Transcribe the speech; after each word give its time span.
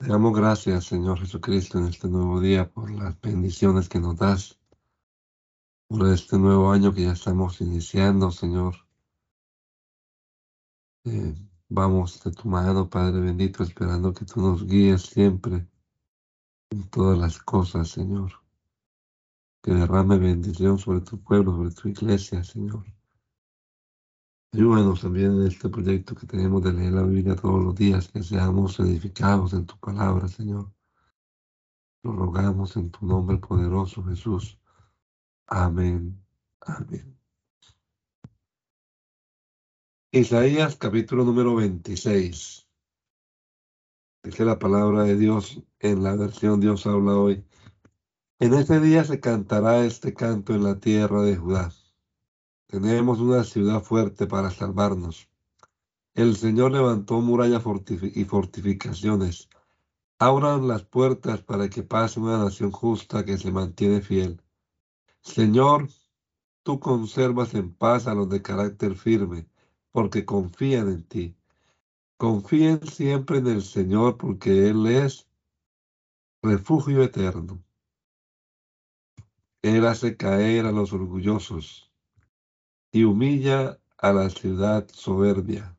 Te 0.00 0.06
damos 0.06 0.32
gracias, 0.34 0.86
Señor 0.86 1.18
Jesucristo, 1.18 1.78
en 1.78 1.88
este 1.88 2.08
nuevo 2.08 2.40
día 2.40 2.72
por 2.72 2.90
las 2.90 3.20
bendiciones 3.20 3.86
que 3.86 4.00
nos 4.00 4.16
das, 4.16 4.58
por 5.88 6.08
este 6.08 6.38
nuevo 6.38 6.72
año 6.72 6.94
que 6.94 7.02
ya 7.02 7.12
estamos 7.12 7.60
iniciando, 7.60 8.30
Señor. 8.30 8.76
Eh, 11.04 11.34
vamos 11.68 12.24
de 12.24 12.30
tu 12.30 12.48
mano, 12.48 12.88
Padre 12.88 13.20
bendito, 13.20 13.62
esperando 13.62 14.14
que 14.14 14.24
tú 14.24 14.40
nos 14.40 14.66
guíes 14.66 15.02
siempre 15.02 15.68
en 16.70 16.88
todas 16.88 17.18
las 17.18 17.38
cosas, 17.38 17.90
Señor. 17.90 18.32
Que 19.62 19.74
derrame 19.74 20.16
bendición 20.16 20.78
sobre 20.78 21.02
tu 21.02 21.22
pueblo, 21.22 21.52
sobre 21.52 21.72
tu 21.72 21.88
iglesia, 21.88 22.42
Señor. 22.42 22.86
Ayúdanos 24.52 25.00
también 25.00 25.40
en 25.40 25.46
este 25.46 25.68
proyecto 25.68 26.16
que 26.16 26.26
tenemos 26.26 26.62
de 26.64 26.72
leer 26.72 26.92
la 26.92 27.04
Biblia 27.04 27.36
todos 27.36 27.62
los 27.62 27.74
días, 27.74 28.08
que 28.08 28.22
seamos 28.22 28.80
edificados 28.80 29.52
en 29.52 29.64
tu 29.64 29.78
palabra, 29.78 30.26
Señor. 30.26 30.72
Lo 32.02 32.12
rogamos 32.12 32.76
en 32.76 32.90
tu 32.90 33.06
nombre 33.06 33.38
poderoso, 33.38 34.02
Jesús. 34.02 34.58
Amén. 35.46 36.20
Amén. 36.62 37.16
Isaías 40.10 40.74
capítulo 40.74 41.24
número 41.24 41.54
26. 41.54 42.68
Dice 44.24 44.44
la 44.44 44.58
palabra 44.58 45.04
de 45.04 45.16
Dios 45.16 45.62
en 45.78 46.02
la 46.02 46.16
versión 46.16 46.60
Dios 46.60 46.86
habla 46.86 47.16
hoy. 47.16 47.44
En 48.40 48.54
este 48.54 48.80
día 48.80 49.04
se 49.04 49.20
cantará 49.20 49.84
este 49.84 50.12
canto 50.12 50.54
en 50.54 50.64
la 50.64 50.80
tierra 50.80 51.22
de 51.22 51.36
Judá. 51.36 51.72
Tenemos 52.70 53.18
una 53.18 53.42
ciudad 53.42 53.82
fuerte 53.82 54.28
para 54.28 54.48
salvarnos. 54.48 55.28
El 56.14 56.36
Señor 56.36 56.70
levantó 56.70 57.20
murallas 57.20 57.64
y 58.14 58.24
fortificaciones. 58.24 59.48
Abran 60.20 60.68
las 60.68 60.84
puertas 60.84 61.42
para 61.42 61.68
que 61.68 61.82
pase 61.82 62.20
una 62.20 62.38
nación 62.38 62.70
justa 62.70 63.24
que 63.24 63.38
se 63.38 63.50
mantiene 63.50 64.02
fiel. 64.02 64.40
Señor, 65.20 65.88
tú 66.62 66.78
conservas 66.78 67.54
en 67.54 67.74
paz 67.74 68.06
a 68.06 68.14
los 68.14 68.28
de 68.28 68.40
carácter 68.40 68.94
firme, 68.94 69.48
porque 69.90 70.24
confían 70.24 70.90
en 70.90 71.02
ti. 71.02 71.36
Confíen 72.18 72.86
siempre 72.86 73.38
en 73.38 73.48
el 73.48 73.62
Señor, 73.62 74.16
porque 74.16 74.68
Él 74.68 74.86
es 74.86 75.26
refugio 76.40 77.02
eterno. 77.02 77.64
Él 79.60 79.84
hace 79.88 80.16
caer 80.16 80.66
a 80.66 80.70
los 80.70 80.92
orgullosos 80.92 81.89
y 82.92 83.04
humilla 83.04 83.78
a 83.98 84.12
la 84.12 84.30
ciudad 84.30 84.88
soberbia, 84.92 85.76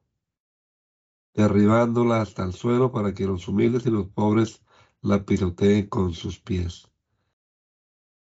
derribándola 1.33 2.21
hasta 2.21 2.43
el 2.43 2.53
suelo 2.53 2.91
para 2.91 3.13
que 3.13 3.25
los 3.25 3.47
humildes 3.47 3.85
y 3.85 3.89
los 3.89 4.07
pobres 4.07 4.63
la 5.01 5.25
pisoteen 5.25 5.87
con 5.87 6.13
sus 6.13 6.39
pies. 6.39 6.87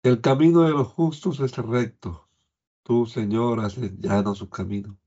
El 0.02 0.20
camino 0.20 0.64
de 0.64 0.72
los 0.72 0.88
justos 0.88 1.40
es 1.40 1.56
recto. 1.58 2.28
Tú, 2.84 3.06
Señor, 3.06 3.62
haces 3.62 3.94
llano 4.00 4.36
su 4.36 4.50
camino. 4.50 4.98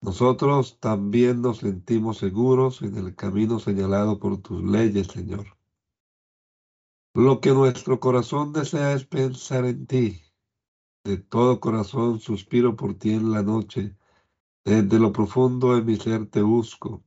Nosotros 0.00 0.80
también 0.80 1.42
nos 1.42 1.58
sentimos 1.58 2.18
seguros 2.18 2.82
en 2.82 2.96
el 2.96 3.14
camino 3.14 3.60
señalado 3.60 4.18
por 4.18 4.38
tus 4.38 4.64
leyes, 4.64 5.08
Señor. 5.08 5.56
Lo 7.14 7.40
que 7.40 7.50
nuestro 7.50 8.00
corazón 8.00 8.52
desea 8.52 8.94
es 8.94 9.04
pensar 9.04 9.64
en 9.64 9.86
ti 9.86 10.27
de 11.04 11.16
todo 11.16 11.60
corazón 11.60 12.20
suspiro 12.20 12.76
por 12.76 12.94
ti 12.94 13.10
en 13.10 13.32
la 13.32 13.42
noche. 13.42 13.96
Desde 14.64 14.98
lo 14.98 15.12
profundo 15.12 15.74
de 15.74 15.82
mi 15.82 15.96
ser 15.96 16.26
te 16.26 16.42
busco. 16.42 17.02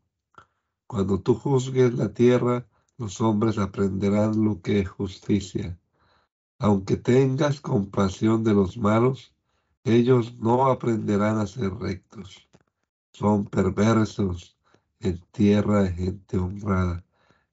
Cuando 0.87 1.21
tú 1.21 1.35
juzgues 1.35 1.93
la 1.93 2.13
tierra, 2.13 2.67
los 2.97 3.21
hombres 3.21 3.57
aprenderán 3.57 4.43
lo 4.43 4.61
que 4.61 4.79
es 4.79 4.89
justicia. 4.89 5.79
Aunque 6.59 6.97
tengas 6.97 7.61
compasión 7.61 8.43
de 8.43 8.53
los 8.53 8.77
malos, 8.77 9.33
ellos 9.83 10.35
no 10.37 10.67
aprenderán 10.67 11.39
a 11.39 11.47
ser 11.47 11.73
rectos. 11.73 12.47
Son 13.13 13.45
perversos 13.45 14.57
en 14.99 15.19
tierra 15.31 15.83
de 15.83 15.91
gente 15.91 16.37
honrada 16.37 17.03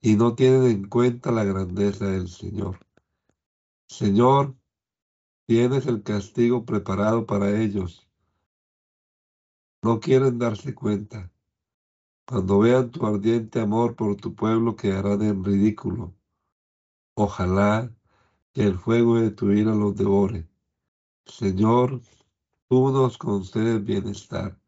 y 0.00 0.16
no 0.16 0.34
tienen 0.34 0.64
en 0.64 0.88
cuenta 0.88 1.30
la 1.30 1.44
grandeza 1.44 2.06
del 2.06 2.28
Señor. 2.28 2.78
Señor, 3.86 4.54
Tienes 5.48 5.86
el 5.86 6.02
castigo 6.02 6.66
preparado 6.66 7.24
para 7.24 7.58
ellos. 7.58 8.06
No 9.82 9.98
quieren 9.98 10.38
darse 10.38 10.74
cuenta. 10.74 11.32
Cuando 12.26 12.58
vean 12.58 12.90
tu 12.90 13.06
ardiente 13.06 13.58
amor 13.58 13.96
por 13.96 14.16
tu 14.16 14.34
pueblo 14.34 14.76
quedarán 14.76 15.22
en 15.22 15.42
ridículo. 15.42 16.14
Ojalá 17.14 17.90
que 18.52 18.64
el 18.64 18.78
fuego 18.78 19.18
de 19.18 19.30
tu 19.30 19.50
ira 19.50 19.74
los 19.74 19.96
devore. 19.96 20.46
Señor, 21.24 22.02
tú 22.68 22.90
nos 22.90 23.16
concedes 23.16 23.82
bienestar. 23.82 24.60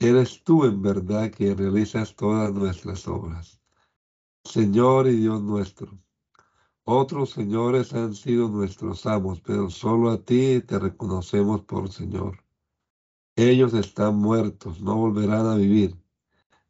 Eres 0.00 0.42
tú 0.42 0.64
en 0.64 0.82
verdad 0.82 1.30
que 1.30 1.54
realizas 1.54 2.16
todas 2.16 2.52
nuestras 2.52 3.06
obras. 3.06 3.60
Señor 4.42 5.06
y 5.06 5.18
Dios 5.18 5.40
nuestro, 5.40 5.96
otros 6.84 7.30
señores 7.30 7.92
han 7.94 8.14
sido 8.14 8.48
nuestros 8.48 9.06
amos, 9.06 9.40
pero 9.40 9.70
solo 9.70 10.10
a 10.10 10.18
ti 10.22 10.60
te 10.60 10.78
reconocemos 10.78 11.62
por 11.62 11.90
Señor. 11.92 12.44
Ellos 13.36 13.74
están 13.74 14.16
muertos, 14.16 14.80
no 14.80 14.96
volverán 14.96 15.46
a 15.46 15.54
vivir. 15.54 15.96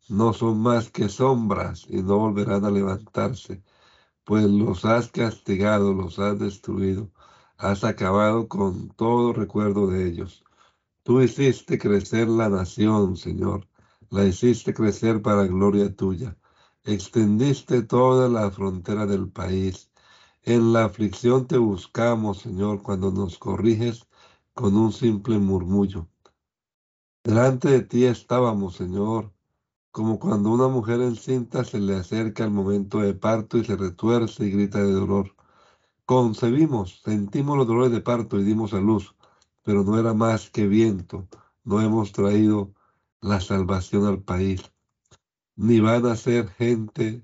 No 0.09 0.33
son 0.33 0.61
más 0.61 0.91
que 0.91 1.09
sombras 1.09 1.87
y 1.89 2.03
no 2.03 2.19
volverán 2.19 2.65
a 2.65 2.71
levantarse, 2.71 3.63
pues 4.25 4.45
los 4.45 4.85
has 4.85 5.09
castigado, 5.11 5.93
los 5.95 6.19
has 6.19 6.39
destruido, 6.39 7.11
has 7.57 7.85
acabado 7.85 8.49
con 8.49 8.89
todo 8.91 9.33
recuerdo 9.33 9.89
de 9.89 10.07
ellos. 10.09 10.45
Tú 11.03 11.21
hiciste 11.23 11.79
crecer 11.79 12.29
la 12.29 12.49
nación, 12.49 13.17
Señor, 13.17 13.69
la 14.11 14.25
hiciste 14.25 14.75
crecer 14.75 15.23
para 15.23 15.47
gloria 15.47 15.95
tuya. 15.95 16.37
Extendiste 16.85 17.83
toda 17.83 18.29
la 18.29 18.51
frontera 18.51 19.07
del 19.07 19.31
país 19.31 19.90
en 20.55 20.73
la 20.73 20.85
aflicción 20.87 21.47
te 21.47 21.59
buscamos, 21.59 22.39
Señor, 22.39 22.83
cuando 22.83 23.13
nos 23.13 23.39
corriges 23.39 24.09
con 24.53 24.77
un 24.77 24.93
simple 24.93 25.39
murmullo. 25.39 26.09
Delante 27.23 27.69
de 27.69 27.83
ti 27.83 28.05
estábamos, 28.05 28.75
Señor, 28.75 29.33
como 29.93 30.19
cuando 30.19 30.51
una 30.51 30.67
mujer 30.67 31.03
encinta 31.03 31.63
se 31.63 31.79
le 31.79 31.95
acerca 31.97 32.43
el 32.45 32.51
momento 32.51 32.99
de 32.99 33.15
parto 33.15 33.59
y 33.59 33.65
se 33.65 33.77
retuerce 33.77 34.45
y 34.45 34.51
grita 34.51 34.83
de 34.83 34.91
dolor. 34.91 35.37
Concebimos, 36.05 37.01
sentimos 37.05 37.57
los 37.57 37.69
dolores 37.69 37.93
de 37.93 38.01
parto 38.01 38.41
y 38.41 38.43
dimos 38.43 38.75
a 38.75 38.81
luz, 38.81 39.15
pero 39.63 39.85
no 39.85 40.01
era 40.01 40.15
más 40.15 40.51
que 40.51 40.67
viento. 40.67 41.29
No 41.63 41.81
hemos 41.81 42.11
traído 42.11 42.75
la 43.21 43.41
salvación 43.41 44.05
al 44.05 44.23
país, 44.23 44.73
ni 45.55 45.79
van 45.79 46.07
a 46.07 46.17
ser 46.17 46.49
gente 46.49 47.23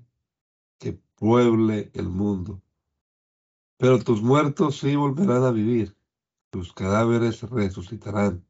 que 0.77 0.93
pueble 1.15 1.91
el 1.93 2.07
mundo. 2.07 2.61
Pero 3.77 3.99
tus 3.99 4.21
muertos 4.21 4.79
sí 4.79 4.95
volverán 4.95 5.43
a 5.43 5.51
vivir, 5.51 5.95
tus 6.49 6.73
cadáveres 6.73 7.43
resucitarán, 7.43 8.43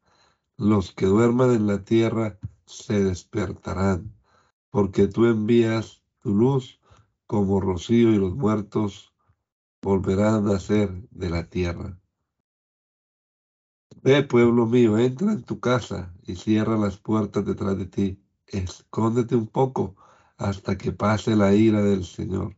los 0.56 0.92
que 0.92 1.06
duerman 1.06 1.52
en 1.52 1.66
la 1.66 1.84
tierra 1.84 2.38
se 2.64 3.04
despertarán, 3.04 4.14
porque 4.70 5.06
tú 5.06 5.26
envías 5.26 6.02
tu 6.20 6.34
luz 6.34 6.80
como 7.26 7.60
rocío 7.60 8.12
y 8.12 8.16
los 8.16 8.34
muertos 8.34 9.12
volverán 9.82 10.34
a 10.34 10.52
nacer 10.52 10.90
de 11.10 11.30
la 11.30 11.48
tierra. 11.48 12.00
Ve, 14.02 14.22
pueblo 14.22 14.66
mío, 14.66 14.96
entra 14.96 15.32
en 15.32 15.42
tu 15.42 15.60
casa 15.60 16.14
y 16.22 16.36
cierra 16.36 16.78
las 16.78 16.98
puertas 16.98 17.44
detrás 17.44 17.76
de 17.76 17.86
ti. 17.86 18.22
Escóndete 18.46 19.36
un 19.36 19.48
poco 19.48 19.96
hasta 20.36 20.78
que 20.78 20.92
pase 20.92 21.36
la 21.36 21.54
ira 21.54 21.82
del 21.82 22.04
Señor, 22.04 22.56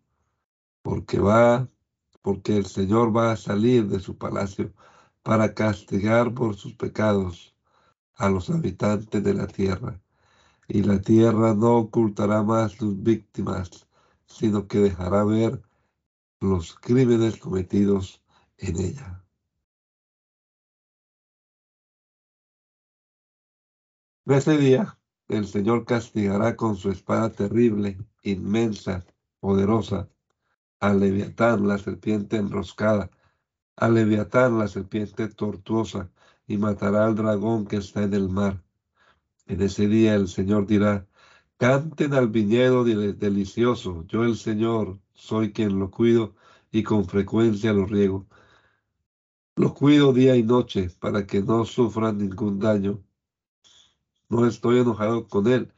porque 0.83 1.19
va 1.19 1.69
porque 2.23 2.57
el 2.57 2.67
Señor 2.67 3.17
va 3.17 3.33
a 3.33 3.37
salir 3.37 3.89
de 3.89 4.01
su 4.01 4.17
palacio 4.17 4.73
para 5.23 5.55
castigar 5.55 6.35
por 6.35 6.57
sus 6.57 6.75
pecados 6.75 7.55
a 8.17 8.29
los 8.29 8.51
habitantes 8.51 9.23
de 9.23 9.35
la 9.35 9.47
tierra. 9.47 10.01
Y 10.69 10.83
la 10.83 11.01
tierra 11.01 11.55
no 11.55 11.77
ocultará 11.79 12.43
más 12.43 12.73
sus 12.73 13.03
víctimas, 13.03 13.89
sino 14.27 14.67
que 14.69 14.79
dejará 14.79 15.25
ver 15.25 15.63
los 16.41 16.75
crímenes 16.75 17.37
cometidos 17.39 18.23
en 18.59 18.81
ella. 18.81 19.25
ese 24.27 24.57
día 24.59 24.97
el 25.29 25.47
Señor 25.47 25.85
castigará 25.85 26.57
con 26.57 26.77
su 26.77 26.91
espada 26.91 27.31
terrible, 27.31 27.99
inmensa, 28.23 29.05
poderosa, 29.41 30.09
a 30.81 30.95
Leviatán, 30.95 31.69
la 31.69 31.79
serpiente 31.79 32.37
enroscada, 32.37 33.11
a 33.77 33.89
Leviatán, 33.89 34.59
la 34.59 34.69
serpiente 34.69 35.29
tortuosa, 35.29 36.11
y 36.47 36.59
matará 36.59 37.07
al 37.07 37.15
dragón 37.15 37.67
que 37.67 37.77
está 37.77 38.03
en 38.03 38.15
el 38.15 38.29
mar. 38.29 38.63
En 39.47 39.63
ese 39.63 39.87
día 39.89 40.15
el 40.15 40.29
Señor 40.29 40.67
dirá, 40.67 41.07
Canten 41.61 42.15
al 42.15 42.29
viñedo 42.29 42.85
delicioso. 42.85 44.07
Yo 44.07 44.25
el 44.25 44.37
Señor 44.37 44.99
soy 45.13 45.53
quien 45.53 45.79
lo 45.79 45.91
cuido 45.91 46.35
y 46.73 46.83
con 46.83 47.05
frecuencia 47.05 47.75
lo 47.75 47.85
riego. 47.85 48.27
Lo 49.57 49.75
cuido 49.75 50.15
día 50.15 50.37
y 50.37 50.43
noche 50.43 50.89
para 50.99 51.27
que 51.27 51.43
no 51.43 51.67
sufran 51.67 52.17
ningún 52.17 52.59
daño. 52.59 53.05
No 54.31 54.47
estoy 54.47 54.79
enojado 54.79 55.29
con 55.29 55.49
él. 55.49 55.71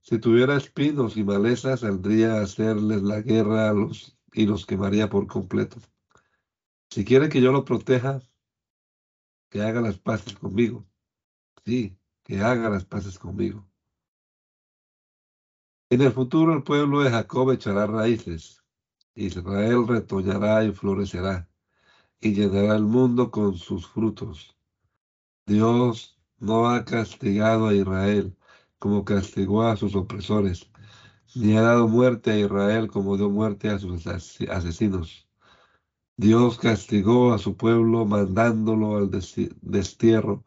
Si 0.00 0.18
tuviera 0.18 0.56
espinos 0.56 1.16
y 1.16 1.22
malezas, 1.22 1.80
saldría 1.80 2.34
a 2.34 2.42
hacerles 2.42 3.02
la 3.02 3.20
guerra 3.20 3.70
a 3.70 3.72
los 3.74 4.11
y 4.32 4.46
los 4.46 4.66
quemaría 4.66 5.08
por 5.08 5.26
completo. 5.26 5.78
Si 6.90 7.04
quiere 7.04 7.28
que 7.28 7.40
yo 7.40 7.52
lo 7.52 7.64
proteja, 7.64 8.20
que 9.48 9.62
haga 9.62 9.80
las 9.80 9.98
paces 9.98 10.34
conmigo. 10.34 10.86
Sí, 11.64 11.96
que 12.22 12.40
haga 12.40 12.70
las 12.70 12.84
paces 12.84 13.18
conmigo. 13.18 13.66
En 15.90 16.00
el 16.00 16.12
futuro 16.12 16.54
el 16.54 16.62
pueblo 16.62 17.02
de 17.02 17.10
Jacob 17.10 17.50
echará 17.50 17.86
raíces. 17.86 18.62
Israel 19.14 19.86
retoñará 19.86 20.64
y 20.64 20.72
florecerá 20.72 21.48
y 22.18 22.32
llenará 22.32 22.76
el 22.76 22.84
mundo 22.84 23.30
con 23.30 23.56
sus 23.56 23.86
frutos. 23.86 24.56
Dios 25.44 26.18
no 26.38 26.70
ha 26.70 26.84
castigado 26.84 27.68
a 27.68 27.74
Israel 27.74 28.34
como 28.78 29.04
castigó 29.04 29.64
a 29.64 29.76
sus 29.76 29.94
opresores, 29.94 30.70
ni 31.34 31.56
ha 31.56 31.62
dado 31.62 31.88
muerte 31.88 32.30
a 32.30 32.38
Israel 32.38 32.88
como 32.88 33.16
dio 33.16 33.30
muerte 33.30 33.68
a 33.70 33.78
sus 33.78 34.06
asesinos. 34.06 35.28
Dios 36.16 36.58
castigó 36.58 37.32
a 37.32 37.38
su 37.38 37.56
pueblo 37.56 38.04
mandándolo 38.04 38.96
al 38.96 39.10
destierro, 39.10 40.44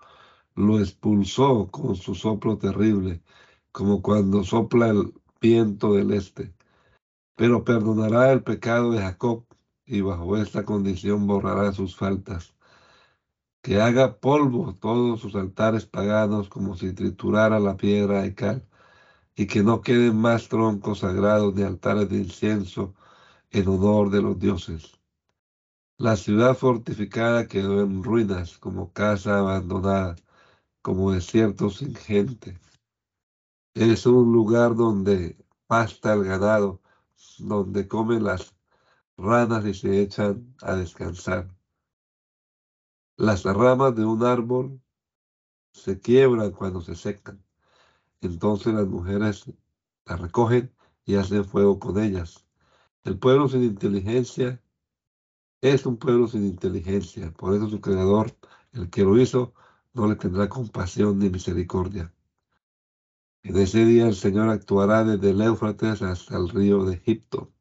lo 0.56 0.80
expulsó 0.80 1.68
con 1.72 1.96
su 1.96 2.16
soplo 2.16 2.58
terrible, 2.58 3.22
como 3.72 4.02
cuando 4.02 4.44
sopla 4.44 4.90
el 4.90 5.14
viento 5.42 5.94
del 5.94 6.12
este. 6.12 6.54
Pero 7.36 7.64
perdonará 7.64 8.32
el 8.32 8.44
pecado 8.44 8.92
de 8.92 9.00
Jacob 9.00 9.46
y 9.86 10.02
bajo 10.02 10.38
esta 10.38 10.64
condición 10.66 11.28
borrará 11.28 11.74
sus 11.74 11.96
faltas. 11.96 12.56
Que 13.62 13.82
haga 13.82 14.20
polvo 14.20 14.76
todos 14.76 15.20
sus 15.20 15.36
altares 15.36 15.86
paganos 15.86 16.48
como 16.50 16.76
si 16.78 16.94
triturara 16.94 17.60
la 17.60 17.76
piedra 17.76 18.22
de 18.22 18.36
cal, 18.36 18.68
y 19.36 19.48
que 19.48 19.64
no 19.64 19.82
queden 19.82 20.18
más 20.18 20.48
troncos 20.48 21.00
sagrados 21.00 21.54
ni 21.54 21.64
altares 21.64 22.10
de 22.10 22.18
incienso 22.18 22.96
en 23.52 23.68
honor 23.68 24.10
de 24.10 24.22
los 24.22 24.40
dioses. 24.40 25.00
La 25.98 26.16
ciudad 26.16 26.56
fortificada 26.56 27.48
quedó 27.48 27.82
en 27.82 28.04
ruinas 28.04 28.58
como 28.58 28.92
casa 28.92 29.40
abandonada, 29.40 30.16
como 30.82 31.12
desierto 31.12 31.70
sin 31.70 31.96
gente. 31.96 32.60
Es 33.74 34.06
un 34.06 34.32
lugar 34.32 34.76
donde 34.76 35.38
pasta 35.68 36.14
el 36.14 36.24
ganado, 36.24 36.82
donde 37.40 37.88
comen 37.88 38.24
las 38.24 38.56
ranas 39.18 39.66
y 39.66 39.74
se 39.74 40.02
echan 40.02 40.56
a 40.62 40.76
descansar. 40.76 41.50
Las 43.18 43.44
ramas 43.44 43.96
de 43.96 44.06
un 44.06 44.24
árbol 44.24 44.82
se 45.74 46.00
quiebran 46.00 46.52
cuando 46.52 46.82
se 46.82 46.96
secan. 46.96 47.45
Entonces 48.26 48.74
las 48.74 48.88
mujeres 48.88 49.46
las 50.06 50.20
recogen 50.20 50.74
y 51.06 51.16
hacen 51.16 51.46
fuego 51.46 51.80
con 51.80 52.02
ellas. 52.02 52.46
El 53.04 53.20
pueblo 53.20 53.48
sin 53.48 53.64
inteligencia 53.64 54.62
es 55.62 55.86
un 55.86 55.98
pueblo 55.98 56.28
sin 56.28 56.46
inteligencia. 56.46 57.32
Por 57.32 57.56
eso 57.56 57.70
su 57.70 57.80
creador, 57.82 58.36
el 58.74 58.90
que 58.90 59.04
lo 59.04 59.20
hizo, 59.20 59.54
no 59.94 60.08
le 60.08 60.16
tendrá 60.16 60.50
compasión 60.50 61.20
ni 61.20 61.30
misericordia. 61.30 62.14
En 63.44 63.58
ese 63.58 63.86
día 63.86 64.08
el 64.08 64.16
Señor 64.16 64.50
actuará 64.50 65.04
desde 65.04 65.30
el 65.30 65.42
Éufrates 65.42 66.02
hasta 66.02 66.36
el 66.36 66.50
río 66.50 66.84
de 66.84 66.96
Egipto, 66.96 67.54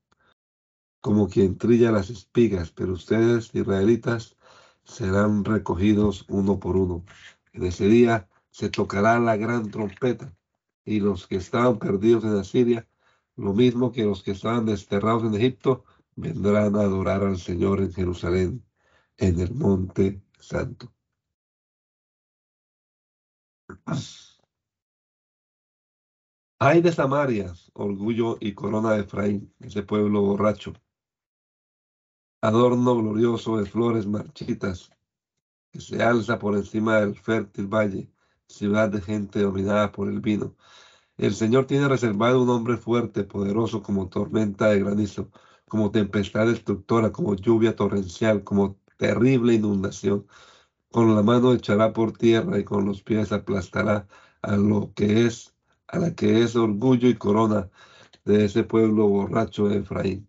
como 1.00 1.28
quien 1.28 1.58
trilla 1.58 1.92
las 1.92 2.08
espigas, 2.08 2.70
pero 2.70 2.94
ustedes, 2.94 3.54
israelitas, 3.54 4.36
serán 4.84 5.44
recogidos 5.44 6.24
uno 6.28 6.58
por 6.58 6.76
uno. 6.76 7.04
En 7.52 7.64
ese 7.64 7.86
día 7.86 8.28
se 8.50 8.70
tocará 8.70 9.18
la 9.18 9.36
gran 9.36 9.70
trompeta, 9.70 10.34
y 10.84 11.00
los 11.00 11.26
que 11.26 11.36
estaban 11.36 11.78
perdidos 11.78 12.24
en 12.24 12.36
Asiria, 12.36 12.86
lo 13.36 13.52
mismo 13.52 13.92
que 13.92 14.04
los 14.04 14.22
que 14.22 14.32
estaban 14.32 14.66
desterrados 14.66 15.24
en 15.24 15.34
Egipto, 15.34 15.84
vendrán 16.16 16.76
a 16.76 16.82
adorar 16.82 17.22
al 17.24 17.38
Señor 17.38 17.80
en 17.80 17.92
Jerusalén, 17.92 18.64
en 19.16 19.40
el 19.40 19.54
monte 19.54 20.22
santo. 20.38 20.92
Ay 26.58 26.80
de 26.80 26.92
Samaria, 26.92 27.52
orgullo 27.74 28.36
y 28.40 28.54
corona 28.54 28.92
de 28.92 29.00
Efraín, 29.00 29.54
ese 29.60 29.82
pueblo 29.82 30.22
borracho. 30.22 30.72
Adorno 32.40 32.96
glorioso 32.96 33.56
de 33.56 33.66
flores 33.66 34.06
marchitas, 34.06 34.90
que 35.70 35.80
se 35.80 36.02
alza 36.02 36.38
por 36.38 36.54
encima 36.54 37.00
del 37.00 37.16
fértil 37.16 37.66
valle, 37.66 38.13
ciudad 38.54 38.88
de 38.90 39.00
gente 39.00 39.40
dominada 39.42 39.92
por 39.92 40.08
el 40.08 40.20
vino. 40.20 40.54
El 41.16 41.34
Señor 41.34 41.66
tiene 41.66 41.88
reservado 41.88 42.42
un 42.42 42.50
hombre 42.50 42.76
fuerte, 42.76 43.24
poderoso 43.24 43.82
como 43.82 44.08
tormenta 44.08 44.68
de 44.70 44.80
granizo, 44.80 45.30
como 45.68 45.90
tempestad 45.90 46.46
destructora, 46.46 47.12
como 47.12 47.34
lluvia 47.36 47.76
torrencial, 47.76 48.44
como 48.44 48.78
terrible 48.96 49.54
inundación. 49.54 50.26
Con 50.92 51.14
la 51.14 51.22
mano 51.22 51.52
echará 51.54 51.92
por 51.92 52.12
tierra 52.12 52.58
y 52.58 52.64
con 52.64 52.86
los 52.86 53.02
pies 53.02 53.32
aplastará 53.32 54.06
a 54.42 54.56
lo 54.56 54.92
que 54.94 55.26
es 55.26 55.54
a 55.88 55.98
la 55.98 56.14
que 56.14 56.42
es 56.42 56.56
orgullo 56.56 57.08
y 57.08 57.14
corona 57.16 57.70
de 58.24 58.44
ese 58.46 58.64
pueblo 58.64 59.06
borracho 59.08 59.68
de 59.68 59.78
Efraín. 59.78 60.28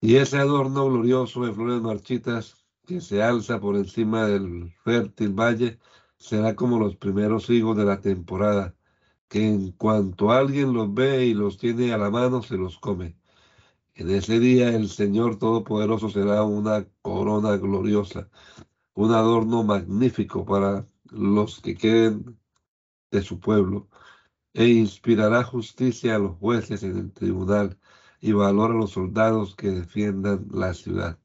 Y 0.00 0.16
ese 0.16 0.38
adorno 0.38 0.86
glorioso 0.88 1.44
de 1.44 1.52
flores 1.52 1.80
marchitas 1.80 2.66
que 2.86 3.00
se 3.00 3.22
alza 3.22 3.60
por 3.60 3.76
encima 3.76 4.26
del 4.26 4.74
fértil 4.84 5.32
valle 5.32 5.78
será 6.22 6.54
como 6.56 6.78
los 6.78 6.96
primeros 6.96 7.50
higos 7.50 7.76
de 7.76 7.84
la 7.84 8.00
temporada, 8.00 8.76
que 9.28 9.46
en 9.48 9.72
cuanto 9.72 10.30
alguien 10.32 10.72
los 10.72 10.92
ve 10.94 11.26
y 11.26 11.34
los 11.34 11.58
tiene 11.58 11.92
a 11.92 11.98
la 11.98 12.10
mano, 12.10 12.42
se 12.42 12.56
los 12.56 12.78
come. 12.78 13.16
En 13.94 14.10
ese 14.10 14.40
día 14.40 14.68
el 14.70 14.88
Señor 14.88 15.38
Todopoderoso 15.38 16.10
será 16.10 16.44
una 16.44 16.86
corona 17.02 17.56
gloriosa, 17.56 18.30
un 18.94 19.12
adorno 19.12 19.64
magnífico 19.64 20.44
para 20.46 20.86
los 21.10 21.60
que 21.60 21.76
queden 21.76 22.38
de 23.10 23.22
su 23.22 23.40
pueblo 23.40 23.88
e 24.54 24.68
inspirará 24.68 25.44
justicia 25.44 26.16
a 26.16 26.18
los 26.18 26.38
jueces 26.38 26.82
en 26.84 26.98
el 26.98 27.12
tribunal 27.12 27.78
y 28.20 28.32
valor 28.32 28.72
a 28.72 28.74
los 28.74 28.92
soldados 28.92 29.56
que 29.56 29.70
defiendan 29.70 30.46
la 30.52 30.74
ciudad. 30.74 31.21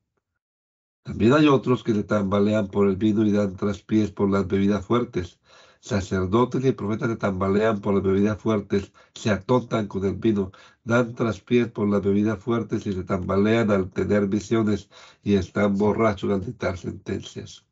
También 1.08 1.34
hay 1.34 1.48
otros 1.48 1.84
que 1.84 1.94
se 1.94 2.04
tambalean 2.04 2.68
por 2.68 2.88
el 2.88 2.98
vino 2.98 3.26
y 3.26 3.32
dan 3.32 3.56
traspiés 3.56 4.12
por 4.12 4.30
las 4.30 4.48
bebidas 4.48 4.86
fuertes. 4.86 5.40
Sacerdotes 5.80 6.66
y 6.66 6.74
profetas 6.74 7.10
se 7.10 7.16
tambalean 7.16 7.82
por 7.82 7.94
las 7.96 8.04
bebidas 8.04 8.38
fuertes, 8.42 8.92
se 9.14 9.32
atontan 9.32 9.88
con 9.88 10.06
el 10.06 10.16
vino, 10.16 10.52
dan 10.84 11.16
traspiés 11.16 11.70
por 11.70 11.88
las 11.90 12.02
bebidas 12.02 12.40
fuertes 12.40 12.86
y 12.86 12.94
se 12.94 13.04
tambalean 13.04 13.72
al 13.72 13.90
tener 13.92 14.28
visiones 14.28 14.90
y 15.24 15.36
están 15.36 15.78
borrachos 15.78 16.32
al 16.32 16.46
dictar 16.46 16.78
sentencias. 16.78 17.66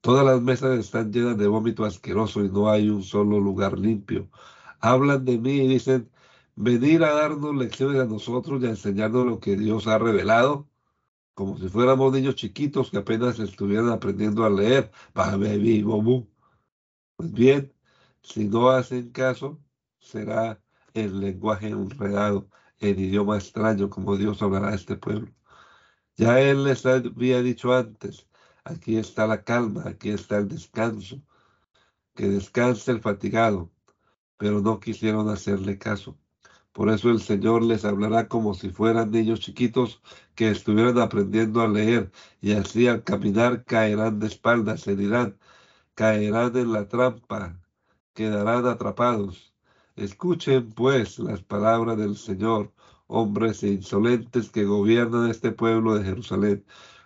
Todas 0.00 0.26
las 0.26 0.42
mesas 0.42 0.78
están 0.78 1.12
llenas 1.12 1.38
de 1.38 1.46
vómito 1.46 1.84
asqueroso 1.84 2.44
y 2.44 2.50
no 2.50 2.70
hay 2.70 2.90
un 2.90 3.02
solo 3.04 3.38
lugar 3.40 3.78
limpio 3.78 4.28
hablan 4.80 5.24
de 5.24 5.38
mí 5.38 5.52
y 5.60 5.68
dicen, 5.68 6.10
venir 6.56 7.04
a 7.04 7.12
darnos 7.14 7.54
lecciones 7.56 8.00
a 8.00 8.06
nosotros 8.06 8.62
y 8.62 8.66
a 8.66 8.70
enseñarnos 8.70 9.26
lo 9.26 9.40
que 9.40 9.56
Dios 9.56 9.86
ha 9.86 9.98
revelado, 9.98 10.69
como 11.34 11.58
si 11.58 11.68
fuéramos 11.68 12.12
niños 12.12 12.34
chiquitos 12.36 12.90
que 12.90 12.98
apenas 12.98 13.38
estuvieran 13.38 13.88
aprendiendo 13.90 14.44
a 14.44 14.50
leer. 14.50 14.90
Pues 17.16 17.32
bien, 17.32 17.72
si 18.22 18.44
no 18.46 18.70
hacen 18.70 19.10
caso, 19.10 19.60
será 19.98 20.62
el 20.94 21.20
lenguaje 21.20 21.68
enredado, 21.68 22.48
en 22.78 22.98
idioma 22.98 23.36
extraño, 23.36 23.90
como 23.90 24.16
Dios 24.16 24.42
hablará 24.42 24.70
a 24.70 24.74
este 24.74 24.96
pueblo. 24.96 25.32
Ya 26.16 26.40
Él 26.40 26.64
les 26.64 26.84
había 26.86 27.42
dicho 27.42 27.72
antes, 27.74 28.28
aquí 28.64 28.96
está 28.96 29.26
la 29.26 29.42
calma, 29.44 29.84
aquí 29.86 30.10
está 30.10 30.38
el 30.38 30.48
descanso, 30.48 31.22
que 32.14 32.28
descanse 32.28 32.90
el 32.92 33.00
fatigado, 33.00 33.70
pero 34.36 34.60
no 34.60 34.80
quisieron 34.80 35.28
hacerle 35.28 35.78
caso. 35.78 36.18
Por 36.72 36.88
eso 36.90 37.10
el 37.10 37.20
Señor 37.20 37.62
les 37.62 37.84
hablará 37.84 38.28
como 38.28 38.54
si 38.54 38.70
fueran 38.70 39.10
niños 39.10 39.40
chiquitos 39.40 40.00
que 40.34 40.50
estuvieran 40.50 40.98
aprendiendo 40.98 41.60
a 41.62 41.68
leer 41.68 42.10
y 42.40 42.52
así 42.52 42.86
al 42.86 43.02
caminar 43.04 43.64
caerán 43.64 44.18
de 44.20 44.28
espaldas, 44.28 44.80
se 44.80 44.96
dirán, 44.96 45.38
caerán 45.94 46.56
en 46.56 46.72
la 46.72 46.88
trampa, 46.88 47.60
quedarán 48.14 48.66
atrapados. 48.66 49.54
Escuchen 49.96 50.72
pues 50.72 51.18
las 51.18 51.42
palabras 51.42 51.98
del 51.98 52.16
Señor, 52.16 52.72
hombres 53.06 53.62
insolentes 53.62 54.50
que 54.50 54.64
gobiernan 54.64 55.30
este 55.30 55.52
pueblo 55.52 55.94
de 55.96 56.04
Jerusalén. 56.04 56.64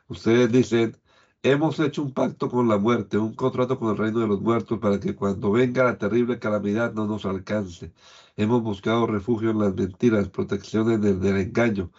Ustedes 0.08 0.52
dicen, 0.52 0.96
Hemos 1.44 1.78
hecho 1.78 2.02
un 2.02 2.12
pacto 2.14 2.48
con 2.48 2.68
la 2.68 2.78
muerte, 2.78 3.18
un 3.18 3.34
contrato 3.34 3.78
con 3.78 3.90
el 3.90 3.98
reino 3.98 4.20
de 4.20 4.26
los 4.26 4.40
muertos 4.40 4.78
para 4.78 4.98
que 4.98 5.14
cuando 5.14 5.52
venga 5.52 5.84
la 5.84 5.98
terrible 5.98 6.38
calamidad 6.38 6.94
no 6.94 7.06
nos 7.06 7.26
alcance. 7.26 7.92
Hemos 8.36 8.62
buscado 8.62 9.06
refugio 9.06 9.50
en 9.50 9.60
las 9.60 9.74
mentiras, 9.74 10.28
protección 10.28 10.90
en 10.90 11.04
el 11.04 11.20
del 11.20 11.36
engaño. 11.36 11.92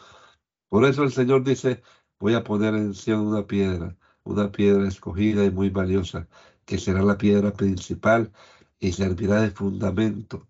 Por 0.67 0.83
eso 0.85 1.03
el 1.03 1.11
Señor 1.11 1.43
dice, 1.45 1.81
voy 2.19 2.33
a 2.33 2.43
poner 2.43 2.75
en 2.75 2.93
Sion 2.93 3.27
una 3.27 3.47
piedra, 3.47 3.95
una 4.23 4.51
piedra 4.51 4.87
escogida 4.87 5.45
y 5.45 5.51
muy 5.51 5.69
valiosa, 5.69 6.27
que 6.65 6.77
será 6.77 7.01
la 7.03 7.17
piedra 7.17 7.53
principal 7.53 8.33
y 8.79 8.91
servirá 8.91 9.41
de 9.41 9.51
fundamento. 9.51 10.47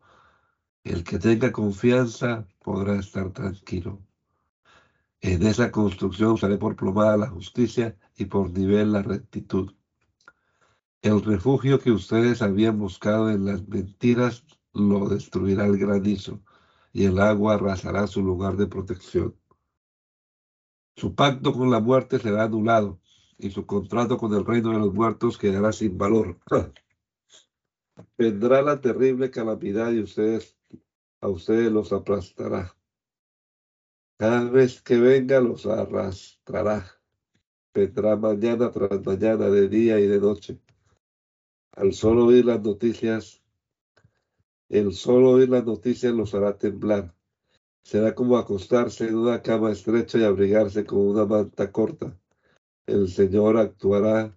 El 0.84 1.04
que 1.04 1.20
tenga 1.20 1.52
confianza 1.52 2.48
podrá 2.64 2.96
estar 2.96 3.32
tranquilo. 3.32 4.02
En 5.22 5.44
esa 5.44 5.72
construcción 5.72 6.32
usaré 6.32 6.58
por 6.58 6.76
plomada 6.76 7.18
la 7.18 7.28
justicia 7.28 7.96
y 8.18 8.26
por 8.26 8.50
nivel 8.52 8.92
la 8.92 9.04
rectitud. 9.04 9.74
El 11.04 11.22
refugio 11.24 11.80
que 11.80 11.92
ustedes 11.92 12.42
habían 12.42 12.80
buscado 12.80 13.30
en 13.30 13.46
las 13.46 13.68
mentiras 13.68 14.46
lo 14.76 15.08
destruirá 15.08 15.66
el 15.66 15.78
granizo 15.78 16.42
y 16.92 17.06
el 17.06 17.20
agua 17.20 17.56
arrasará 17.56 18.08
su 18.08 18.22
lugar 18.22 18.58
de 18.58 18.68
protección. 18.68 19.36
Su 20.96 21.16
pacto 21.16 21.54
con 21.54 21.72
la 21.72 21.80
muerte 21.80 22.20
será 22.20 22.44
anulado 22.44 23.00
y 23.38 23.50
su 23.52 23.66
contrato 23.66 24.18
con 24.18 24.34
el 24.34 24.46
reino 24.46 24.72
de 24.72 24.80
los 24.80 24.94
muertos 24.94 25.38
quedará 25.38 25.72
sin 25.72 25.98
valor. 25.98 26.38
Vendrá 28.18 28.62
la 28.62 28.80
terrible 28.80 29.32
calamidad 29.32 29.92
y 29.92 30.02
ustedes, 30.02 30.58
a 31.22 31.30
ustedes 31.30 31.72
los 31.72 31.92
aplastará. 31.92 32.76
Cada 34.18 34.50
vez 34.50 34.82
que 34.82 34.98
venga 34.98 35.40
los 35.42 35.66
arrastrará. 35.66 36.86
Vendrá 37.74 38.16
mañana 38.16 38.72
tras 38.72 39.06
mañana, 39.06 39.50
de 39.50 39.68
día 39.68 40.00
y 40.00 40.08
de 40.08 40.20
noche. 40.20 40.60
Al 41.74 41.94
solo 41.94 42.28
oír 42.28 42.46
las 42.46 42.62
noticias, 42.62 43.45
el 44.70 44.94
solo 44.94 45.32
oír 45.32 45.50
las 45.50 45.66
noticias 45.66 46.14
los 46.14 46.34
hará 46.34 46.58
temblar. 46.58 47.14
Será 47.84 48.16
como 48.16 48.38
acostarse 48.38 49.08
en 49.08 49.16
una 49.16 49.42
cama 49.42 49.72
estrecha 49.72 50.18
y 50.18 50.24
abrigarse 50.24 50.86
con 50.86 51.00
una 51.00 51.26
manta 51.26 51.72
corta. 51.72 52.18
El 52.88 53.10
Señor 53.10 53.58
actuará 53.58 54.36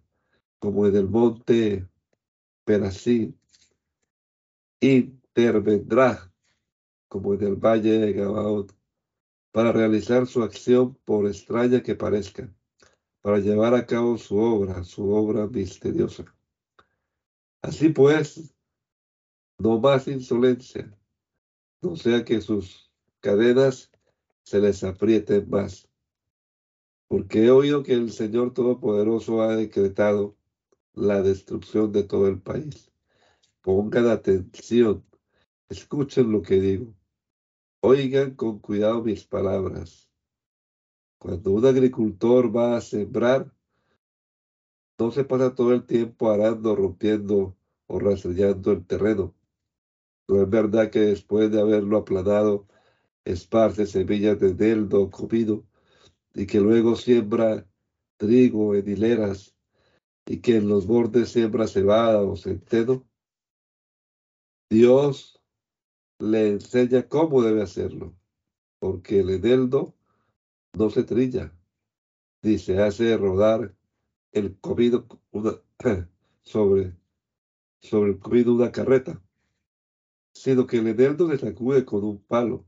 como 0.59 0.87
en 0.87 0.97
el 0.97 1.09
monte 1.09 1.89
Perasí. 2.65 3.35
Intervendrá 4.81 6.33
como 7.09 7.35
en 7.35 7.43
el 7.43 7.57
valle 7.57 7.99
de 7.99 8.13
Gabaón 8.13 8.67
para 9.51 9.73
realizar 9.73 10.27
su 10.27 10.43
acción 10.43 10.95
por 11.05 11.27
extraña 11.27 11.83
que 11.83 11.95
parezca, 11.95 12.53
para 13.23 13.39
llevar 13.39 13.75
a 13.75 13.87
cabo 13.87 14.19
su 14.19 14.37
obra, 14.39 14.85
su 14.85 15.11
obra 15.11 15.47
misteriosa. 15.47 16.25
Así 17.63 17.89
pues, 17.89 18.55
no 19.59 19.81
más 19.81 20.07
insolencia, 20.07 20.97
no 21.83 21.97
sea 21.97 22.25
que 22.25 22.41
sus 22.41 22.93
cadenas 23.21 23.91
se 24.43 24.61
les 24.61 24.85
aprieten 24.85 25.51
más, 25.51 25.89
porque 27.09 27.47
he 27.47 27.51
oído 27.51 27.83
que 27.83 27.95
el 27.95 28.13
Señor 28.13 28.55
Todopoderoso 28.55 29.43
ha 29.43 29.57
decretado 29.57 30.37
la 30.95 31.23
destrucción 31.23 31.93
de 31.93 32.05
todo 32.05 32.29
el 32.29 32.41
país. 32.41 32.91
Pongan 33.63 34.07
atención, 34.09 35.05
escuchen 35.69 36.31
lo 36.31 36.43
que 36.43 36.61
digo. 36.61 36.95
Oigan 37.81 38.35
con 38.35 38.59
cuidado 38.59 39.03
mis 39.03 39.25
palabras. 39.25 40.09
Cuando 41.19 41.53
un 41.53 41.67
agricultor 41.67 42.55
va 42.55 42.77
a 42.77 42.81
sembrar, 42.81 43.53
no 44.99 45.11
se 45.11 45.25
pasa 45.25 45.55
todo 45.55 45.73
el 45.73 45.85
tiempo 45.85 46.31
arando, 46.31 46.75
rompiendo 46.75 47.57
o 47.87 47.99
rastrillando 47.99 48.73
el 48.73 48.85
terreno. 48.87 49.35
No 50.29 50.43
es 50.43 50.51
verdad 50.51 50.91
que 50.91 51.01
después 51.01 51.51
de 51.51 51.61
haberlo 51.61 51.97
aplanado, 51.97 52.67
esparce 53.25 53.87
semillas 53.87 54.39
de 54.39 54.55
neldo 54.55 55.11
comido 55.11 55.65
y 56.35 56.47
que 56.47 56.61
luego 56.61 56.97
siembra 56.97 57.67
trigo 58.19 58.75
en 58.75 58.89
hileras 58.89 59.57
y 60.27 60.41
que 60.41 60.57
en 60.57 60.69
los 60.69 60.87
bordes 60.87 61.31
siembra 61.31 61.67
cebada 61.67 62.23
o 62.23 62.37
centeno. 62.37 63.09
Dios 64.71 65.43
le 66.19 66.49
enseña 66.49 67.09
cómo 67.09 67.43
debe 67.43 67.63
hacerlo, 67.63 68.15
porque 68.79 69.21
el 69.21 69.31
eneldo 69.31 69.95
no 70.77 70.91
se 70.91 71.05
trilla, 71.05 71.55
ni 72.43 72.59
se 72.59 72.83
hace 72.83 73.17
rodar 73.17 73.75
el 74.33 74.59
comido 74.61 75.07
sobre, 76.43 76.95
sobre 77.81 78.11
el 78.11 78.19
comido 78.19 78.55
una 78.55 78.71
carreta, 78.71 79.23
sino 80.39 80.67
que 80.67 80.79
el 80.79 80.87
eneldo 80.87 81.29
se 81.31 81.39
sacude 81.39 81.85
con 81.85 82.05
un 82.05 82.23
palo 82.25 82.67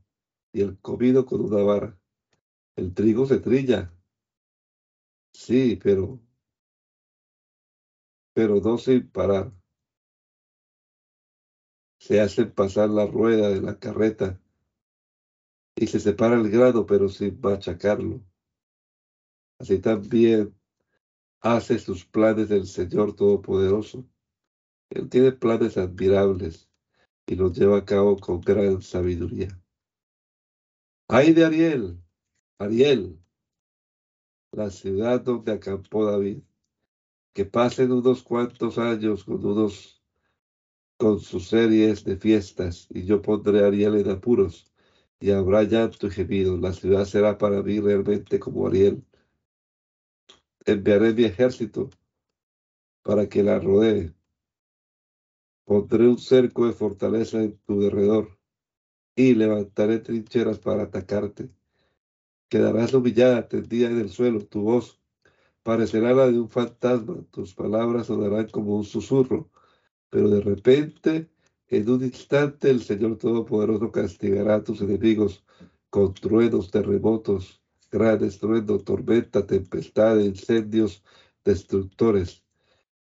y 0.53 0.61
el 0.61 0.77
comido 0.79 1.25
con 1.25 1.41
una 1.41 1.63
vara. 1.63 1.99
El 2.75 2.93
trigo 2.93 3.25
se 3.25 3.39
trilla, 3.39 3.93
sí, 5.33 5.79
pero, 5.81 6.21
pero 8.33 8.55
no 8.61 8.77
sin 8.77 9.09
parar 9.09 9.53
se 11.99 12.19
hacen 12.19 12.51
pasar 12.51 12.89
la 12.89 13.05
rueda 13.05 13.49
de 13.49 13.61
la 13.61 13.77
carreta 13.77 14.41
y 15.75 15.85
se 15.85 15.99
separa 15.99 16.35
el 16.35 16.49
grano, 16.49 16.87
pero 16.87 17.07
sin 17.07 17.39
machacarlo. 17.39 18.25
Así 19.59 19.77
también 19.77 20.55
hace 21.41 21.77
sus 21.77 22.03
planes 22.03 22.49
el 22.49 22.65
Señor 22.65 23.15
Todopoderoso. 23.15 24.09
Él 24.89 25.09
tiene 25.09 25.31
planes 25.31 25.77
admirables 25.77 26.70
y 27.31 27.35
los 27.35 27.57
lleva 27.57 27.77
a 27.77 27.85
cabo 27.85 28.17
con 28.17 28.41
gran 28.41 28.81
sabiduría. 28.81 29.47
Ay 31.07 31.31
de 31.31 31.45
Ariel, 31.45 31.97
Ariel, 32.59 33.17
la 34.51 34.69
ciudad 34.69 35.21
donde 35.21 35.53
acampó 35.53 36.05
David, 36.05 36.39
que 37.33 37.45
pasen 37.45 37.93
unos 37.93 38.21
cuantos 38.21 38.77
años 38.77 39.23
con 39.23 39.45
unos 39.45 40.03
con 40.97 41.21
sus 41.21 41.47
series 41.47 42.03
de 42.03 42.17
fiestas, 42.17 42.87
y 42.89 43.05
yo 43.05 43.21
pondré 43.21 43.63
a 43.63 43.67
Ariel 43.67 43.95
en 43.95 44.09
apuros, 44.09 44.69
y 45.21 45.31
habrá 45.31 45.63
llanto 45.63 46.07
y 46.07 46.11
gemido. 46.11 46.57
La 46.57 46.73
ciudad 46.73 47.05
será 47.05 47.37
para 47.37 47.63
mí 47.63 47.79
realmente 47.79 48.41
como 48.41 48.67
Ariel. 48.67 49.05
Enviaré 50.65 51.13
mi 51.13 51.23
ejército 51.23 51.89
para 53.03 53.29
que 53.29 53.41
la 53.41 53.57
rodee. 53.57 54.13
Pondré 55.65 56.07
un 56.07 56.17
cerco 56.17 56.67
de 56.67 56.73
fortaleza 56.73 57.41
en 57.41 57.57
tu 57.65 57.81
derredor, 57.81 58.37
y 59.15 59.35
levantaré 59.35 59.99
trincheras 59.99 60.59
para 60.59 60.83
atacarte. 60.83 61.49
Quedarás 62.49 62.93
humillada, 62.93 63.47
tendida 63.47 63.89
en 63.89 63.99
el 63.99 64.09
suelo, 64.09 64.45
tu 64.45 64.61
voz 64.61 64.99
parecerá 65.63 66.13
la 66.13 66.27
de 66.27 66.39
un 66.39 66.49
fantasma, 66.49 67.23
tus 67.31 67.53
palabras 67.53 68.07
sonarán 68.07 68.49
como 68.49 68.77
un 68.77 68.83
susurro 68.83 69.51
pero 70.11 70.29
de 70.29 70.41
repente, 70.41 71.31
en 71.69 71.89
un 71.89 72.03
instante, 72.03 72.69
el 72.69 72.83
Señor 72.83 73.17
Todopoderoso 73.17 73.91
castigará 73.91 74.55
a 74.55 74.63
tus 74.63 74.81
enemigos 74.81 75.43
con 75.89 76.13
truenos, 76.13 76.69
terremotos, 76.69 77.63
gran 77.89 78.23
estruendo, 78.23 78.77
tormenta, 78.79 79.47
tempestad, 79.47 80.19
incendios 80.19 81.03
destructores. 81.45 82.43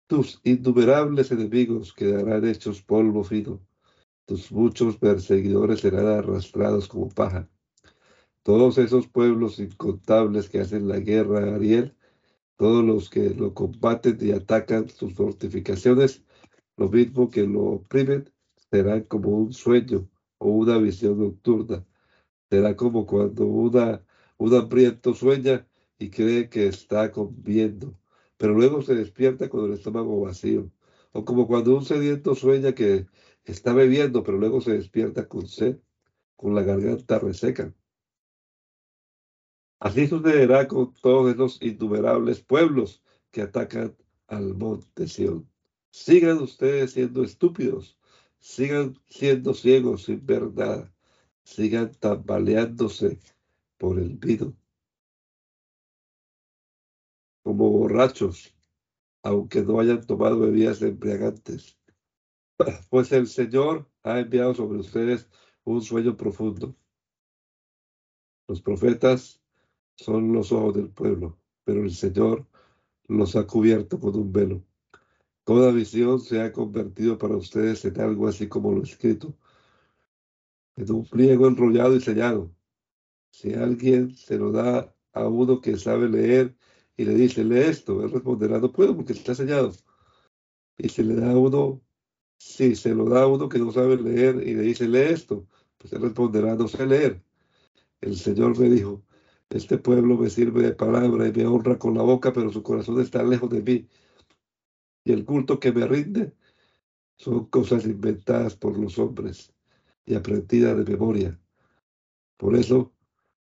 Tus 0.07 0.39
innumerables 0.45 1.31
enemigos 1.31 1.93
quedarán 1.93 2.45
hechos 2.47 2.81
polvo 2.81 3.25
fino. 3.25 3.59
Tus 4.25 4.53
muchos 4.53 4.95
perseguidores 4.95 5.81
serán 5.81 6.07
arrastrados 6.07 6.87
como 6.87 7.09
paja. 7.09 7.49
Todos 8.41 8.77
esos 8.77 9.05
pueblos 9.09 9.59
incontables 9.59 10.47
que 10.47 10.61
hacen 10.61 10.87
la 10.87 10.99
guerra 10.99 11.51
a 11.51 11.55
Ariel, 11.55 11.93
todos 12.55 12.85
los 12.85 13.09
que 13.09 13.31
lo 13.31 13.53
combaten 13.53 14.17
y 14.21 14.31
atacan 14.31 14.87
sus 14.87 15.13
fortificaciones, 15.13 16.23
lo 16.77 16.87
mismo 16.87 17.29
que 17.29 17.45
lo 17.45 17.63
oprimen, 17.63 18.31
será 18.71 19.03
como 19.03 19.31
un 19.31 19.51
sueño 19.51 20.09
o 20.37 20.51
una 20.51 20.77
visión 20.77 21.19
nocturna. 21.19 21.85
Será 22.49 22.77
como 22.77 23.05
cuando 23.05 23.45
una, 23.45 24.01
un 24.37 24.55
hambriento 24.55 25.13
sueña 25.13 25.67
y 25.99 26.09
cree 26.09 26.47
que 26.47 26.67
está 26.67 27.11
comiendo, 27.11 27.93
pero 28.37 28.53
luego 28.53 28.81
se 28.81 28.95
despierta 28.95 29.49
con 29.49 29.65
el 29.65 29.73
estómago 29.73 30.21
vacío. 30.21 30.71
O 31.11 31.25
como 31.25 31.47
cuando 31.47 31.75
un 31.75 31.85
sediento 31.85 32.35
sueña 32.35 32.73
que 32.73 33.07
está 33.43 33.73
bebiendo, 33.73 34.23
pero 34.23 34.37
luego 34.37 34.61
se 34.61 34.73
despierta 34.73 35.27
con 35.27 35.47
sed, 35.47 35.79
con 36.35 36.53
la 36.55 36.61
garganta 36.63 37.19
reseca. 37.19 37.73
Así 39.79 40.07
sucederá 40.07 40.67
con 40.67 40.93
todos 40.93 41.33
esos 41.33 41.61
innumerables 41.61 42.41
pueblos 42.41 43.03
que 43.31 43.41
atacan 43.41 43.95
al 44.27 44.55
monte 44.55 45.07
Sion. 45.07 45.47
Sigan 45.91 46.39
ustedes 46.39 46.91
siendo 46.91 47.23
estúpidos, 47.23 47.97
sigan 48.39 48.99
siendo 49.07 49.53
ciegos 49.53 50.05
sin 50.05 50.25
ver 50.25 50.51
nada, 50.53 50.93
sigan 51.43 51.91
tambaleándose 51.91 53.19
por 53.77 53.99
el 53.99 54.17
vino, 54.17 54.53
como 57.47 57.69
borrachos 57.69 58.53
aunque 59.23 59.61
no 59.61 59.79
hayan 59.79 60.05
tomado 60.05 60.39
bebidas 60.39 60.81
embriagantes. 60.81 61.77
Pues 62.89 63.11
el 63.13 63.27
Señor 63.27 63.89
ha 64.03 64.19
enviado 64.19 64.53
sobre 64.53 64.79
ustedes 64.79 65.29
un 65.63 65.81
sueño 65.81 66.17
profundo. 66.17 66.75
Los 68.49 68.61
profetas 68.61 69.41
son 69.95 70.33
los 70.33 70.51
ojos 70.51 70.75
del 70.75 70.89
pueblo, 70.89 71.39
pero 71.63 71.83
el 71.83 71.91
Señor 71.91 72.45
los 73.07 73.37
ha 73.37 73.47
cubierto 73.47 73.97
con 73.97 74.13
un 74.17 74.33
velo. 74.33 74.65
Toda 75.45 75.71
visión 75.71 76.19
se 76.19 76.41
ha 76.41 76.51
convertido 76.51 77.17
para 77.17 77.37
ustedes 77.37 77.85
en 77.85 78.01
algo 78.01 78.27
así 78.27 78.49
como 78.49 78.73
lo 78.73 78.83
escrito, 78.83 79.37
en 80.75 80.91
un 80.91 81.05
pliego 81.05 81.47
enrollado 81.47 81.95
y 81.95 82.01
sellado. 82.01 82.51
Si 83.31 83.53
alguien 83.53 84.15
se 84.15 84.37
lo 84.37 84.51
da 84.51 84.93
a 85.13 85.27
uno 85.29 85.61
que 85.61 85.77
sabe 85.77 86.09
leer 86.09 86.57
y 86.97 87.05
le 87.05 87.13
dice, 87.13 87.43
lee 87.43 87.59
esto, 87.59 88.03
él 88.03 88.11
responderá, 88.11 88.59
no 88.59 88.71
puedo 88.71 88.95
porque 88.95 89.13
está 89.13 89.35
sellado. 89.35 89.71
Y 90.77 90.89
se 90.89 91.03
le 91.03 91.15
da 91.15 91.31
a 91.31 91.37
uno, 91.37 91.81
si 92.37 92.75
se 92.75 92.93
lo 92.95 93.05
da 93.05 93.23
a 93.23 93.27
uno 93.27 93.47
que 93.47 93.59
no 93.59 93.71
sabe 93.71 93.97
leer 93.97 94.35
y 94.45 94.55
le 94.55 94.63
dice, 94.63 94.87
lee 94.87 95.13
esto, 95.13 95.47
pues 95.77 95.93
él 95.93 96.01
responderá, 96.01 96.55
no 96.55 96.67
sé 96.67 96.85
leer. 96.87 97.23
El 98.01 98.15
Señor 98.15 98.59
me 98.59 98.69
dijo, 98.69 99.03
este 99.49 99.77
pueblo 99.77 100.17
me 100.17 100.29
sirve 100.29 100.63
de 100.63 100.73
palabra 100.73 101.27
y 101.27 101.31
me 101.31 101.45
honra 101.45 101.77
con 101.77 101.95
la 101.95 102.01
boca, 102.01 102.33
pero 102.33 102.51
su 102.51 102.63
corazón 102.63 102.99
está 102.99 103.23
lejos 103.23 103.49
de 103.51 103.61
mí. 103.61 103.87
Y 105.05 105.13
el 105.13 105.23
culto 105.23 105.59
que 105.59 105.71
me 105.71 105.87
rinde 105.87 106.33
son 107.17 107.45
cosas 107.45 107.85
inventadas 107.85 108.55
por 108.55 108.77
los 108.77 108.97
hombres 108.97 109.53
y 110.05 110.15
aprendidas 110.15 110.77
de 110.77 110.91
memoria. 110.91 111.39
Por 112.37 112.55
eso, 112.55 112.93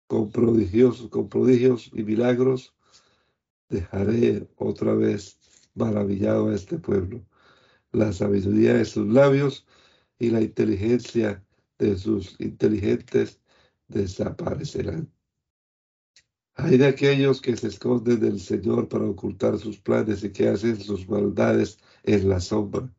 con 0.07 0.31
prodigios, 0.31 1.09
con 1.09 1.29
prodigios 1.29 1.91
y 1.93 2.03
milagros, 2.03 2.76
dejaré 3.69 4.49
otra 4.57 4.95
vez 4.95 5.39
maravillado 5.75 6.49
a 6.49 6.55
este 6.55 6.79
pueblo. 6.79 7.25
La 7.93 8.13
sabiduría 8.13 8.75
de 8.75 8.85
sus 8.85 9.07
labios 9.07 9.67
y 10.19 10.31
la 10.31 10.41
inteligencia 10.41 11.45
de 11.79 11.97
sus 11.99 12.41
inteligentes 12.41 13.41
desaparecerán. 13.89 15.11
Hay 16.55 16.79
de 16.79 16.87
aquellos 16.87 17.43
que 17.43 17.57
se 17.57 17.69
esconden 17.69 18.19
del 18.19 18.41
Señor 18.41 18.89
para 18.89 19.05
ocultar 19.05 19.59
sus 19.59 19.79
planes 19.79 20.25
y 20.25 20.33
que 20.33 20.49
hacen 20.49 20.81
sus 20.81 21.07
maldades 21.09 21.79
en 22.03 22.29
la 22.29 22.41
sombra. 22.41 22.91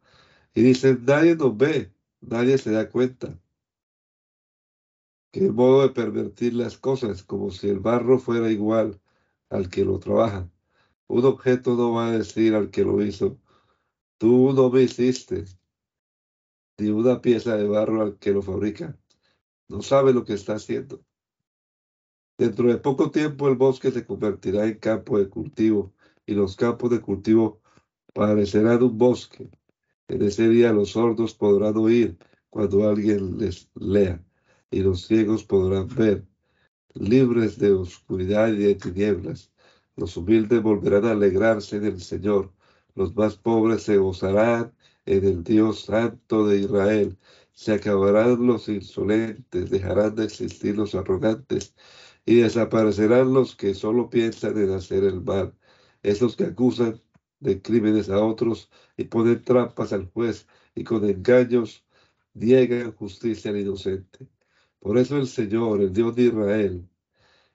Y 0.53 0.61
dicen, 0.61 1.03
nadie 1.05 1.35
nos 1.35 1.57
ve, 1.57 1.91
nadie 2.21 2.57
se 2.59 2.71
da 2.71 2.89
cuenta. 2.89 3.39
Qué 5.31 5.51
modo 5.51 5.81
de 5.81 5.89
pervertir 5.89 6.53
las 6.53 6.77
cosas, 6.77 7.23
como 7.23 7.49
si 7.49 7.67
el 7.67 7.79
barro 7.79 8.19
fuera 8.19 8.49
igual 8.51 8.99
al 9.49 9.69
que 9.69 9.83
lo 9.83 9.99
trabaja. 9.99 10.49
Un 11.09 11.25
objeto 11.25 11.75
no 11.75 11.93
va 11.93 12.07
a 12.07 12.17
decir 12.17 12.53
al 12.53 12.69
que 12.69 12.83
lo 12.83 13.01
hizo, 13.01 13.37
tú 14.17 14.53
no 14.53 14.69
me 14.69 14.81
hiciste, 14.83 15.45
ni 16.77 16.89
una 16.89 17.21
pieza 17.21 17.55
de 17.55 17.67
barro 17.67 18.01
al 18.01 18.17
que 18.17 18.31
lo 18.31 18.41
fabrica. 18.41 18.97
No 19.69 19.81
sabe 19.81 20.13
lo 20.13 20.23
que 20.25 20.33
está 20.33 20.55
haciendo. 20.55 21.03
Dentro 22.37 22.69
de 22.69 22.77
poco 22.77 23.09
tiempo 23.09 23.47
el 23.47 23.55
bosque 23.55 23.91
se 23.91 24.05
convertirá 24.05 24.67
en 24.67 24.75
campo 24.75 25.17
de 25.17 25.27
cultivo 25.27 25.93
y 26.25 26.35
los 26.35 26.55
campos 26.55 26.91
de 26.91 27.01
cultivo 27.01 27.61
parecerán 28.13 28.83
un 28.83 28.97
bosque. 28.97 29.49
En 30.07 30.21
ese 30.21 30.47
día 30.47 30.71
los 30.71 30.91
sordos 30.91 31.33
podrán 31.33 31.75
oír 31.77 32.17
cuando 32.49 32.87
alguien 32.87 33.37
les 33.37 33.69
lea 33.75 34.23
y 34.69 34.81
los 34.81 35.07
ciegos 35.07 35.43
podrán 35.43 35.87
ver, 35.87 36.25
libres 36.93 37.57
de 37.57 37.71
oscuridad 37.71 38.49
y 38.49 38.57
de 38.57 38.75
tinieblas. 38.75 39.51
Los 39.97 40.15
humildes 40.15 40.61
volverán 40.61 41.05
a 41.05 41.11
alegrarse 41.11 41.77
en 41.77 41.85
el 41.85 42.01
Señor, 42.01 42.53
los 42.95 43.15
más 43.15 43.35
pobres 43.35 43.83
se 43.83 43.97
gozarán 43.97 44.73
en 45.05 45.25
el 45.25 45.43
Dios 45.43 45.85
Santo 45.85 46.47
de 46.47 46.59
Israel. 46.59 47.17
Se 47.53 47.73
acabarán 47.73 48.45
los 48.45 48.69
insolentes, 48.69 49.69
dejarán 49.71 50.15
de 50.15 50.25
existir 50.25 50.77
los 50.77 50.95
arrogantes 50.95 51.75
y 52.25 52.35
desaparecerán 52.35 53.33
los 53.33 53.55
que 53.55 53.73
solo 53.73 54.09
piensan 54.09 54.57
en 54.57 54.71
hacer 54.71 55.03
el 55.03 55.21
mal, 55.21 55.55
esos 56.03 56.35
que 56.35 56.45
acusan 56.45 57.01
de 57.39 57.61
crímenes 57.61 58.09
a 58.09 58.23
otros 58.23 58.69
y 58.97 59.05
ponen 59.05 59.43
trampas 59.43 59.93
al 59.93 60.11
juez 60.11 60.47
y 60.75 60.83
con 60.83 61.05
engaños 61.05 61.85
niegan 62.35 62.91
justicia 62.93 63.51
al 63.51 63.57
inocente. 63.57 64.27
Por 64.79 64.97
eso 64.99 65.17
el 65.17 65.27
Señor, 65.27 65.81
el 65.81 65.93
Dios 65.93 66.15
de 66.15 66.23
Israel, 66.23 66.89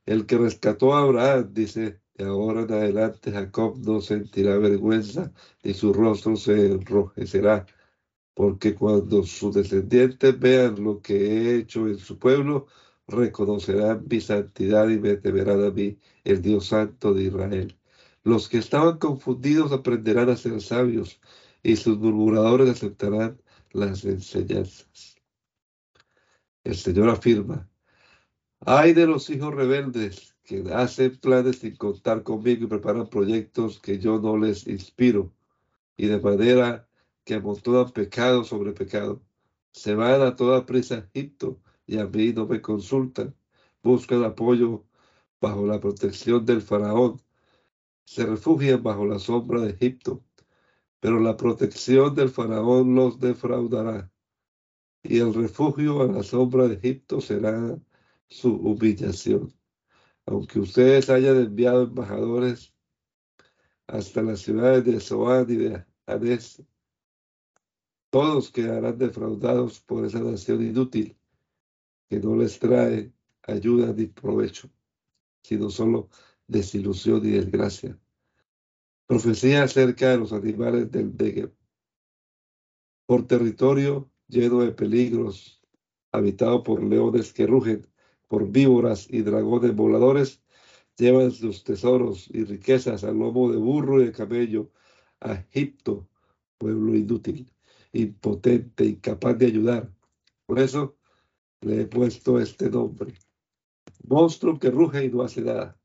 el 0.07 0.26
que 0.26 0.38
rescató 0.38 0.94
a 0.94 1.02
Abraham, 1.02 1.50
dice, 1.52 2.02
de 2.14 2.25
ahora 2.25 2.62
en 2.62 2.72
adelante 2.72 3.33
Jacob 3.33 3.79
no 3.79 4.01
sentirá 4.01 4.59
vergüenza, 4.59 5.33
ni 5.62 5.75
su 5.75 5.92
rostro 5.92 6.37
se 6.37 6.66
enrojecerá, 6.72 7.66
porque 8.35 8.75
cuando 8.75 9.25
sus 9.25 9.55
descendientes 9.55 10.38
vean 10.38 10.83
lo 10.83 11.01
que 11.03 11.14
he 11.16 11.57
hecho 11.57 11.88
en 11.88 11.98
su 11.98 12.18
pueblo, 12.18 12.66
reconocerán 13.07 14.07
mi 14.11 14.20
santidad 14.20 14.88
y 14.88 14.98
me 14.98 15.16
temerán 15.16 15.64
a 15.64 15.70
mí, 15.70 15.98
el 16.25 16.42
Dios 16.42 16.66
Santo 16.68 17.14
de 17.14 17.25
Israel. 17.25 17.79
Los 18.25 18.48
que 18.48 18.59
estaban 18.59 18.98
confundidos 18.98 19.72
aprenderán 19.72 20.31
a 20.31 20.37
ser 20.37 20.61
sabios, 20.61 21.20
y 21.62 21.77
sus 21.77 21.98
murmuradores 21.98 22.70
aceptarán 22.70 23.40
las 23.72 24.05
enseñanzas. 24.05 25.16
El 26.64 26.77
Señor 26.77 27.09
afirma, 27.09 27.68
hay 28.61 28.92
de 28.92 29.07
los 29.07 29.29
hijos 29.31 29.55
rebeldes 29.55 30.32
que 30.44 30.64
hacen 30.72 31.18
planes 31.18 31.59
sin 31.59 31.76
contar 31.76 32.22
conmigo 32.22 32.64
y 32.64 32.68
preparan 32.68 33.09
proyectos 33.09 33.81
que 33.81 33.98
yo 33.98 34.20
no 34.20 34.37
les 34.37 34.66
inspiro, 34.66 35.33
y 35.96 36.07
de 36.07 36.20
manera 36.20 36.88
que 37.24 37.35
amontonan 37.35 37.90
pecado 37.92 38.44
sobre 38.44 38.72
pecado. 38.72 39.22
Se 39.72 39.94
van 39.94 40.20
a 40.22 40.37
toda 40.37 40.66
prisa 40.66 40.96
a 40.96 40.98
Egipto 40.98 41.61
y 41.87 41.98
a 41.98 42.07
mí 42.07 42.33
no 42.33 42.46
me 42.46 42.61
consultan. 42.61 43.35
Buscan 43.83 44.24
apoyo 44.24 44.85
bajo 45.40 45.66
la 45.66 45.81
protección 45.81 46.44
del 46.46 46.62
faraón. 46.62 47.20
Se 48.05 48.26
refugian 48.26 48.83
bajo 48.83 49.07
la 49.07 49.18
sombra 49.18 49.61
de 49.62 49.70
Egipto, 49.70 50.24
pero 51.00 51.20
la 51.20 51.37
protección 51.37 52.14
del 52.14 52.31
faraón 52.31 52.94
los 52.94 53.20
defraudará. 53.20 54.11
Y 55.02 55.18
el 55.18 55.35
refugio 55.35 56.02
a 56.02 56.07
la 56.07 56.22
sombra 56.22 56.68
de 56.68 56.74
Egipto 56.76 57.20
será 57.20 57.78
su 58.28 58.55
humillación. 58.55 59.52
Aunque 60.26 60.61
ustedes 60.61 61.11
hayan 61.11 61.37
enviado 61.37 61.82
embajadores 61.82 62.72
hasta 63.87 64.22
las 64.22 64.40
ciudades 64.40 64.85
de 64.85 65.00
Zoán 65.00 65.50
y 65.50 65.56
de 65.56 65.85
Anés, 66.06 66.62
todos 68.11 68.50
quedarán 68.50 68.98
defraudados 68.98 69.80
por 69.80 70.04
esa 70.04 70.20
nación 70.20 70.62
inútil 70.62 71.16
que 72.08 72.20
no 72.20 72.37
les 72.37 72.58
trae 72.58 73.12
ayuda 73.42 73.92
ni 73.92 74.06
provecho, 74.06 74.70
sino 75.42 75.70
solo 75.70 76.11
desilusión 76.46 77.24
y 77.24 77.30
desgracia. 77.30 77.98
Profecía 79.06 79.64
acerca 79.64 80.11
de 80.11 80.18
los 80.18 80.32
animales 80.32 80.90
del 80.90 81.16
Negev. 81.16 81.52
Por 83.06 83.26
territorio 83.26 84.11
lleno 84.28 84.61
de 84.61 84.72
peligros, 84.72 85.62
habitado 86.12 86.62
por 86.62 86.82
leones 86.82 87.32
que 87.32 87.46
rugen, 87.46 87.87
por 88.33 88.51
víboras 88.51 89.09
y 89.11 89.21
dragones 89.21 89.77
voladores, 89.77 90.42
llevan 90.97 91.33
sus 91.33 91.64
tesoros 91.64 92.31
y 92.31 92.45
riquezas 92.45 93.05
al 93.05 93.18
lomo 93.18 93.53
de 93.53 93.59
burro 93.59 94.01
y 94.01 94.07
de 94.07 94.12
camello 94.12 94.73
a 95.21 95.35
Egipto, 95.35 96.09
pueblo 96.57 96.97
inútil, 96.97 97.53
impotente, 97.92 98.87
incapaz 98.87 99.37
de 99.37 99.45
ayudar. 99.45 99.95
Por 100.47 100.61
eso, 100.61 100.97
le 101.61 101.83
he 101.83 101.87
puesto 101.87 102.40
este 102.40 102.71
nombre. 102.71 103.12
Monstruo 104.09 104.59
que 104.59 104.71
ruge 104.71 105.05
y 105.05 105.11
no 105.11 105.21
hace 105.21 105.42
nada. 105.42 105.79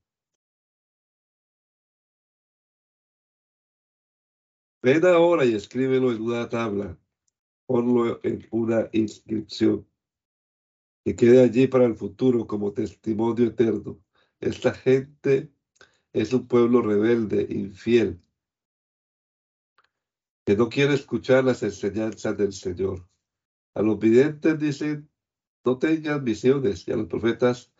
Ven 4.81 5.05
ahora 5.05 5.43
y 5.43 5.53
escríbelo 5.53 6.13
en 6.13 6.21
una 6.21 6.47
tabla. 6.47 6.97
Ponlo 7.65 8.21
en 8.23 8.47
una 8.51 8.87
inscripción. 8.93 9.85
Que 11.07 11.15
quede 11.15 11.41
allí 11.41 11.67
para 11.67 11.85
el 11.85 11.95
futuro 11.95 12.45
como 12.45 12.73
testimonio 12.73 13.45
eterno. 13.45 13.97
Esta 14.41 14.73
gente 14.73 15.53
es 16.11 16.33
un 16.33 16.49
pueblo 16.49 16.81
rebelde, 16.81 17.47
infiel, 17.49 18.21
que 20.45 20.57
no 20.57 20.67
quiere 20.67 20.95
escuchar 20.95 21.45
las 21.45 21.63
enseñanzas 21.63 22.35
del 22.35 22.51
Señor. 22.51 23.07
A 23.73 23.83
los 23.83 23.97
videntes 23.97 24.59
dicen, 24.59 25.09
no 25.63 25.79
tengan 25.79 26.25
visiones 26.25 26.85
y 26.85 26.91
a 26.91 26.97
los 26.97 27.07
profetas 27.07 27.71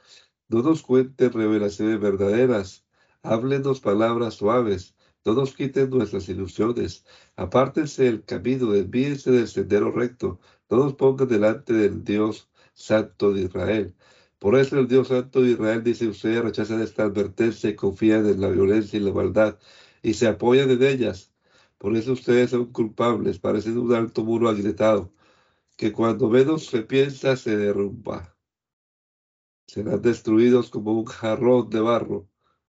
no 0.48 0.62
nos 0.62 0.82
cuenten 0.82 1.34
revelaciones 1.34 2.00
verdaderas, 2.00 2.86
háblenos 3.24 3.82
palabras 3.82 4.36
suaves, 4.36 4.96
no 5.26 5.34
nos 5.34 5.54
quiten 5.54 5.90
nuestras 5.90 6.30
ilusiones, 6.30 7.04
apártense 7.36 8.06
del 8.06 8.24
camino, 8.24 8.72
desvíense 8.72 9.32
del 9.32 9.50
sendero 9.50 9.92
recto, 9.92 10.40
no 10.70 10.78
nos 10.78 10.94
pongan 10.94 11.28
delante 11.28 11.74
del 11.74 12.06
Dios 12.06 12.50
Santo 12.78 13.34
de 13.34 13.42
Israel. 13.44 13.96
Por 14.40 14.56
eso 14.56 14.80
el 14.80 14.88
Dios 14.88 15.08
Santo 15.10 15.42
de 15.42 15.52
Israel 15.52 15.84
dice, 15.84 16.08
ustedes 16.08 16.44
rechazan 16.44 16.82
esta 16.82 17.04
advertencia 17.04 17.70
y 17.72 17.76
confían 17.76 18.28
en 18.28 18.40
la 18.40 18.50
violencia 18.50 18.98
y 19.00 19.02
la 19.02 19.12
maldad 19.12 19.58
y 20.04 20.14
se 20.14 20.28
apoyan 20.28 20.70
en 20.70 20.84
ellas. 20.84 21.34
Por 21.80 21.96
eso 21.98 22.14
ustedes 22.14 22.52
son 22.52 22.72
culpables, 22.72 23.40
parecen 23.40 23.78
un 23.80 23.94
alto 23.94 24.24
muro 24.24 24.48
agrietado, 24.50 25.12
que 25.76 25.92
cuando 25.92 26.30
menos 26.30 26.68
se 26.68 26.84
piensa 26.84 27.36
se 27.36 27.58
derrumba. 27.58 28.36
Serán 29.68 30.02
destruidos 30.02 30.70
como 30.70 30.94
un 30.94 31.06
jarrón 31.06 31.70
de 31.70 31.80
barro 31.82 32.30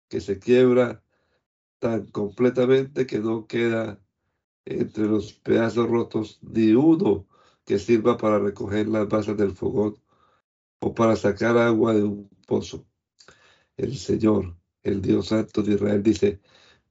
que 0.09 0.21
se 0.21 0.39
quiebra 0.39 1.03
tan 1.81 2.07
completamente 2.07 3.07
que 3.07 3.19
no 3.19 3.47
queda 3.47 4.01
entre 4.65 5.07
los 5.07 5.33
pedazos 5.35 5.89
rotos 5.89 6.39
ni 6.43 6.73
uno 6.73 7.27
que 7.67 7.79
sirva 7.79 8.17
para 8.17 8.39
recoger 8.39 8.89
las 8.89 9.09
basas 9.09 9.37
del 9.37 9.53
fogón 9.53 9.97
o 10.81 10.95
para 10.95 11.17
sacar 11.17 11.59
agua 11.59 11.95
de 11.95 12.05
un 12.05 12.31
pozo. 12.47 12.87
El 13.77 13.97
Señor, 13.97 14.57
el 14.83 15.03
Dios 15.03 15.29
Santo 15.29 15.63
de 15.63 15.75
Israel, 15.75 16.03
dice, 16.03 16.41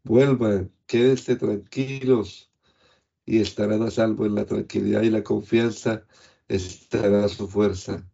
vuelvan, 0.03 0.71
quédense 0.85 1.35
tranquilos 1.37 2.51
y 3.25 3.39
estarán 3.41 3.83
a 3.83 3.91
salvo 3.91 4.25
en 4.25 4.35
la 4.35 4.45
tranquilidad 4.45 5.01
y 5.03 5.09
la 5.09 5.23
confianza 5.23 6.05
estará 6.47 7.27
su 7.29 7.47
fuerza. 7.47 8.07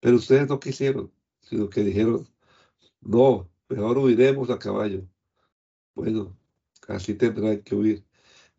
Pero 0.00 0.16
ustedes 0.16 0.48
no 0.48 0.60
quisieron, 0.60 1.12
sino 1.40 1.68
que 1.68 1.82
dijeron, 1.82 2.28
no, 3.00 3.50
mejor 3.68 3.98
huiremos 3.98 4.50
a 4.50 4.58
caballo. 4.58 5.06
Bueno, 5.94 6.36
así 6.88 7.14
tendrán 7.14 7.62
que 7.62 7.74
huir. 7.74 8.04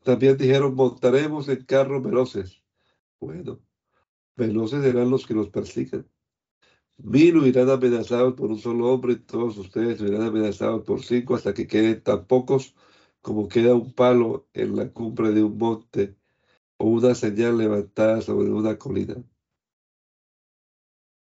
También 0.03 0.37
dijeron, 0.37 0.75
montaremos 0.75 1.49
en 1.49 1.63
carros 1.65 2.03
veloces. 2.03 2.64
Bueno, 3.25 3.59
veloces 4.35 4.83
serán 4.83 5.09
los 5.09 5.25
que 5.25 5.33
los 5.33 5.49
persigan. 5.49 6.07
Mil 6.97 7.37
huirán 7.37 7.71
amenazados 7.71 8.35
por 8.35 8.51
un 8.51 8.59
solo 8.59 8.93
hombre 8.93 9.15
todos 9.15 9.57
ustedes 9.57 9.99
huirán 9.99 10.21
amenazados 10.21 10.83
por 10.85 11.01
cinco 11.03 11.33
hasta 11.33 11.53
que 11.53 11.65
queden 11.65 12.03
tan 12.03 12.27
pocos 12.27 12.75
como 13.21 13.47
queda 13.47 13.73
un 13.73 13.93
palo 13.93 14.47
en 14.53 14.75
la 14.75 14.93
cumbre 14.93 15.31
de 15.31 15.41
un 15.41 15.57
monte 15.57 16.15
o 16.77 16.85
una 16.85 17.15
señal 17.15 17.57
levantada 17.57 18.21
sobre 18.21 18.51
una 18.51 18.77
colina. 18.77 19.15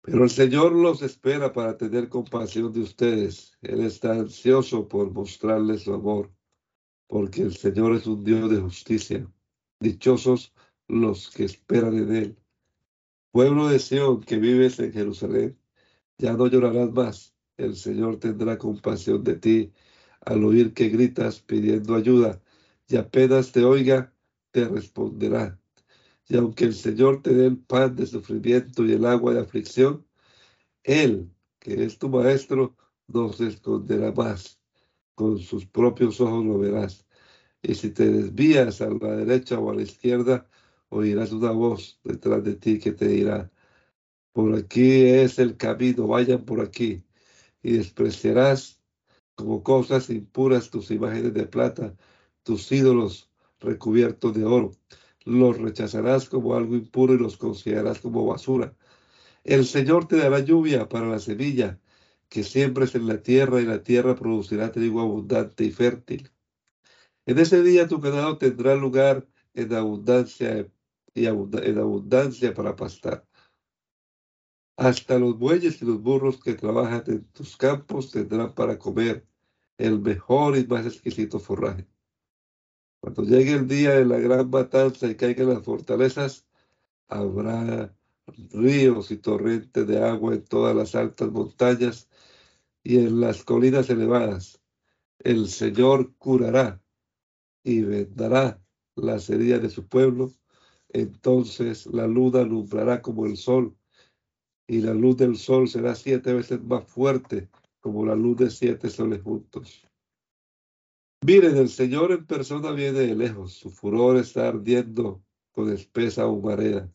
Pero 0.02 0.24
el 0.24 0.30
Señor 0.30 0.72
los 0.72 1.02
espera 1.02 1.52
para 1.52 1.76
tener 1.76 2.08
compasión 2.08 2.72
de 2.72 2.80
ustedes. 2.80 3.58
Él 3.62 3.82
está 3.82 4.14
ansioso 4.14 4.88
por 4.88 5.12
mostrarles 5.12 5.84
su 5.84 5.94
amor, 5.94 6.32
porque 7.08 7.42
el 7.42 7.54
Señor 7.54 7.94
es 7.94 8.08
un 8.08 8.24
Dios 8.24 8.50
de 8.50 8.62
justicia. 8.62 9.30
Dichosos 9.82 10.54
los 10.90 11.30
que 11.30 11.46
esperan 11.46 11.96
en 11.98 12.16
Él. 12.16 12.38
Pueblo 13.32 13.70
de 13.70 13.80
Sión 13.80 14.22
que 14.22 14.38
vives 14.38 14.80
en 14.80 14.92
Jerusalén, 14.92 15.58
ya 16.18 16.34
no 16.34 16.48
llorarás 16.48 16.92
más. 16.92 17.36
El 17.58 17.76
Señor 17.76 18.18
tendrá 18.18 18.58
compasión 18.58 19.24
de 19.24 19.36
ti 19.36 19.74
al 20.22 20.44
oír 20.44 20.74
que 20.74 20.90
gritas 20.90 21.40
pidiendo 21.42 21.96
ayuda, 21.96 22.42
y 22.88 22.98
apenas 22.98 23.52
te 23.52 23.64
oiga, 23.64 24.14
te 24.52 24.68
responderá. 24.68 25.60
Y 26.28 26.38
aunque 26.38 26.66
el 26.66 26.74
Señor 26.74 27.22
te 27.22 27.34
dé 27.34 27.46
el 27.48 27.58
pan 27.58 27.96
de 27.96 28.06
sufrimiento 28.06 28.84
y 28.86 28.94
el 28.94 29.06
agua 29.06 29.34
de 29.34 29.42
aflicción, 29.42 30.06
Él, 30.84 31.32
que 31.60 31.84
es 31.84 31.98
tu 32.00 32.10
maestro, 32.10 32.76
no 33.08 33.32
se 33.34 33.48
esconderá 33.48 34.12
más. 34.12 34.60
Con 35.16 35.40
sus 35.40 35.66
propios 35.66 36.20
ojos 36.22 36.46
lo 36.46 36.60
verás. 36.60 37.06
Y 37.62 37.76
si 37.76 37.92
te 37.92 38.10
desvías 38.10 38.82
a 38.82 38.90
la 38.90 39.18
derecha 39.18 39.60
o 39.60 39.70
a 39.70 39.76
la 39.76 39.82
izquierda, 39.82 40.50
oirás 40.90 41.32
una 41.32 41.52
voz 41.52 42.00
detrás 42.04 42.44
de 42.44 42.56
ti 42.56 42.80
que 42.80 42.92
te 42.92 43.08
dirá, 43.08 43.52
por 44.34 44.56
aquí 44.56 45.04
es 45.06 45.40
el 45.40 45.58
camino, 45.58 46.08
vayan 46.08 46.46
por 46.46 46.62
aquí. 46.62 47.04
Y 47.62 47.74
despreciarás 47.74 48.82
como 49.36 49.64
cosas 49.64 50.10
impuras 50.10 50.70
tus 50.70 50.92
imágenes 50.92 51.34
de 51.34 51.46
plata, 51.46 51.96
tus 52.44 52.72
ídolos 52.72 53.30
recubiertos 53.60 54.34
de 54.36 54.46
oro. 54.46 54.72
Los 55.26 55.58
rechazarás 55.58 56.30
como 56.30 56.56
algo 56.56 56.76
impuro 56.76 57.14
y 57.14 57.18
los 57.18 57.38
considerarás 57.38 58.00
como 58.00 58.26
basura. 58.26 58.76
El 59.44 59.66
Señor 59.66 60.08
te 60.08 60.18
dará 60.18 60.40
lluvia 60.40 60.88
para 60.90 61.08
la 61.08 61.20
semilla 61.20 61.80
que 62.30 62.44
siembres 62.44 62.96
en 62.96 63.08
la 63.08 63.22
tierra 63.22 63.62
y 63.62 63.66
la 63.66 63.84
tierra 63.84 64.16
producirá 64.16 64.72
trigo 64.72 65.02
abundante 65.02 65.66
y 65.66 65.72
fértil. 65.72 66.30
En 67.26 67.40
ese 67.40 67.64
día 67.64 67.88
tu 67.88 68.00
ganado 68.00 68.38
tendrá 68.38 68.76
lugar 68.76 69.28
en 69.54 69.74
abundancia 69.74 70.68
y 71.14 71.26
en 71.26 71.78
abundancia 71.78 72.54
para 72.54 72.76
pastar. 72.76 73.26
Hasta 74.78 75.20
los 75.20 75.38
bueyes 75.38 75.82
y 75.82 75.86
los 75.86 76.02
burros 76.02 76.42
que 76.42 76.54
trabajan 76.54 77.04
en 77.08 77.26
tus 77.32 77.58
campos 77.58 78.12
tendrán 78.12 78.54
para 78.56 78.80
comer 78.80 79.28
el 79.78 80.00
mejor 80.00 80.58
y 80.58 80.66
más 80.66 80.86
exquisito 80.86 81.40
forraje. 81.40 81.88
Cuando 83.02 83.24
llegue 83.24 83.54
el 83.54 83.68
día 83.68 83.92
de 83.92 84.06
la 84.06 84.20
gran 84.20 84.50
matanza 84.50 85.08
y 85.08 85.16
caigan 85.16 85.50
las 85.50 85.64
fortalezas, 85.64 86.46
habrá 87.08 87.96
ríos 88.52 89.12
y 89.12 89.18
torrentes 89.18 89.88
de 89.88 90.04
agua 90.04 90.36
en 90.36 90.44
todas 90.44 90.76
las 90.76 90.96
altas 90.96 91.32
montañas 91.32 92.10
y 92.84 92.98
en 92.98 93.20
las 93.20 93.44
colinas 93.44 93.90
elevadas. 93.90 94.62
El 95.20 95.48
Señor 95.48 96.14
curará 96.18 96.82
y 97.64 97.82
vendará 97.82 98.62
las 98.96 99.30
heridas 99.30 99.62
de 99.62 99.70
su 99.70 99.88
pueblo. 99.88 100.32
Entonces 100.90 101.86
la 101.88 102.08
luna 102.08 102.42
alumbrará 102.42 103.02
como 103.02 103.26
el 103.26 103.38
sol 103.38 103.76
y 104.68 104.82
la 104.82 104.94
luz 104.94 105.18
del 105.18 105.38
sol 105.38 105.68
será 105.68 105.96
siete 105.96 106.34
veces 106.34 106.62
más 106.64 106.86
fuerte 106.86 107.50
como 107.80 108.06
la 108.06 108.16
luz 108.16 108.38
de 108.38 108.50
siete 108.50 108.90
soles 108.90 109.22
juntos. 109.22 109.84
Miren, 111.26 111.58
el 111.58 111.70
Señor 111.70 112.12
en 112.12 112.26
persona 112.26 112.72
viene 112.72 113.00
de 113.00 113.16
lejos, 113.16 113.54
su 113.54 113.70
furor 113.72 114.18
está 114.18 114.48
ardiendo 114.48 115.22
con 115.52 115.72
espesa 115.72 116.28
humareda. 116.28 116.90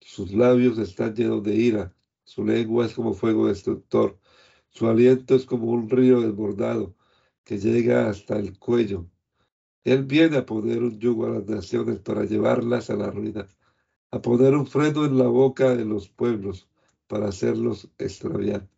Sus 0.00 0.32
labios 0.32 0.78
están 0.78 1.14
llenos 1.14 1.42
de 1.42 1.54
ira, 1.54 1.94
su 2.24 2.44
lengua 2.44 2.86
es 2.86 2.94
como 2.94 3.14
fuego 3.14 3.48
destructor, 3.48 4.18
su 4.68 4.88
aliento 4.88 5.34
es 5.34 5.46
como 5.46 5.70
un 5.70 5.88
río 5.88 6.20
desbordado 6.20 6.94
que 7.44 7.58
llega 7.58 8.08
hasta 8.08 8.38
el 8.38 8.58
cuello. 8.58 9.08
Él 9.84 10.04
viene 10.04 10.38
a 10.38 10.46
poner 10.46 10.82
un 10.82 10.98
yugo 10.98 11.26
a 11.26 11.30
las 11.30 11.46
naciones 11.46 11.98
para 12.00 12.24
llevarlas 12.24 12.90
a 12.90 12.96
la 12.96 13.10
ruina 13.10 13.48
a 14.12 14.20
poner 14.20 14.54
un 14.54 14.66
freno 14.66 15.06
en 15.06 15.18
la 15.18 15.26
boca 15.26 15.74
de 15.74 15.86
los 15.86 16.08
pueblos 16.08 16.68
para 17.06 17.28
hacerlos 17.28 17.88
extraviar. 17.98 18.68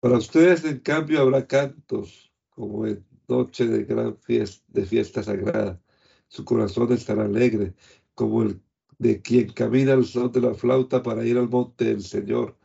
Para 0.00 0.18
ustedes, 0.18 0.64
en 0.64 0.80
cambio, 0.80 1.20
habrá 1.20 1.46
cantos 1.46 2.32
como 2.50 2.86
en 2.86 3.04
noche 3.28 3.66
de 3.66 3.84
gran 3.84 4.16
fiesta, 4.18 4.64
de 4.68 4.86
fiesta 4.86 5.22
sagrada. 5.22 5.80
Su 6.28 6.44
corazón 6.44 6.92
estará 6.92 7.24
alegre, 7.24 7.74
como 8.14 8.42
el 8.42 8.60
de 8.98 9.22
quien 9.22 9.52
camina 9.52 9.92
al 9.92 10.04
son 10.04 10.32
de 10.32 10.40
la 10.40 10.54
flauta 10.54 11.02
para 11.02 11.24
ir 11.24 11.38
al 11.38 11.48
monte 11.48 11.84
del 11.84 12.02
Señor, 12.02 12.56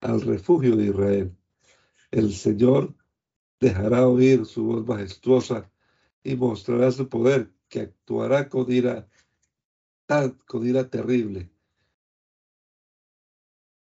al 0.00 0.20
refugio 0.20 0.76
de 0.76 0.84
Israel. 0.84 1.36
El 2.10 2.32
Señor 2.34 2.94
dejará 3.58 4.06
oír 4.06 4.44
su 4.44 4.64
voz 4.64 4.86
majestuosa 4.86 5.70
y 6.24 6.34
mostrará 6.36 6.90
su 6.90 7.08
poder, 7.08 7.52
que 7.68 7.80
actuará 7.82 8.48
con 8.48 8.72
ira 8.72 9.06
con 10.46 10.66
ira 10.66 10.88
terrible, 10.90 11.50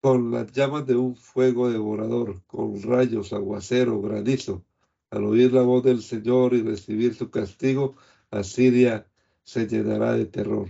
con 0.02 0.32
las 0.32 0.52
llamas 0.52 0.86
de 0.86 0.96
un 0.96 1.16
fuego 1.16 1.70
devorador, 1.70 2.42
con 2.46 2.82
rayos, 2.82 3.34
aguacero, 3.34 4.02
granizo. 4.02 4.64
Al 5.10 5.24
oír 5.26 5.54
la 5.54 5.62
voz 5.62 5.84
del 5.84 6.02
Señor 6.02 6.54
y 6.54 6.62
recibir 6.62 7.14
su 7.14 7.30
castigo, 7.30 7.96
Asiria 8.30 9.08
se 9.44 9.68
llenará 9.68 10.14
de 10.14 10.26
terror. 10.26 10.70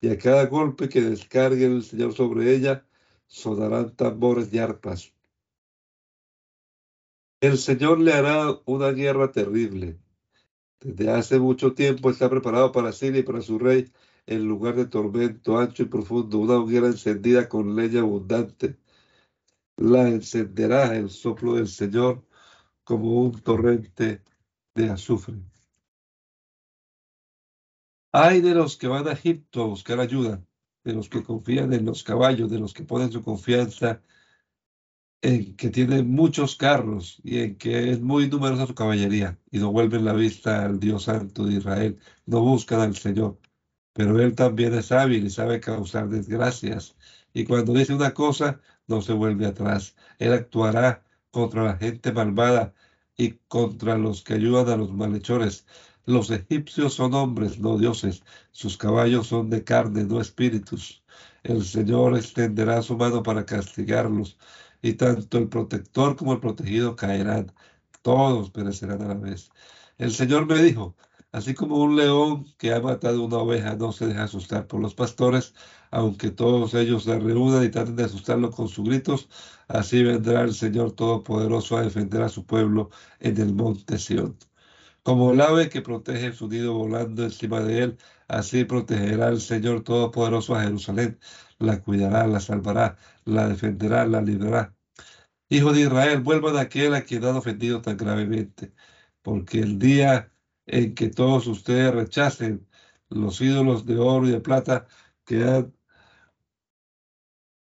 Y 0.00 0.08
a 0.08 0.18
cada 0.18 0.46
golpe 0.46 0.88
que 0.88 1.02
descargue 1.02 1.66
el 1.66 1.82
Señor 1.82 2.14
sobre 2.14 2.54
ella, 2.54 2.86
sonarán 3.26 3.94
tambores 3.94 4.52
y 4.52 4.58
arpas. 4.58 5.12
El 7.40 7.58
Señor 7.58 8.00
le 8.00 8.12
hará 8.12 8.60
una 8.66 8.90
guerra 8.90 9.30
terrible. 9.30 9.98
Desde 10.80 11.10
hace 11.10 11.38
mucho 11.38 11.74
tiempo 11.74 12.10
está 12.10 12.30
preparado 12.30 12.72
para 12.72 12.92
Siria 12.92 13.20
y 13.20 13.22
para 13.22 13.42
su 13.42 13.58
rey 13.58 13.92
en 14.26 14.46
lugar 14.46 14.76
de 14.76 14.86
tormento 14.86 15.58
ancho 15.58 15.82
y 15.82 15.86
profundo, 15.86 16.38
una 16.38 16.56
hoguera 16.56 16.86
encendida 16.86 17.48
con 17.48 17.74
leña 17.76 18.00
abundante. 18.00 18.78
La 19.76 20.08
encenderá 20.08 20.96
el 20.96 21.10
soplo 21.10 21.54
del 21.54 21.68
Señor 21.68 22.24
como 22.84 23.22
un 23.22 23.32
torrente 23.42 24.22
de 24.74 24.90
azufre. 24.90 25.36
Hay 28.12 28.40
de 28.40 28.54
los 28.54 28.76
que 28.76 28.88
van 28.88 29.06
a 29.08 29.12
Egipto 29.12 29.62
a 29.62 29.66
buscar 29.66 30.00
ayuda, 30.00 30.44
de 30.84 30.92
los 30.94 31.08
que 31.08 31.22
confían 31.22 31.72
en 31.72 31.84
los 31.84 32.02
caballos, 32.02 32.50
de 32.50 32.58
los 32.58 32.72
que 32.72 32.84
ponen 32.84 33.12
su 33.12 33.22
confianza 33.22 33.90
en 33.90 34.19
que 35.20 35.70
tienen 35.70 36.10
muchos 36.10 36.56
carros 36.56 37.20
y 37.22 37.40
en 37.40 37.56
que 37.58 37.90
es 37.90 38.00
muy 38.00 38.28
numerosa 38.28 38.66
su 38.66 38.74
caballería 38.74 39.38
y 39.50 39.58
no 39.58 39.72
vuelven 39.72 40.04
la 40.04 40.14
vista 40.14 40.64
al 40.64 40.80
Dios 40.80 41.04
Santo 41.04 41.44
de 41.44 41.54
Israel, 41.54 41.98
no 42.26 42.40
buscan 42.40 42.80
al 42.80 42.96
Señor 42.96 43.38
pero 43.92 44.20
él 44.20 44.34
también 44.34 44.74
es 44.74 44.92
hábil 44.92 45.26
y 45.26 45.30
sabe 45.30 45.60
causar 45.60 46.08
desgracias. 46.08 46.96
Y 47.34 47.44
cuando 47.44 47.72
dice 47.74 47.94
una 47.94 48.14
cosa, 48.14 48.60
no 48.86 49.02
se 49.02 49.12
vuelve 49.12 49.46
atrás. 49.46 49.96
Él 50.18 50.32
actuará 50.32 51.04
contra 51.30 51.64
la 51.64 51.76
gente 51.76 52.12
malvada 52.12 52.74
y 53.16 53.32
contra 53.48 53.98
los 53.98 54.22
que 54.22 54.34
ayudan 54.34 54.68
a 54.70 54.76
los 54.76 54.92
malhechores. 54.92 55.66
Los 56.06 56.30
egipcios 56.30 56.94
son 56.94 57.14
hombres, 57.14 57.58
no 57.58 57.78
dioses. 57.78 58.22
Sus 58.52 58.76
caballos 58.76 59.26
son 59.28 59.50
de 59.50 59.64
carne, 59.64 60.04
no 60.04 60.20
espíritus. 60.20 61.04
El 61.42 61.64
Señor 61.64 62.16
extenderá 62.16 62.82
su 62.82 62.96
mano 62.96 63.22
para 63.22 63.44
castigarlos, 63.46 64.38
y 64.82 64.94
tanto 64.94 65.38
el 65.38 65.48
protector 65.48 66.16
como 66.16 66.32
el 66.32 66.40
protegido 66.40 66.96
caerán. 66.96 67.52
Todos 68.02 68.50
perecerán 68.50 69.02
a 69.02 69.08
la 69.08 69.14
vez. 69.14 69.50
El 69.98 70.12
Señor 70.12 70.46
me 70.46 70.62
dijo, 70.62 70.96
así 71.32 71.54
como 71.54 71.76
un 71.78 71.96
león 71.96 72.46
que 72.58 72.72
ha 72.72 72.80
matado 72.80 73.24
una 73.24 73.38
oveja 73.38 73.76
no 73.76 73.92
se 73.92 74.06
deja 74.06 74.24
asustar 74.24 74.66
por 74.66 74.80
los 74.80 74.94
pastores, 74.94 75.54
aunque 75.90 76.30
todos 76.30 76.74
ellos 76.74 77.04
se 77.04 77.18
reúnan 77.18 77.64
y 77.64 77.68
traten 77.70 77.96
de 77.96 78.04
asustarlo 78.04 78.50
con 78.50 78.68
sus 78.68 78.88
gritos, 78.88 79.28
así 79.68 80.02
vendrá 80.02 80.42
el 80.42 80.54
Señor 80.54 80.92
Todopoderoso 80.92 81.76
a 81.76 81.82
defender 81.82 82.22
a 82.22 82.28
su 82.28 82.46
pueblo 82.46 82.90
en 83.20 83.38
el 83.40 83.54
monte 83.54 83.98
Sión. 83.98 84.36
Como 85.02 85.32
el 85.32 85.40
ave 85.40 85.68
que 85.70 85.80
protege 85.82 86.32
su 86.32 86.48
nido 86.48 86.74
volando 86.74 87.24
encima 87.24 87.60
de 87.60 87.82
él, 87.82 87.98
así 88.28 88.64
protegerá 88.64 89.28
el 89.28 89.40
Señor 89.40 89.82
Todopoderoso 89.82 90.54
a 90.54 90.62
Jerusalén. 90.62 91.18
La 91.58 91.82
cuidará, 91.82 92.26
la 92.26 92.40
salvará, 92.40 92.96
la 93.30 93.48
defenderá, 93.48 94.06
la 94.06 94.20
librará. 94.22 94.74
Hijo 95.48 95.72
de 95.72 95.82
Israel, 95.82 96.22
vuelvan 96.22 96.56
a 96.56 96.62
aquel 96.62 96.94
a 96.94 97.02
quien 97.04 97.24
han 97.24 97.36
ofendido 97.36 97.82
tan 97.82 97.96
gravemente, 97.96 98.72
porque 99.22 99.60
el 99.60 99.78
día 99.78 100.32
en 100.66 100.94
que 100.94 101.08
todos 101.10 101.46
ustedes 101.46 101.94
rechacen 101.94 102.68
los 103.10 103.40
ídolos 103.40 103.86
de 103.86 103.98
oro 103.98 104.28
y 104.28 104.32
de 104.32 104.40
plata 104.40 104.86
que 105.24 105.44
han 105.44 105.74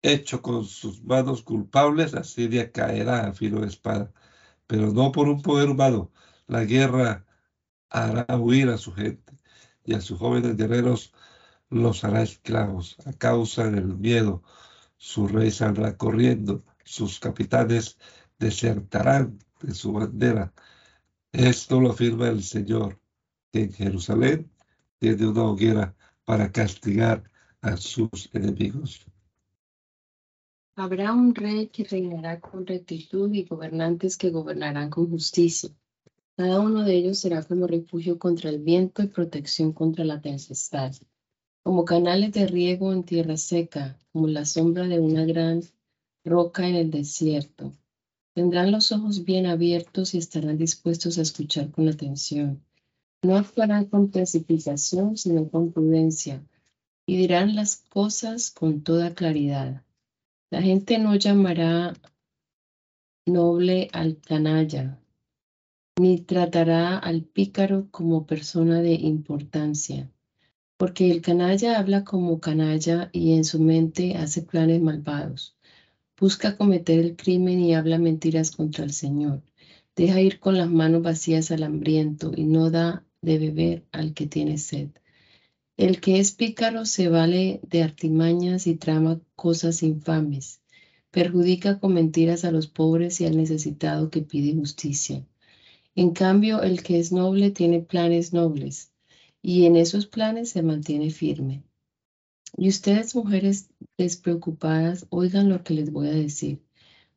hecho 0.04 0.42
con 0.42 0.66
sus 0.66 1.04
manos 1.04 1.42
culpables, 1.44 2.14
Asiria 2.14 2.72
caerá 2.72 3.28
a 3.28 3.34
filo 3.34 3.62
de 3.62 3.68
espada, 3.68 4.14
pero 4.68 4.92
no 4.94 5.12
por 5.12 5.28
un 5.30 5.42
poder 5.42 5.70
humano. 5.70 6.12
La 6.48 6.64
guerra 6.66 7.26
hará 7.90 8.26
huir 8.38 8.70
a 8.70 8.78
su 8.78 8.94
gente 8.94 9.34
y 9.86 9.94
a 9.96 10.02
sus 10.02 10.20
jóvenes 10.20 10.58
guerreros 10.58 11.14
los 11.70 12.04
hará 12.04 12.22
esclavos 12.24 12.98
a 13.06 13.14
causa 13.14 13.70
del 13.70 13.96
miedo. 13.98 14.44
Su 15.06 15.28
rey 15.28 15.52
saldrá 15.52 15.98
corriendo, 15.98 16.64
sus 16.86 17.20
capitanes 17.20 17.98
desertarán 18.40 19.38
de 19.62 19.74
su 19.74 19.92
bandera. 19.92 20.54
Esto 21.34 21.82
lo 21.82 21.92
afirma 21.92 22.30
el 22.30 22.42
Señor, 22.42 23.02
que 23.52 23.64
en 23.64 23.74
Jerusalén 23.74 24.50
tiene 25.00 25.28
una 25.28 25.44
hoguera 25.44 25.94
para 26.24 26.54
castigar 26.54 27.30
a 27.60 27.76
sus 27.76 28.30
enemigos. 28.32 29.06
Habrá 30.78 31.12
un 31.12 31.36
rey 31.36 31.68
que 31.68 31.84
reinará 31.84 32.40
con 32.40 32.66
rectitud 32.66 33.30
y 33.34 33.44
gobernantes 33.44 34.16
que 34.16 34.30
gobernarán 34.30 34.90
con 34.90 35.10
justicia. 35.10 35.70
Cada 36.38 36.62
uno 36.62 36.86
de 36.86 36.96
ellos 36.96 37.20
será 37.20 37.44
como 37.44 37.68
refugio 37.68 38.18
contra 38.18 38.50
el 38.50 38.60
viento 38.60 39.04
y 39.04 39.08
protección 39.08 39.74
contra 39.74 40.06
la 40.06 40.22
tempestad, 40.22 40.94
como 41.64 41.86
canales 41.86 42.34
de 42.34 42.46
riego 42.46 42.92
en 42.92 43.04
tierra 43.04 43.38
seca, 43.38 43.98
como 44.12 44.28
la 44.28 44.46
sombra 44.46 44.88
de 44.88 45.00
una 45.00 45.26
gran 45.26 45.62
roca 46.26 46.68
en 46.68 46.76
el 46.76 46.92
desierto. 46.92 47.72
Tendrán 48.36 48.72
los 48.72 48.92
ojos 48.92 49.24
bien 49.24 49.46
abiertos 49.46 50.14
y 50.14 50.18
estarán 50.18 50.58
dispuestos 50.58 51.18
a 51.18 51.22
escuchar 51.22 51.72
con 51.72 51.88
atención. 51.88 52.62
No 53.22 53.38
actuarán 53.38 53.86
con 53.86 54.12
precipitación, 54.12 55.18
sino 55.18 55.48
con 55.50 55.72
prudencia, 55.72 56.44
y 57.06 57.18
dirán 57.18 57.56
las 57.56 57.78
cosas 57.78 58.52
con 58.52 58.82
toda 58.82 59.14
claridad. 59.14 59.84
La 60.52 60.62
gente 60.62 60.98
no 60.98 61.16
llamará 61.16 61.94
noble 63.26 63.90
al 63.94 64.20
canalla, 64.20 65.00
ni 65.98 66.20
tratará 66.20 66.98
al 66.98 67.22
pícaro 67.22 67.88
como 67.92 68.26
persona 68.26 68.82
de 68.82 68.94
importancia, 68.94 70.10
porque 70.78 71.12
el 71.12 71.22
canalla 71.22 71.80
habla 71.80 72.04
como 72.04 72.40
canalla 72.40 73.10
y 73.12 73.34
en 73.34 73.44
su 73.44 73.60
mente 73.60 74.16
hace 74.18 74.42
planes 74.42 74.82
malvados. 74.82 75.56
Busca 76.20 76.58
cometer 76.58 77.00
el 77.00 77.16
crimen 77.16 77.60
y 77.60 77.74
habla 77.74 77.98
mentiras 77.98 78.52
contra 78.52 78.84
el 78.84 78.94
Señor. 78.94 79.44
Deja 79.96 80.22
ir 80.22 80.40
con 80.40 80.58
las 80.58 80.70
manos 80.70 81.02
vacías 81.02 81.52
al 81.52 81.64
hambriento 81.64 82.32
y 82.36 82.46
no 82.46 82.72
da 82.72 83.06
de 83.22 83.38
beber 83.38 83.86
al 83.92 84.14
que 84.14 84.26
tiene 84.26 84.58
sed. 84.58 84.90
El 85.78 86.02
que 86.02 86.20
es 86.20 86.32
pícaro 86.32 86.86
se 86.86 87.10
vale 87.10 87.60
de 87.64 87.84
artimañas 87.84 88.68
y 88.68 88.76
trama 88.76 89.20
cosas 89.36 89.84
infames. 89.84 90.62
Perjudica 91.12 91.80
con 91.80 91.94
mentiras 91.94 92.46
a 92.46 92.52
los 92.52 92.68
pobres 92.68 93.22
y 93.22 93.26
al 93.26 93.38
necesitado 93.38 94.10
que 94.10 94.22
pide 94.22 94.56
justicia. 94.56 95.26
En 95.96 96.12
cambio, 96.12 96.64
el 96.64 96.82
que 96.82 97.00
es 97.00 97.12
noble 97.12 97.52
tiene 97.52 97.80
planes 97.82 98.34
nobles 98.34 98.93
y 99.44 99.68
en 99.68 99.76
esos 99.76 100.08
planes 100.08 100.50
se 100.50 100.64
mantiene 100.64 101.12
firme. 101.12 101.64
Y 102.58 102.70
ustedes, 102.70 103.14
mujeres 103.14 103.70
despreocupadas, 104.00 105.06
oigan 105.12 105.50
lo 105.50 105.64
que 105.64 105.76
les 105.76 105.92
voy 105.92 106.08
a 106.08 106.14
decir. 106.14 106.64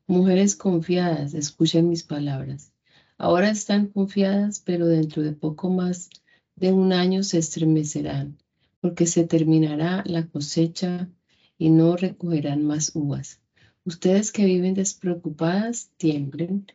Mujeres 0.05 0.55
confiadas, 0.55 1.33
escuchen 1.33 1.89
mis 1.89 2.03
palabras. 2.03 2.71
Ahora 3.17 3.49
están 3.49 3.87
confiadas, 3.87 4.59
pero 4.59 4.85
dentro 4.85 5.23
de 5.23 5.31
poco 5.31 5.71
más 5.71 6.11
de 6.55 6.71
un 6.71 6.93
año 6.93 7.23
se 7.23 7.39
estremecerán 7.39 8.37
porque 8.81 9.05
se 9.05 9.23
terminará 9.25 10.03
la 10.05 10.27
cosecha 10.27 11.09
y 11.57 11.69
no 11.69 11.95
recogerán 11.95 12.63
más 12.63 12.91
uvas. 12.95 13.41
Ustedes 13.85 14.31
que 14.31 14.45
viven 14.45 14.73
despreocupadas, 14.73 15.91
tiemblen. 15.97 16.67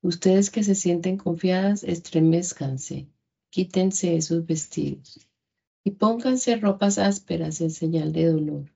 Ustedes 0.00 0.50
que 0.50 0.62
se 0.62 0.74
sienten 0.74 1.16
confiadas, 1.16 1.82
estremezcanse. 1.82 3.08
Quítense 3.50 4.16
esos 4.16 4.44
vestidos 4.44 5.26
y 5.82 5.92
pónganse 5.92 6.56
ropas 6.56 6.98
ásperas 6.98 7.60
en 7.60 7.70
señal 7.70 8.12
de 8.12 8.26
dolor. 8.26 8.72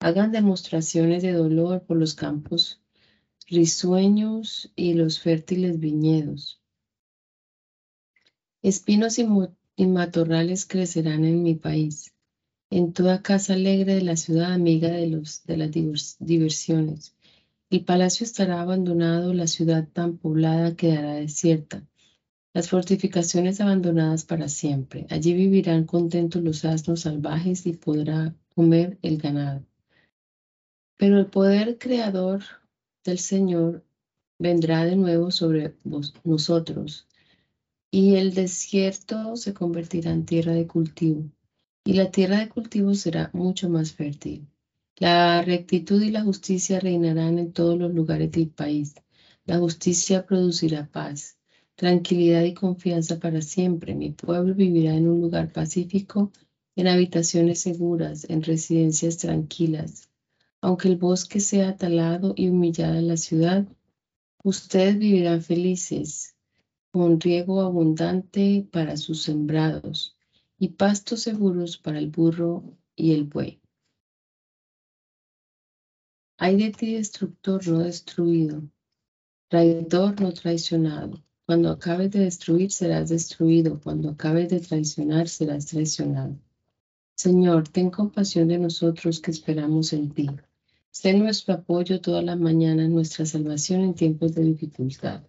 Hagan 0.00 0.32
demostraciones 0.32 1.22
de 1.22 1.32
dolor 1.32 1.82
por 1.82 1.98
los 1.98 2.14
campos 2.14 2.80
risueños 3.48 4.72
y 4.76 4.94
los 4.94 5.20
fértiles 5.20 5.78
viñedos. 5.78 6.60
Espinos 8.62 9.18
y 9.18 9.86
matorrales 9.86 10.66
crecerán 10.66 11.24
en 11.24 11.42
mi 11.42 11.54
país, 11.54 12.14
en 12.70 12.92
toda 12.92 13.22
casa 13.22 13.54
alegre 13.54 13.94
de 13.94 14.02
la 14.02 14.16
ciudad 14.16 14.52
amiga 14.52 14.90
de 14.90 15.56
las 15.56 15.70
diversiones. 16.18 17.14
El 17.70 17.84
palacio 17.84 18.24
estará 18.24 18.60
abandonado, 18.60 19.34
la 19.34 19.46
ciudad 19.46 19.86
tan 19.92 20.16
poblada 20.16 20.76
quedará 20.76 21.14
desierta, 21.14 21.86
las 22.54 22.68
fortificaciones 22.68 23.60
abandonadas 23.60 24.24
para 24.24 24.48
siempre. 24.48 25.06
Allí 25.10 25.34
vivirán 25.34 25.84
contentos 25.84 26.42
los 26.42 26.64
asnos 26.64 27.00
salvajes 27.00 27.66
y 27.66 27.72
podrá 27.72 28.34
comer 28.54 28.98
el 29.02 29.18
ganado. 29.18 29.64
Pero 30.96 31.18
el 31.18 31.26
poder 31.26 31.78
creador 31.78 32.42
del 33.04 33.18
Señor 33.18 33.84
vendrá 34.38 34.84
de 34.84 34.96
nuevo 34.96 35.30
sobre 35.30 35.74
nosotros 36.24 37.06
y 37.90 38.16
el 38.16 38.34
desierto 38.34 39.36
se 39.36 39.54
convertirá 39.54 40.10
en 40.10 40.26
tierra 40.26 40.52
de 40.52 40.66
cultivo, 40.66 41.30
y 41.84 41.94
la 41.94 42.10
tierra 42.10 42.38
de 42.38 42.48
cultivo 42.48 42.94
será 42.94 43.30
mucho 43.32 43.70
más 43.70 43.92
fértil. 43.92 44.46
La 44.96 45.40
rectitud 45.42 46.02
y 46.02 46.10
la 46.10 46.22
justicia 46.22 46.80
reinarán 46.80 47.38
en 47.38 47.52
todos 47.52 47.78
los 47.78 47.94
lugares 47.94 48.32
del 48.32 48.50
país. 48.50 48.94
La 49.46 49.58
justicia 49.58 50.26
producirá 50.26 50.86
paz, 50.90 51.37
tranquilidad 51.78 52.42
y 52.42 52.54
confianza 52.54 53.20
para 53.20 53.40
siempre. 53.40 53.94
Mi 53.94 54.10
pueblo 54.10 54.52
vivirá 54.52 54.96
en 54.96 55.08
un 55.08 55.20
lugar 55.20 55.52
pacífico, 55.52 56.32
en 56.74 56.88
habitaciones 56.88 57.60
seguras, 57.60 58.28
en 58.28 58.42
residencias 58.42 59.18
tranquilas. 59.18 60.10
Aunque 60.60 60.88
el 60.88 60.96
bosque 60.96 61.38
sea 61.38 61.76
talado 61.76 62.34
y 62.36 62.48
humillada 62.48 63.00
la 63.00 63.16
ciudad, 63.16 63.64
ustedes 64.42 64.98
vivirán 64.98 65.40
felices 65.40 66.34
con 66.90 67.20
riego 67.20 67.60
abundante 67.60 68.66
para 68.72 68.96
sus 68.96 69.22
sembrados 69.22 70.16
y 70.58 70.70
pastos 70.70 71.20
seguros 71.20 71.78
para 71.78 72.00
el 72.00 72.10
burro 72.10 72.64
y 72.96 73.12
el 73.12 73.22
buey. 73.22 73.60
Hay 76.38 76.56
de 76.56 76.72
ti 76.72 76.94
destructor 76.94 77.68
no 77.68 77.78
destruido, 77.78 78.64
traidor 79.48 80.20
no 80.20 80.32
traicionado. 80.32 81.22
Cuando 81.48 81.70
acabes 81.70 82.10
de 82.10 82.18
destruir 82.18 82.70
serás 82.72 83.08
destruido, 83.08 83.80
cuando 83.80 84.10
acabes 84.10 84.50
de 84.50 84.60
traicionar 84.60 85.30
serás 85.30 85.64
traicionado. 85.64 86.36
Señor, 87.16 87.66
ten 87.68 87.88
compasión 87.88 88.48
de 88.48 88.58
nosotros 88.58 89.18
que 89.18 89.30
esperamos 89.30 89.94
en 89.94 90.10
ti. 90.10 90.28
Sé 90.90 91.14
nuestro 91.14 91.54
apoyo 91.54 92.02
toda 92.02 92.20
la 92.20 92.36
mañana, 92.36 92.86
nuestra 92.86 93.24
salvación 93.24 93.80
en 93.80 93.94
tiempos 93.94 94.34
de 94.34 94.42
dificultad. 94.42 95.22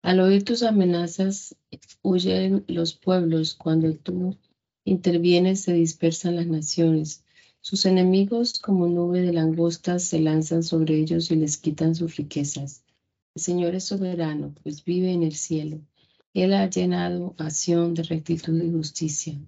Al 0.00 0.20
oír 0.20 0.44
tus 0.44 0.62
amenazas, 0.62 1.56
huyen 2.02 2.64
los 2.68 2.94
pueblos. 2.94 3.56
Cuando 3.56 3.92
tú 3.94 4.36
intervienes, 4.84 5.62
se 5.62 5.72
dispersan 5.72 6.36
las 6.36 6.46
naciones. 6.46 7.24
Sus 7.60 7.84
enemigos, 7.84 8.60
como 8.60 8.86
nube 8.86 9.22
de 9.22 9.32
langostas, 9.32 10.04
se 10.04 10.20
lanzan 10.20 10.62
sobre 10.62 11.00
ellos 11.00 11.32
y 11.32 11.34
les 11.34 11.56
quitan 11.56 11.96
sus 11.96 12.14
riquezas. 12.14 12.84
El 13.38 13.42
Señor 13.42 13.76
es 13.76 13.84
soberano, 13.84 14.52
pues 14.64 14.84
vive 14.84 15.12
en 15.12 15.22
el 15.22 15.36
cielo. 15.36 15.80
Él 16.34 16.52
ha 16.54 16.68
llenado 16.68 17.36
acción 17.38 17.94
de 17.94 18.02
rectitud 18.02 18.60
y 18.60 18.72
justicia, 18.72 19.40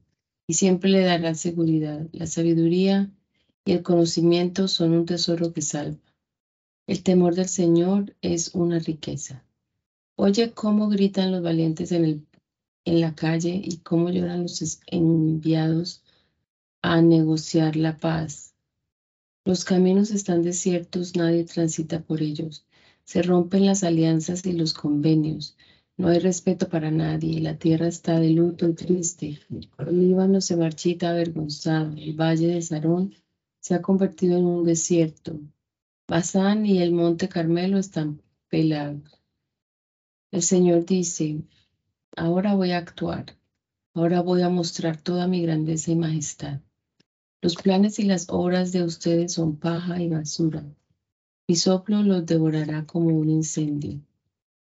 y 0.47 0.55
siempre 0.55 0.91
le 0.91 1.01
dará 1.01 1.35
seguridad. 1.35 2.07
La 2.13 2.29
sabiduría 2.29 3.11
y 3.65 3.73
el 3.73 3.83
conocimiento 3.83 4.69
son 4.69 4.93
un 4.93 5.07
tesoro 5.07 5.53
que 5.53 5.61
salva. 5.61 5.99
El 6.87 7.03
temor 7.03 7.35
del 7.35 7.49
Señor 7.49 8.15
es 8.23 8.55
una 8.55 8.79
riqueza. 8.79 9.45
Oye 10.15 10.53
cómo 10.53 10.89
gritan 10.89 11.33
los 11.33 11.43
valientes 11.43 11.91
en, 11.91 12.05
el, 12.05 12.27
en 12.85 13.01
la 13.01 13.17
calle 13.17 13.61
y 13.61 13.79
cómo 13.79 14.11
lloran 14.11 14.43
los 14.43 14.79
enviados 14.87 16.05
a 16.81 17.03
negociar 17.03 17.75
la 17.75 17.99
paz. 17.99 18.55
Los 19.45 19.65
caminos 19.65 20.13
están 20.13 20.43
desiertos, 20.43 21.17
nadie 21.17 21.43
transita 21.43 21.99
por 21.99 22.23
ellos. 22.23 22.65
Se 23.05 23.23
rompen 23.23 23.67
las 23.67 23.85
alianzas 23.85 24.47
y 24.47 24.53
los 24.53 24.75
convenios. 24.75 25.57
No 25.97 26.09
hay 26.09 26.19
respeto 26.19 26.69
para 26.69 26.91
nadie. 26.91 27.41
La 27.41 27.59
tierra 27.59 27.87
está 27.87 28.19
de 28.19 28.31
luto 28.31 28.69
y 28.69 28.75
triste. 28.75 29.41
El 29.79 30.09
Líbano 30.09 30.41
se 30.41 30.57
marchita 30.57 31.11
avergonzado. 31.11 31.93
El 31.97 32.15
valle 32.15 32.47
de 32.49 32.63
Sarón 32.63 33.15
se 33.61 33.75
ha 33.75 33.83
convertido 33.83 34.39
en 34.39 34.47
un 34.47 34.65
desierto. 34.65 35.39
Basán 36.09 36.65
y 36.67 36.79
el 36.83 36.93
monte 36.93 37.29
Carmelo 37.29 37.79
están 37.79 38.23
pelados. 38.49 39.21
El 40.31 40.43
Señor 40.43 40.87
dice, 40.87 41.43
ahora 42.17 42.55
voy 42.55 42.71
a 42.71 42.79
actuar. 42.79 43.37
Ahora 43.93 44.23
voy 44.23 44.43
a 44.43 44.49
mostrar 44.49 44.97
toda 44.97 45.27
mi 45.27 45.43
grandeza 45.43 45.91
y 45.91 45.97
majestad. 45.97 46.61
Los 47.43 47.57
planes 47.57 47.99
y 47.99 48.05
las 48.05 48.31
obras 48.31 48.73
de 48.73 48.85
ustedes 48.85 49.33
son 49.33 49.57
paja 49.57 50.01
y 50.01 50.09
basura. 50.09 50.65
Mi 51.51 51.57
soplo 51.57 52.05
los 52.05 52.27
devorará 52.27 52.87
como 52.87 53.09
un 53.09 53.29
incendio. 53.29 54.01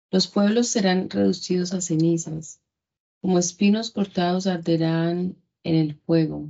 Los 0.10 0.26
pueblos 0.26 0.70
serán 0.70 1.08
reducidos 1.08 1.72
a 1.72 1.82
cenizas, 1.82 2.62
como 3.22 3.38
espinos 3.38 3.92
cortados 3.92 4.48
arderán 4.48 5.36
en 5.64 5.76
el 5.76 5.94
fuego. 5.94 6.50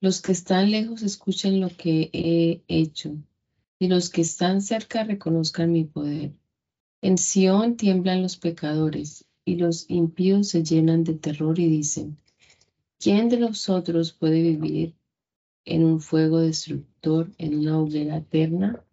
Los 0.00 0.20
que 0.20 0.32
están 0.32 0.72
lejos 0.72 1.02
escuchen 1.02 1.60
lo 1.60 1.68
que 1.68 2.10
he 2.12 2.64
hecho, 2.66 3.16
y 3.78 3.86
los 3.86 4.10
que 4.10 4.22
están 4.22 4.60
cerca 4.60 5.04
reconozcan 5.04 5.70
mi 5.70 5.84
poder. 5.84 6.32
En 7.00 7.16
Sión 7.16 7.76
tiemblan 7.76 8.20
los 8.20 8.36
pecadores, 8.36 9.26
y 9.44 9.54
los 9.54 9.88
impíos 9.88 10.48
se 10.48 10.64
llenan 10.64 11.04
de 11.04 11.14
terror 11.14 11.60
y 11.60 11.68
dicen, 11.68 12.18
¿quién 12.98 13.28
de 13.28 13.38
nosotros 13.38 14.10
puede 14.10 14.42
vivir 14.42 14.96
en 15.64 15.84
un 15.84 16.00
fuego 16.00 16.40
destructor, 16.40 17.30
en 17.38 17.56
una 17.56 17.78
hoguera 17.78 18.16
eterna? 18.16 18.84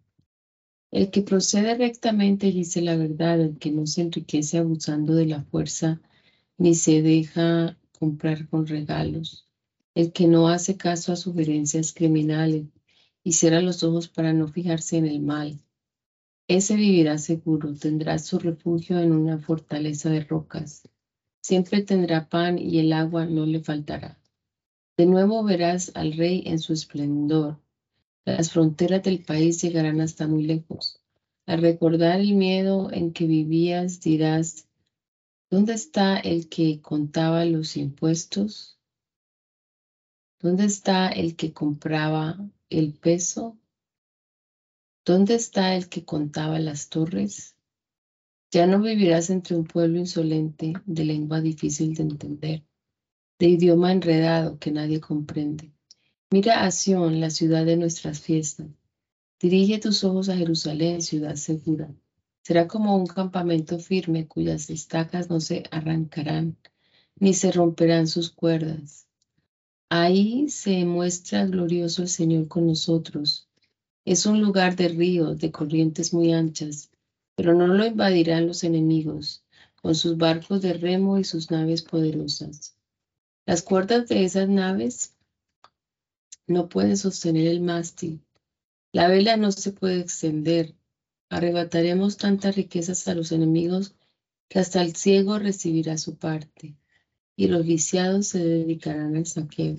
El 0.92 1.10
que 1.10 1.22
procede 1.22 1.74
rectamente 1.74 2.52
dice 2.52 2.82
la 2.82 2.96
verdad, 2.96 3.40
el 3.40 3.58
que 3.58 3.70
no 3.70 3.86
se 3.86 4.02
enriquece 4.02 4.58
abusando 4.58 5.14
de 5.14 5.24
la 5.24 5.42
fuerza, 5.42 6.02
ni 6.58 6.74
se 6.74 7.00
deja 7.00 7.78
comprar 7.98 8.46
con 8.50 8.66
regalos, 8.66 9.48
el 9.94 10.12
que 10.12 10.28
no 10.28 10.48
hace 10.48 10.76
caso 10.76 11.10
a 11.10 11.16
sugerencias 11.16 11.94
criminales 11.94 12.66
y 13.24 13.32
cierra 13.32 13.62
los 13.62 13.82
ojos 13.82 14.08
para 14.08 14.34
no 14.34 14.48
fijarse 14.48 14.98
en 14.98 15.06
el 15.06 15.22
mal. 15.22 15.58
Ese 16.46 16.76
vivirá 16.76 17.16
seguro, 17.16 17.72
tendrá 17.74 18.18
su 18.18 18.38
refugio 18.38 18.98
en 18.98 19.12
una 19.12 19.38
fortaleza 19.38 20.10
de 20.10 20.20
rocas. 20.24 20.86
Siempre 21.40 21.80
tendrá 21.80 22.28
pan 22.28 22.58
y 22.58 22.80
el 22.80 22.92
agua 22.92 23.24
no 23.24 23.46
le 23.46 23.60
faltará. 23.60 24.20
De 24.98 25.06
nuevo 25.06 25.42
verás 25.42 25.92
al 25.94 26.12
rey 26.12 26.42
en 26.44 26.58
su 26.58 26.74
esplendor 26.74 27.61
las 28.24 28.52
fronteras 28.52 29.02
del 29.02 29.24
país 29.24 29.60
llegarán 29.62 30.00
hasta 30.00 30.26
muy 30.26 30.44
lejos. 30.44 31.00
Al 31.46 31.60
recordar 31.60 32.20
el 32.20 32.34
miedo 32.34 32.92
en 32.92 33.12
que 33.12 33.26
vivías, 33.26 34.00
dirás, 34.00 34.68
¿dónde 35.50 35.74
está 35.74 36.18
el 36.18 36.48
que 36.48 36.80
contaba 36.80 37.44
los 37.44 37.76
impuestos? 37.76 38.78
¿Dónde 40.40 40.64
está 40.64 41.08
el 41.08 41.36
que 41.36 41.52
compraba 41.52 42.38
el 42.70 42.94
peso? 42.94 43.58
¿Dónde 45.04 45.34
está 45.34 45.74
el 45.74 45.88
que 45.88 46.04
contaba 46.04 46.60
las 46.60 46.88
torres? 46.88 47.56
Ya 48.52 48.66
no 48.66 48.80
vivirás 48.80 49.30
entre 49.30 49.56
un 49.56 49.64
pueblo 49.64 49.98
insolente, 49.98 50.74
de 50.84 51.04
lengua 51.04 51.40
difícil 51.40 51.94
de 51.94 52.02
entender, 52.02 52.64
de 53.38 53.48
idioma 53.48 53.90
enredado 53.90 54.58
que 54.58 54.70
nadie 54.70 55.00
comprende. 55.00 55.72
Mira 56.32 56.64
a 56.64 56.70
Sión, 56.70 57.20
la 57.20 57.28
ciudad 57.28 57.66
de 57.66 57.76
nuestras 57.76 58.18
fiestas. 58.18 58.66
Dirige 59.38 59.78
tus 59.78 60.02
ojos 60.02 60.30
a 60.30 60.34
Jerusalén, 60.34 61.02
ciudad 61.02 61.34
segura. 61.34 61.94
Será 62.40 62.66
como 62.66 62.96
un 62.96 63.06
campamento 63.06 63.78
firme 63.78 64.26
cuyas 64.26 64.70
estacas 64.70 65.28
no 65.28 65.40
se 65.40 65.64
arrancarán, 65.70 66.56
ni 67.16 67.34
se 67.34 67.52
romperán 67.52 68.06
sus 68.06 68.30
cuerdas. 68.30 69.06
Ahí 69.90 70.48
se 70.48 70.86
muestra 70.86 71.44
glorioso 71.44 72.00
el 72.00 72.08
Señor 72.08 72.48
con 72.48 72.66
nosotros. 72.66 73.46
Es 74.06 74.24
un 74.24 74.40
lugar 74.40 74.74
de 74.74 74.88
ríos, 74.88 75.38
de 75.38 75.52
corrientes 75.52 76.14
muy 76.14 76.32
anchas, 76.32 76.90
pero 77.36 77.52
no 77.52 77.66
lo 77.66 77.84
invadirán 77.84 78.46
los 78.46 78.64
enemigos, 78.64 79.44
con 79.82 79.94
sus 79.94 80.16
barcos 80.16 80.62
de 80.62 80.72
remo 80.72 81.18
y 81.18 81.24
sus 81.24 81.50
naves 81.50 81.82
poderosas. 81.82 82.74
Las 83.44 83.60
cuerdas 83.60 84.08
de 84.08 84.24
esas 84.24 84.48
naves 84.48 85.12
no 86.52 86.68
puede 86.68 86.96
sostener 86.96 87.48
el 87.48 87.60
mástil. 87.60 88.22
La 88.92 89.08
vela 89.08 89.36
no 89.36 89.50
se 89.52 89.72
puede 89.72 90.00
extender. 90.00 90.74
Arrebataremos 91.30 92.18
tantas 92.18 92.56
riquezas 92.56 93.08
a 93.08 93.14
los 93.14 93.32
enemigos 93.32 93.94
que 94.48 94.58
hasta 94.58 94.82
el 94.82 94.94
ciego 94.94 95.38
recibirá 95.38 95.96
su 95.96 96.16
parte 96.16 96.76
y 97.36 97.48
los 97.48 97.64
viciados 97.64 98.26
se 98.26 98.44
dedicarán 98.44 99.16
al 99.16 99.26
saqueo. 99.26 99.78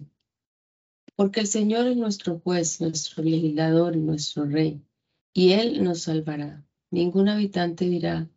Porque 1.15 1.41
el 1.41 1.47
Señor 1.47 1.87
es 1.87 1.95
nuestro 1.95 2.39
juez, 2.39 2.81
nuestro 2.81 3.23
legislador 3.23 3.95
y 3.95 3.99
nuestro 3.99 4.45
rey, 4.45 4.81
y 5.31 5.51
Él 5.51 5.83
nos 5.83 6.01
salvará. 6.01 6.65
Ningún 6.89 7.29
habitante 7.29 7.85
dirá, 7.85 8.27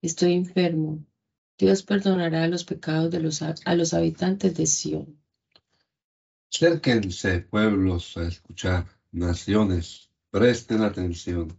estoy 0.00 0.34
enfermo. 0.34 1.04
Dios 1.58 1.82
perdonará 1.82 2.46
los 2.46 2.64
pecados 2.64 3.10
de 3.10 3.20
los, 3.20 3.42
a 3.42 3.74
los 3.74 3.92
habitantes 3.92 4.56
de 4.56 4.66
Sion. 4.66 5.19
Acérquense, 6.52 7.42
pueblos, 7.42 8.16
a 8.16 8.24
escuchar, 8.24 8.84
naciones, 9.12 10.10
presten 10.32 10.82
atención. 10.82 11.56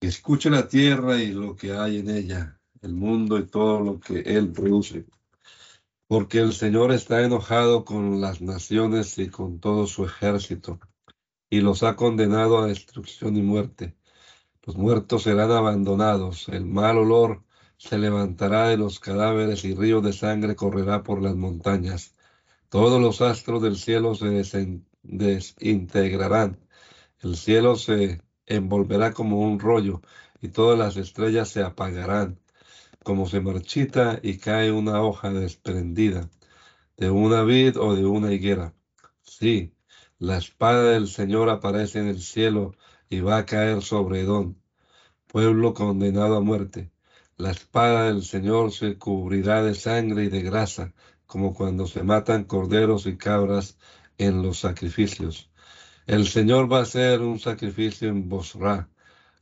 Escuche 0.00 0.50
la 0.50 0.68
tierra 0.68 1.20
y 1.20 1.32
lo 1.32 1.56
que 1.56 1.72
hay 1.72 1.98
en 1.98 2.08
ella, 2.08 2.60
el 2.80 2.94
mundo 2.94 3.38
y 3.38 3.46
todo 3.46 3.80
lo 3.80 3.98
que 3.98 4.20
él 4.20 4.52
produce. 4.52 5.04
Porque 6.06 6.38
el 6.38 6.52
Señor 6.52 6.92
está 6.92 7.24
enojado 7.24 7.84
con 7.84 8.20
las 8.20 8.40
naciones 8.40 9.18
y 9.18 9.28
con 9.28 9.58
todo 9.58 9.88
su 9.88 10.04
ejército, 10.04 10.78
y 11.50 11.60
los 11.60 11.82
ha 11.82 11.96
condenado 11.96 12.58
a 12.58 12.68
destrucción 12.68 13.36
y 13.36 13.42
muerte. 13.42 13.96
Los 14.62 14.76
muertos 14.76 15.24
serán 15.24 15.50
abandonados, 15.50 16.48
el 16.48 16.66
mal 16.66 16.98
olor 16.98 17.42
se 17.78 17.98
levantará 17.98 18.68
de 18.68 18.76
los 18.76 19.00
cadáveres 19.00 19.64
y 19.64 19.74
río 19.74 20.00
de 20.00 20.12
sangre 20.12 20.54
correrá 20.54 21.02
por 21.02 21.20
las 21.20 21.34
montañas 21.34 22.14
todos 22.72 23.02
los 23.02 23.20
astros 23.20 23.60
del 23.60 23.76
cielo 23.76 24.14
se 24.14 24.46
desintegrarán. 25.02 26.58
El 27.20 27.36
cielo 27.36 27.76
se 27.76 28.22
envolverá 28.46 29.12
como 29.12 29.40
un 29.40 29.60
rollo 29.60 30.00
y 30.40 30.48
todas 30.48 30.78
las 30.78 30.96
estrellas 30.96 31.50
se 31.50 31.62
apagarán, 31.62 32.40
como 33.04 33.28
se 33.28 33.42
marchita 33.42 34.20
y 34.22 34.38
cae 34.38 34.72
una 34.72 35.02
hoja 35.02 35.30
desprendida 35.30 36.30
de 36.96 37.10
una 37.10 37.42
vid 37.42 37.78
o 37.78 37.94
de 37.94 38.06
una 38.06 38.32
higuera. 38.32 38.74
Sí, 39.20 39.74
la 40.18 40.38
espada 40.38 40.92
del 40.92 41.08
Señor 41.08 41.50
aparece 41.50 41.98
en 41.98 42.08
el 42.08 42.22
cielo 42.22 42.74
y 43.10 43.20
va 43.20 43.36
a 43.36 43.44
caer 43.44 43.82
sobre 43.82 44.20
Edón, 44.20 44.62
pueblo 45.26 45.74
condenado 45.74 46.36
a 46.36 46.40
muerte. 46.40 46.90
La 47.36 47.50
espada 47.50 48.04
del 48.06 48.22
Señor 48.22 48.72
se 48.72 48.96
cubrirá 48.96 49.62
de 49.62 49.74
sangre 49.74 50.24
y 50.24 50.28
de 50.28 50.42
grasa, 50.42 50.94
como 51.32 51.54
cuando 51.54 51.86
se 51.86 52.02
matan 52.02 52.44
corderos 52.44 53.06
y 53.06 53.16
cabras 53.16 53.78
en 54.18 54.42
los 54.42 54.58
sacrificios. 54.58 55.50
El 56.06 56.26
Señor 56.26 56.70
va 56.70 56.80
a 56.80 56.82
hacer 56.82 57.22
un 57.22 57.38
sacrificio 57.38 58.10
en 58.10 58.28
Bosra, 58.28 58.90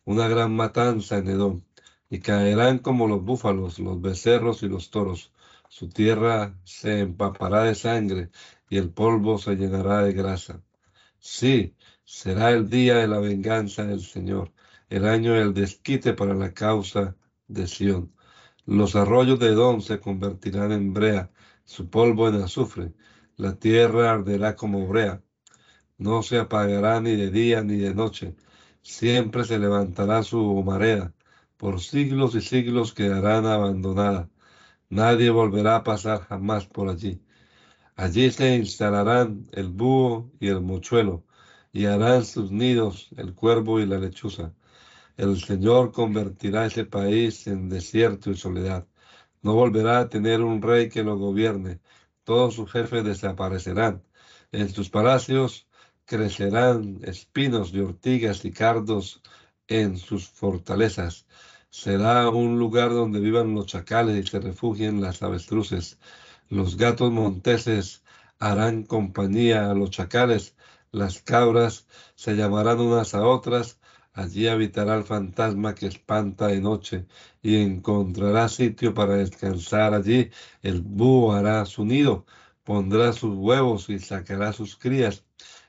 una 0.05 0.29
gran 0.29 0.55
matanza 0.55 1.19
en 1.19 1.29
Edom, 1.29 1.63
y 2.09 2.21
caerán 2.21 2.79
como 2.79 3.09
los 3.09 3.25
búfalos, 3.25 3.81
los 3.81 4.01
becerros 4.01 4.63
y 4.63 4.69
los 4.69 4.91
toros. 4.91 5.33
Su 5.69 5.89
tierra 5.89 6.55
se 6.63 7.01
empapará 7.01 7.65
de 7.65 7.75
sangre 7.75 8.31
y 8.69 8.77
el 8.77 8.91
polvo 8.91 9.39
se 9.39 9.57
llenará 9.57 10.05
de 10.05 10.13
grasa. 10.13 10.63
Sí, 11.19 11.75
será 12.05 12.51
el 12.51 12.71
día 12.71 12.99
de 12.99 13.09
la 13.09 13.19
venganza 13.19 13.85
del 13.85 14.03
Señor, 14.03 14.53
el 14.91 15.09
año 15.09 15.33
del 15.33 15.55
desquite 15.55 16.13
para 16.13 16.35
la 16.35 16.55
causa 16.55 17.17
de 17.49 17.67
Sión. 17.67 18.15
Los 18.65 18.95
arroyos 18.95 19.41
de 19.41 19.49
Edom 19.49 19.81
se 19.81 19.99
convertirán 19.99 20.71
en 20.71 20.95
brea 20.95 21.33
su 21.71 21.89
polvo 21.89 22.27
en 22.29 22.43
azufre, 22.43 22.93
la 23.37 23.55
tierra 23.55 24.11
arderá 24.11 24.57
como 24.57 24.89
brea, 24.89 25.23
no 25.99 26.23
se 26.25 26.39
apagará 26.41 27.01
ni 27.01 27.15
de 27.15 27.31
día 27.31 27.63
ni 27.63 27.77
de 27.77 27.95
noche, 27.95 28.35
siempre 28.83 29.45
se 29.45 29.57
levantará 29.57 30.25
su 30.25 30.41
marea, 30.65 31.15
por 31.57 31.81
siglos 31.81 32.35
y 32.35 32.41
siglos 32.41 32.93
quedarán 32.93 33.47
abandonada. 33.47 34.29
Nadie 34.89 35.31
volverá 35.31 35.77
a 35.77 35.85
pasar 35.85 36.23
jamás 36.23 36.67
por 36.67 36.89
allí. 36.89 37.23
Allí 37.97 38.33
se 38.33 38.57
instalarán 38.57 39.47
el 39.53 39.69
búho 39.69 40.33
y 40.41 40.49
el 40.49 40.61
mochuelo, 40.63 41.25
y 41.73 41.87
harán 41.87 42.25
sus 42.25 42.51
nidos 42.51 43.11
el 43.17 43.35
cuervo 43.35 43.79
y 43.81 43.87
la 43.87 43.99
lechuza. 43.99 44.53
El 45.17 45.41
Señor 45.41 45.93
convertirá 45.93 46.67
ese 46.67 46.85
país 46.85 47.47
en 47.47 47.69
desierto 47.69 48.31
y 48.33 48.37
soledad. 48.37 48.90
No 49.43 49.55
volverá 49.55 50.01
a 50.01 50.09
tener 50.09 50.43
un 50.43 50.63
rey 50.63 50.89
que 50.89 51.03
lo 51.03 51.17
gobierne. 51.17 51.81
Todos 52.25 52.55
sus 52.55 52.71
jefes 52.71 53.05
desaparecerán. 53.05 54.03
En 54.53 54.69
sus 54.69 54.91
palacios 54.91 55.67
crecerán 56.05 57.01
espinos 57.05 57.73
de 57.73 57.83
ortigas 57.83 58.45
y 58.45 58.53
cardos 58.53 59.23
en 59.69 59.97
sus 59.99 60.29
fortalezas. 60.29 61.27
Será 61.71 62.29
un 62.31 62.59
lugar 62.59 62.91
donde 62.91 63.21
vivan 63.21 63.55
los 63.55 63.67
chacales 63.67 64.25
y 64.25 64.29
se 64.29 64.41
refugien 64.41 65.01
las 65.01 65.23
avestruces. 65.23 65.99
Los 66.49 66.77
gatos 66.77 67.13
monteses 67.13 68.03
harán 68.39 68.83
compañía 68.85 69.71
a 69.71 69.75
los 69.75 69.91
chacales, 69.91 70.57
las 70.93 71.23
cabras 71.23 71.87
se 72.17 72.35
llamarán 72.35 72.81
unas 72.81 73.15
a 73.15 73.27
otras, 73.27 73.80
allí 74.13 74.49
habitará 74.49 74.97
el 74.97 75.05
fantasma 75.05 75.75
que 75.75 75.87
espanta 75.87 76.49
de 76.49 76.61
noche 76.61 77.07
y 77.43 77.57
encontrará 77.57 78.49
sitio 78.49 78.95
para 78.95 79.17
descansar 79.17 79.95
allí. 79.95 80.31
El 80.63 80.83
búho 80.83 81.33
hará 81.33 81.65
su 81.67 81.85
nido, 81.85 82.27
pondrá 82.65 83.13
sus 83.13 83.35
huevos 83.37 83.89
y 83.89 83.99
sacará 83.99 84.53
sus 84.53 84.77
crías 84.77 85.25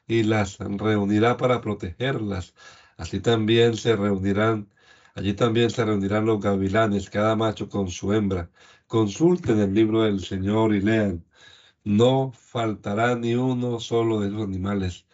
y 0.07 0.23
las 0.23 0.57
reunirá 0.59 1.37
para 1.37 1.61
protegerlas. 1.61 2.53
Así 2.97 3.19
también 3.19 3.75
se 3.77 3.95
reunirán, 3.95 4.69
allí 5.15 5.33
también 5.33 5.69
se 5.69 5.85
reunirán 5.85 6.25
los 6.25 6.39
gavilanes, 6.41 7.09
cada 7.09 7.35
macho 7.35 7.69
con 7.69 7.89
su 7.89 8.13
hembra. 8.13 8.49
Consulten 8.87 9.59
el 9.59 9.73
libro 9.73 10.03
del 10.03 10.19
Señor 10.23 10.75
y 10.75 10.81
lean. 10.81 11.25
No 11.83 12.31
faltará 12.33 13.15
ni 13.15 13.35
uno 13.35 13.79
solo 13.79 14.19
de 14.19 14.27
esos 14.29 14.43
animales. 14.43 15.05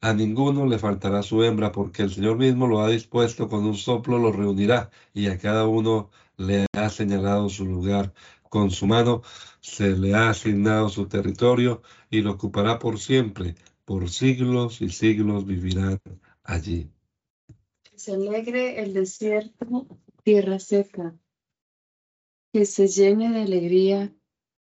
A 0.00 0.14
ninguno 0.14 0.64
le 0.66 0.78
faltará 0.78 1.22
su 1.22 1.42
hembra, 1.42 1.72
porque 1.72 2.02
el 2.02 2.10
Señor 2.10 2.36
mismo 2.38 2.68
lo 2.68 2.80
ha 2.80 2.88
dispuesto, 2.88 3.48
con 3.48 3.64
un 3.64 3.76
soplo 3.76 4.18
lo 4.18 4.30
reunirá, 4.30 4.90
y 5.12 5.26
a 5.26 5.38
cada 5.38 5.66
uno 5.66 6.10
le 6.36 6.66
ha 6.72 6.88
señalado 6.88 7.48
su 7.48 7.66
lugar. 7.66 8.14
Con 8.48 8.70
su 8.70 8.86
mano 8.86 9.22
se 9.60 9.96
le 9.96 10.14
ha 10.14 10.30
asignado 10.30 10.88
su 10.88 11.08
territorio 11.08 11.82
y 12.10 12.22
lo 12.22 12.32
ocupará 12.32 12.78
por 12.78 12.98
siempre, 12.98 13.56
por 13.84 14.08
siglos 14.08 14.80
y 14.80 14.88
siglos 14.90 15.44
vivirán 15.44 16.00
allí. 16.44 16.90
Se 17.96 18.12
alegre 18.12 18.80
el 18.80 18.94
desierto, 18.94 19.88
tierra 20.22 20.60
seca, 20.60 21.18
que 22.52 22.64
se 22.64 22.86
llene 22.86 23.30
de 23.32 23.42
alegría, 23.42 24.14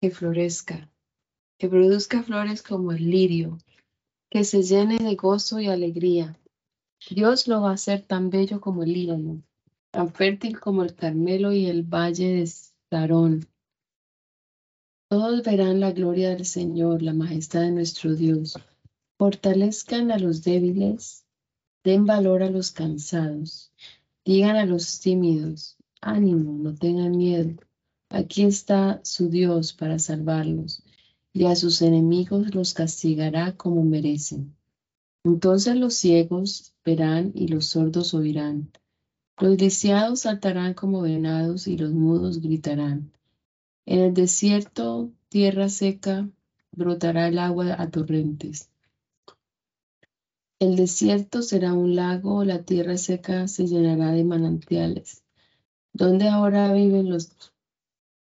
que 0.01 0.11
florezca, 0.11 0.91
que 1.57 1.69
produzca 1.69 2.21
flores 2.23 2.61
como 2.61 2.91
el 2.91 3.09
lirio, 3.09 3.57
que 4.33 4.43
se 4.43 4.63
llene 4.63 4.97
de 4.97 5.13
gozo 5.13 5.59
y 5.59 5.67
alegría. 5.67 6.35
Dios 7.07 7.47
lo 7.47 7.61
va 7.61 7.69
a 7.69 7.73
hacer 7.75 8.01
tan 8.01 8.31
bello 8.31 8.59
como 8.59 8.81
el 8.81 8.91
Líbano, 8.91 9.43
tan 9.91 10.11
fértil 10.11 10.59
como 10.59 10.81
el 10.81 10.95
Carmelo 10.95 11.53
y 11.53 11.67
el 11.67 11.83
valle 11.83 12.29
de 12.37 12.47
Sarón. 12.89 13.47
Todos 15.07 15.43
verán 15.43 15.79
la 15.79 15.91
gloria 15.91 16.31
del 16.31 16.47
Señor, 16.47 17.03
la 17.03 17.13
majestad 17.13 17.61
de 17.61 17.69
nuestro 17.73 18.15
Dios. 18.15 18.57
Fortalezcan 19.19 20.09
a 20.09 20.17
los 20.17 20.43
débiles, 20.43 21.27
den 21.83 22.07
valor 22.07 22.41
a 22.41 22.49
los 22.49 22.71
cansados, 22.71 23.71
digan 24.25 24.55
a 24.55 24.65
los 24.65 24.99
tímidos, 24.99 25.77
ánimo, 26.01 26.57
no 26.57 26.73
tengan 26.73 27.15
miedo. 27.15 27.55
Aquí 28.09 28.45
está 28.45 28.99
su 29.03 29.29
Dios 29.29 29.73
para 29.73 29.99
salvarlos, 29.99 30.82
y 31.33 31.45
a 31.45 31.55
sus 31.55 31.81
enemigos 31.81 32.53
los 32.53 32.73
castigará 32.73 33.57
como 33.57 33.83
merecen. 33.83 34.55
Entonces 35.23 35.75
los 35.75 35.95
ciegos 35.95 36.73
verán 36.85 37.31
y 37.33 37.47
los 37.47 37.65
sordos 37.65 38.13
oirán. 38.13 38.71
Los 39.39 39.59
lisiados 39.59 40.21
saltarán 40.21 40.75
como 40.75 41.01
venados 41.01 41.67
y 41.67 41.77
los 41.77 41.91
mudos 41.91 42.39
gritarán. 42.39 43.11
En 43.85 43.99
el 43.99 44.13
desierto, 44.13 45.11
tierra 45.29 45.69
seca, 45.69 46.29
brotará 46.71 47.27
el 47.27 47.39
agua 47.39 47.75
a 47.77 47.89
torrentes. 47.89 48.69
El 50.59 50.75
desierto 50.75 51.41
será 51.41 51.73
un 51.73 51.95
lago, 51.95 52.45
la 52.45 52.63
tierra 52.63 52.95
seca 52.97 53.47
se 53.47 53.67
llenará 53.67 54.11
de 54.11 54.23
manantiales. 54.23 55.23
Donde 55.91 56.29
ahora 56.29 56.71
viven 56.73 57.09
los 57.09 57.31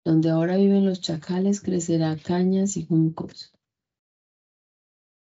donde 0.03 0.29
ahora 0.29 0.57
viven 0.57 0.85
los 0.85 1.01
chacales, 1.01 1.61
crecerá 1.61 2.15
cañas 2.17 2.77
y 2.77 2.85
juncos. 2.85 3.53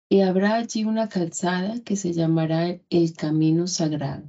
Y 0.08 0.20
habrá 0.20 0.54
allí 0.54 0.84
una 0.84 1.08
calzada 1.08 1.80
que 1.80 1.96
se 1.96 2.12
llamará 2.12 2.80
el 2.88 3.12
camino 3.14 3.66
sagrado. 3.66 4.24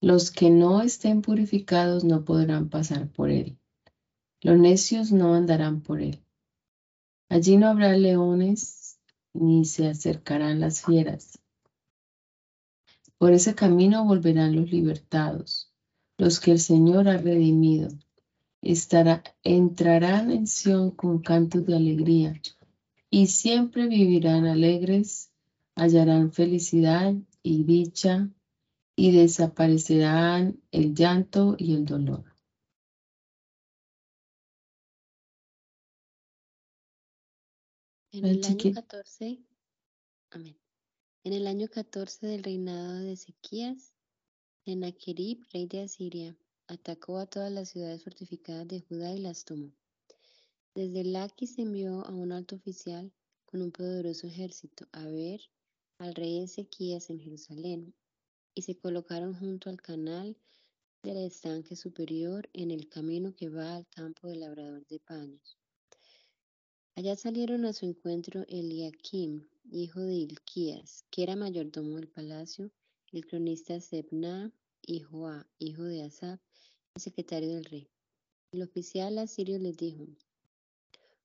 Los 0.00 0.30
que 0.30 0.50
no 0.50 0.82
estén 0.82 1.22
purificados 1.22 2.04
no 2.04 2.24
podrán 2.24 2.68
pasar 2.68 3.08
por 3.08 3.30
él. 3.30 3.58
Los 4.40 4.58
necios 4.58 5.12
no 5.12 5.34
andarán 5.34 5.80
por 5.82 6.00
él. 6.00 6.22
Allí 7.28 7.56
no 7.56 7.68
habrá 7.68 7.96
leones 7.96 8.98
ni 9.32 9.64
se 9.64 9.88
acercarán 9.88 10.60
las 10.60 10.82
fieras. 10.82 11.38
Por 13.18 13.32
ese 13.32 13.54
camino 13.54 14.04
volverán 14.04 14.54
los 14.54 14.70
libertados, 14.70 15.72
los 16.18 16.40
que 16.40 16.52
el 16.52 16.58
Señor 16.58 17.08
ha 17.08 17.16
redimido 17.16 17.88
estará, 18.64 19.22
entrarán 19.42 20.30
en 20.30 20.46
Sión 20.46 20.90
con 20.90 21.20
cantos 21.20 21.66
de 21.66 21.76
alegría 21.76 22.40
y 23.10 23.28
siempre 23.28 23.86
vivirán 23.86 24.46
alegres, 24.46 25.30
hallarán 25.76 26.32
felicidad 26.32 27.14
y 27.42 27.64
dicha 27.64 28.28
y 28.96 29.12
desaparecerán 29.12 30.60
el 30.72 30.94
llanto 30.94 31.54
y 31.58 31.74
el 31.74 31.84
dolor. 31.84 32.24
En 38.12 38.24
el 38.24 38.44
año 38.44 38.72
14, 38.72 39.38
amén. 40.30 40.56
En 41.24 41.32
el 41.32 41.46
año 41.46 41.68
14 41.68 42.26
del 42.26 42.44
reinado 42.44 43.00
de 43.00 43.12
Ezequías, 43.12 43.92
Sennacherib, 44.64 45.44
rey 45.52 45.66
de 45.66 45.82
Asiria, 45.82 46.36
atacó 46.66 47.18
a 47.18 47.26
todas 47.26 47.52
las 47.52 47.70
ciudades 47.70 48.02
fortificadas 48.02 48.68
de 48.68 48.80
Judá 48.80 49.12
y 49.12 49.18
las 49.18 49.44
tomó. 49.44 49.72
Desde 50.74 51.04
Laquis 51.04 51.58
envió 51.58 52.04
a 52.06 52.12
un 52.12 52.32
alto 52.32 52.56
oficial 52.56 53.12
con 53.44 53.62
un 53.62 53.70
poderoso 53.70 54.26
ejército 54.26 54.88
a 54.92 55.06
ver 55.06 55.40
al 55.98 56.14
rey 56.14 56.40
Ezequías 56.40 57.10
en 57.10 57.20
Jerusalén 57.20 57.94
y 58.54 58.62
se 58.62 58.76
colocaron 58.76 59.34
junto 59.34 59.70
al 59.70 59.80
canal 59.80 60.36
del 61.02 61.18
estanque 61.18 61.76
superior 61.76 62.48
en 62.52 62.70
el 62.70 62.88
camino 62.88 63.34
que 63.36 63.48
va 63.48 63.76
al 63.76 63.86
campo 63.88 64.28
del 64.28 64.40
labrador 64.40 64.86
de 64.86 64.98
paños. 65.00 65.58
Allá 66.96 67.16
salieron 67.16 67.64
a 67.64 67.72
su 67.72 67.86
encuentro 67.86 68.44
Eliakim, 68.48 69.46
hijo 69.70 70.00
de 70.00 70.14
Ilquías, 70.14 71.04
que 71.10 71.24
era 71.24 71.36
mayordomo 71.36 71.96
del 71.96 72.08
palacio, 72.08 72.70
el 73.12 73.26
cronista 73.26 73.80
Sebna 73.80 74.52
hijo 74.86 75.84
de 75.84 76.02
Asap, 76.02 76.40
el 76.94 77.02
secretario 77.02 77.54
del 77.54 77.64
rey. 77.64 77.88
El 78.52 78.62
oficial 78.62 79.18
asirio 79.18 79.58
les 79.58 79.76
dijo, 79.76 80.06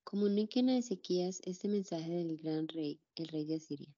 comuniquen 0.02 0.68
a 0.68 0.78
Ezequías 0.78 1.40
este 1.44 1.68
mensaje 1.68 2.10
del 2.10 2.38
gran 2.38 2.68
rey, 2.68 3.00
el 3.16 3.28
rey 3.28 3.44
de 3.44 3.56
Asiria. 3.56 3.94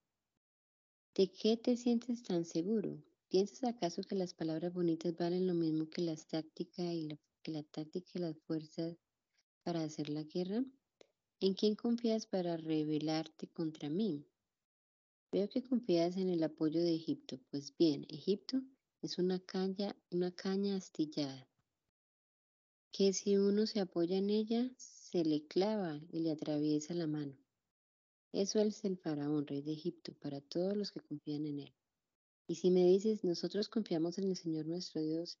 ¿De 1.15 1.31
qué 1.31 1.57
te 1.57 1.77
sientes 1.77 2.23
tan 2.23 2.45
seguro? 2.45 3.01
¿Piensas 3.29 3.63
acaso 3.63 4.03
que 4.03 4.15
las 4.15 4.33
palabras 4.33 4.73
bonitas 4.73 5.15
valen 5.17 5.47
lo 5.47 5.53
mismo 5.53 5.89
que 5.89 6.01
las 6.01 6.27
tácticas 6.27 6.93
y 6.93 7.17
que 7.41 7.51
la 7.51 7.63
táctica 7.63 8.11
y 8.15 8.19
las 8.19 8.37
fuerzas 8.39 8.97
para 9.63 9.83
hacer 9.83 10.09
la 10.09 10.23
guerra? 10.23 10.63
¿En 11.39 11.53
quién 11.53 11.75
confías 11.75 12.27
para 12.27 12.57
rebelarte 12.57 13.47
contra 13.47 13.89
mí? 13.89 14.25
Veo 15.31 15.49
que 15.49 15.63
confías 15.63 16.17
en 16.17 16.29
el 16.29 16.43
apoyo 16.43 16.81
de 16.81 16.93
Egipto. 16.93 17.39
Pues 17.49 17.75
bien, 17.75 18.05
Egipto 18.09 18.61
es 19.03 19.17
una 19.17 19.39
caña, 19.39 19.95
una 20.11 20.31
caña 20.31 20.75
astillada 20.77 21.47
que 22.93 23.11
si 23.11 23.37
uno 23.37 23.65
se 23.65 23.79
apoya 23.79 24.17
en 24.17 24.29
ella, 24.29 24.71
se 24.77 25.25
le 25.25 25.47
clava 25.47 25.99
y 26.11 26.19
le 26.19 26.31
atraviesa 26.31 26.93
la 26.93 27.07
mano. 27.07 27.35
Eso 28.31 28.59
es 28.59 28.85
el 28.85 28.97
faraón, 28.97 29.47
rey 29.47 29.63
de 29.63 29.73
Egipto, 29.73 30.13
para 30.21 30.41
todos 30.41 30.77
los 30.77 30.91
que 30.91 30.99
confían 30.99 31.47
en 31.47 31.59
él. 31.61 31.73
Y 32.47 32.55
si 32.55 32.69
me 32.69 32.85
dices, 32.85 33.23
nosotros 33.23 33.67
confiamos 33.67 34.19
en 34.19 34.25
el 34.25 34.35
Señor 34.35 34.67
nuestro 34.67 35.01
Dios, 35.01 35.39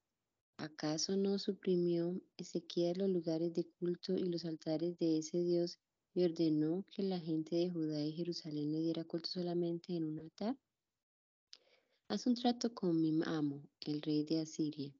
¿acaso 0.57 1.15
no 1.15 1.37
suprimió 1.37 2.19
Ezequiel 2.37 2.97
los 2.97 3.09
lugares 3.09 3.53
de 3.53 3.65
culto 3.79 4.15
y 4.15 4.23
los 4.23 4.45
altares 4.45 4.97
de 4.97 5.19
ese 5.19 5.43
Dios 5.43 5.77
y 6.15 6.23
ordenó 6.23 6.87
que 6.89 7.03
la 7.03 7.19
gente 7.19 7.55
de 7.55 7.69
Judá 7.69 8.03
y 8.03 8.13
Jerusalén 8.13 8.71
le 8.71 8.79
diera 8.79 9.03
culto 9.03 9.29
solamente 9.29 9.95
en 9.95 10.05
un 10.05 10.19
altar? 10.19 10.57
Haz 12.13 12.27
un 12.27 12.35
trato 12.35 12.71
con 12.75 13.01
mi 13.01 13.11
amo, 13.25 13.67
el 13.87 13.99
rey 14.03 14.23
de 14.23 14.41
Asiria, 14.41 14.93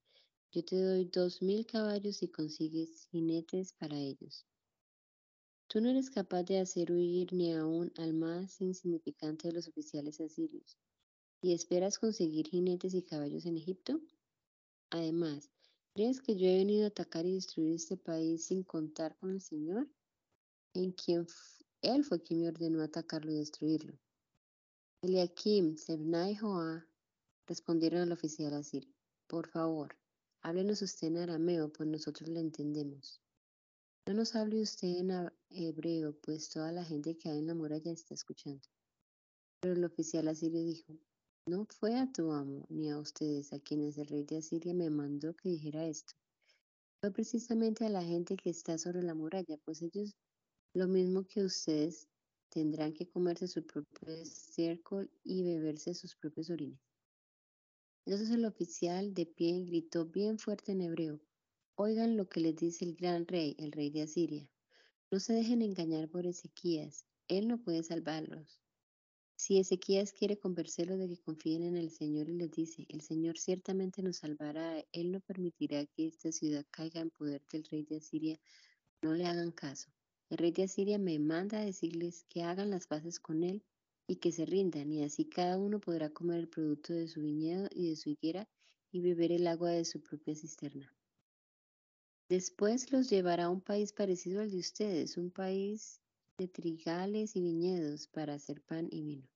Yo 0.52 0.66
te 0.66 0.82
doy 0.82 1.06
dos 1.06 1.44
mil 1.44 1.64
caballos 1.64 2.24
y 2.24 2.28
consigues 2.28 3.06
jinetes 3.12 3.72
para 3.74 3.96
ellos. 3.96 4.48
Tú 5.68 5.80
no 5.80 5.90
eres 5.90 6.10
capaz 6.10 6.42
de 6.42 6.60
hacer 6.60 6.92
huir 6.92 7.32
ni 7.32 7.54
aún 7.54 7.94
al 7.98 8.16
más 8.16 8.60
insignificante 8.62 9.48
de 9.48 9.54
los 9.54 9.68
oficiales 9.68 10.20
asirios, 10.22 10.76
y 11.44 11.54
esperas 11.54 12.00
conseguir 12.00 12.48
jinetes 12.48 12.96
y 12.96 13.04
caballos 13.04 13.46
en 13.46 13.58
Egipto. 13.58 14.02
Además, 14.90 15.52
¿crees 15.94 16.20
que 16.20 16.36
yo 16.36 16.48
he 16.48 16.58
venido 16.58 16.86
a 16.86 16.88
atacar 16.88 17.28
y 17.28 17.36
destruir 17.36 17.76
este 17.76 17.96
país 17.96 18.48
sin 18.48 18.64
contar 18.64 19.16
con 19.18 19.30
el 19.30 19.42
Señor? 19.42 19.88
En 20.74 20.92
quien 20.94 21.28
él 21.84 22.04
fue 22.04 22.24
quien 22.24 22.40
me 22.40 22.48
ordenó 22.48 22.82
atacarlo 22.82 23.32
y 23.32 23.36
destruirlo. 23.36 24.00
Eliakim, 25.04 25.78
Sebna 25.78 26.32
y 26.32 26.36
respondieron 27.48 28.02
al 28.02 28.12
oficial 28.12 28.54
asirio. 28.54 28.94
Por 29.28 29.48
favor, 29.48 29.98
háblenos 30.42 30.82
usted 30.82 31.08
en 31.08 31.18
arameo, 31.18 31.72
pues 31.72 31.90
nosotros 31.90 32.30
le 32.30 32.40
entendemos. 32.40 33.22
No 34.06 34.14
nos 34.14 34.36
hable 34.36 34.62
usted 34.62 34.90
en 34.90 35.32
hebreo, 35.50 36.20
pues 36.22 36.50
toda 36.50 36.72
la 36.72 36.84
gente 36.84 37.18
que 37.18 37.30
hay 37.30 37.40
en 37.40 37.48
la 37.48 37.56
muralla 37.56 37.92
está 37.92 38.14
escuchando. 38.14 38.68
Pero 39.62 39.76
el 39.76 39.84
oficial 39.86 40.28
asirio 40.28 40.64
dijo, 40.64 40.94
no 41.46 41.66
fue 41.66 41.98
a 41.98 42.12
tu 42.12 42.32
amo 42.32 42.66
ni 42.70 42.90
a 42.90 43.00
ustedes 43.00 43.52
a 43.54 43.60
quienes 43.60 43.98
el 43.98 44.08
rey 44.08 44.24
de 44.24 44.38
Asiria 44.38 44.74
me 44.74 44.90
mandó 44.90 45.36
que 45.36 45.50
dijera 45.50 45.86
esto. 45.86 46.14
Fue 47.02 47.12
precisamente 47.12 47.86
a 47.86 47.90
la 47.90 48.02
gente 48.02 48.38
que 48.38 48.50
está 48.50 48.78
sobre 48.78 49.04
la 49.04 49.14
muralla, 49.14 49.58
pues 49.66 49.82
ellos, 49.82 50.16
lo 50.74 50.88
mismo 50.88 51.26
que 51.26 51.44
ustedes, 51.44 52.08
tendrán 52.50 52.94
que 52.94 53.10
comerse 53.10 53.48
su 53.48 53.66
propio 53.66 54.10
estiércol 54.10 55.10
y 55.24 55.44
beberse 55.44 55.94
sus 55.96 56.16
propios 56.16 56.50
orines. 56.50 56.80
Entonces 58.06 58.32
el 58.32 58.46
oficial 58.46 59.14
de 59.14 59.26
pie 59.26 59.64
gritó 59.66 60.06
bien 60.06 60.38
fuerte 60.38 60.74
en 60.74 60.82
hebreo, 60.82 61.22
oigan 61.76 62.18
lo 62.18 62.28
que 62.28 62.42
les 62.42 62.56
dice 62.56 62.84
el 62.84 62.96
gran 62.96 63.26
rey, 63.28 63.56
el 63.58 63.72
rey 63.72 63.90
de 63.90 64.02
Asiria. 64.02 64.50
No 65.10 65.20
se 65.20 65.34
dejen 65.34 65.62
engañar 65.62 66.10
por 66.10 66.26
Ezequías, 66.26 67.06
él 67.30 67.48
no 67.48 67.58
puede 67.58 67.82
salvarlos. 67.84 68.60
Si 69.38 69.58
Ezequías 69.58 70.12
quiere 70.12 70.38
convencerlos 70.38 71.00
de 71.00 71.08
que 71.08 71.22
confíen 71.22 71.64
en 71.64 71.78
el 71.78 71.90
Señor 71.90 72.30
y 72.30 72.34
les 72.34 72.52
dice, 72.52 72.86
el 72.90 73.02
Señor 73.02 73.40
ciertamente 73.40 74.04
nos 74.04 74.18
salvará, 74.18 74.84
Él 74.92 75.12
no 75.12 75.20
permitirá 75.22 75.86
que 75.86 76.08
esta 76.08 76.32
ciudad 76.32 76.66
caiga 76.70 77.02
en 77.02 77.10
poder 77.10 77.42
del 77.52 77.64
rey 77.66 77.84
de 77.84 77.98
Asiria, 77.98 78.40
no 79.02 79.14
le 79.14 79.26
hagan 79.26 79.52
caso. 79.52 79.90
El 80.30 80.38
rey 80.38 80.52
de 80.52 80.64
Asiria 80.64 80.98
me 80.98 81.18
manda 81.20 81.60
a 81.60 81.66
decirles 81.66 82.26
que 82.30 82.44
hagan 82.44 82.70
las 82.70 82.88
paces 82.88 83.20
con 83.20 83.44
Él 83.44 83.64
y 84.08 84.18
que 84.18 84.32
se 84.32 84.46
rindan, 84.46 84.92
y 84.92 85.04
así 85.04 85.26
cada 85.26 85.58
uno 85.58 85.80
podrá 85.80 86.10
comer 86.10 86.40
el 86.40 86.50
producto 86.50 86.94
de 86.94 87.08
su 87.08 87.22
viñedo 87.22 87.68
y 87.72 87.90
de 87.90 87.96
su 87.96 88.10
higuera 88.10 88.48
y 88.92 89.02
beber 89.02 89.32
el 89.32 89.48
agua 89.48 89.72
de 89.72 89.86
su 89.86 90.02
propia 90.02 90.36
cisterna. 90.36 90.94
Después 92.30 92.92
los 92.92 93.10
llevará 93.10 93.46
a 93.46 93.50
un 93.50 93.62
país 93.62 93.94
parecido 93.94 94.42
al 94.42 94.52
de 94.52 94.60
ustedes, 94.60 95.18
un 95.18 95.32
país 95.32 96.02
de 96.38 96.48
trigales 96.48 97.36
y 97.36 97.42
viñedos 97.42 98.08
para 98.08 98.34
hacer 98.34 98.62
pan 98.62 98.88
y 98.92 99.02
vino. 99.02 99.30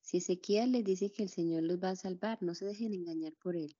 Si 0.00 0.18
Ezequiel 0.18 0.72
les 0.72 0.84
dice 0.84 1.10
que 1.10 1.22
el 1.22 1.30
Señor 1.30 1.62
los 1.62 1.82
va 1.82 1.90
a 1.90 1.96
salvar, 1.96 2.42
no 2.42 2.54
se 2.54 2.66
dejen 2.66 2.92
engañar 2.94 3.34
por 3.34 3.56
él. 3.56 3.76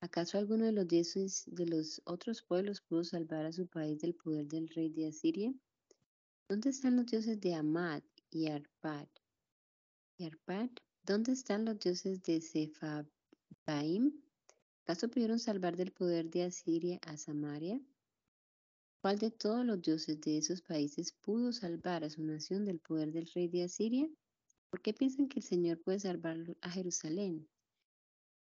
¿Acaso 0.00 0.36
alguno 0.36 0.66
de 0.66 0.72
los 0.72 0.86
dioses 0.86 1.44
de 1.46 1.66
los 1.66 2.02
otros 2.04 2.42
pueblos 2.42 2.80
pudo 2.80 3.04
salvar 3.04 3.46
a 3.46 3.52
su 3.52 3.66
país 3.66 4.00
del 4.00 4.14
poder 4.14 4.46
del 4.46 4.68
rey 4.68 4.90
de 4.90 5.08
Asiria? 5.08 5.54
¿Dónde 6.48 6.70
están 6.70 6.96
los 6.96 7.06
dioses 7.06 7.40
de 7.40 7.54
Amad 7.54 8.02
y 8.34 8.48
Arpad? 8.48 9.06
¿Dónde 11.04 11.32
están 11.32 11.64
los 11.64 11.78
dioses 11.78 12.20
de 12.24 12.40
Sefabaim? 12.40 14.12
¿Acaso 14.82 15.08
pudieron 15.08 15.38
salvar 15.38 15.76
del 15.76 15.92
poder 15.92 16.28
de 16.30 16.42
Asiria 16.42 16.98
a 17.02 17.16
Samaria? 17.16 17.80
¿Cuál 19.00 19.18
de 19.18 19.30
todos 19.30 19.64
los 19.64 19.80
dioses 19.80 20.20
de 20.20 20.38
esos 20.38 20.62
países 20.62 21.12
pudo 21.12 21.52
salvar 21.52 22.02
a 22.02 22.10
su 22.10 22.24
nación 22.24 22.64
del 22.64 22.80
poder 22.80 23.12
del 23.12 23.30
rey 23.32 23.46
de 23.46 23.62
Asiria? 23.62 24.10
¿Por 24.68 24.82
qué 24.82 24.92
piensan 24.92 25.28
que 25.28 25.38
el 25.38 25.44
Señor 25.44 25.80
puede 25.80 26.00
salvar 26.00 26.56
a 26.60 26.70
Jerusalén? 26.70 27.48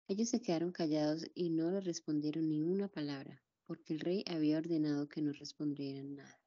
Ellos 0.09 0.31
se 0.31 0.41
quedaron 0.41 0.73
callados 0.73 1.27
y 1.35 1.51
no 1.51 1.71
le 1.71 1.81
respondieron 1.81 2.49
ni 2.49 2.63
una 2.63 2.89
palabra, 2.89 3.43
porque 3.67 3.93
el 3.93 4.01
rey 4.01 4.25
había 4.27 4.57
ordenado 4.59 5.09
que 5.09 5.21
no 5.21 5.33
respondieran 5.33 6.17
nada. 6.17 6.42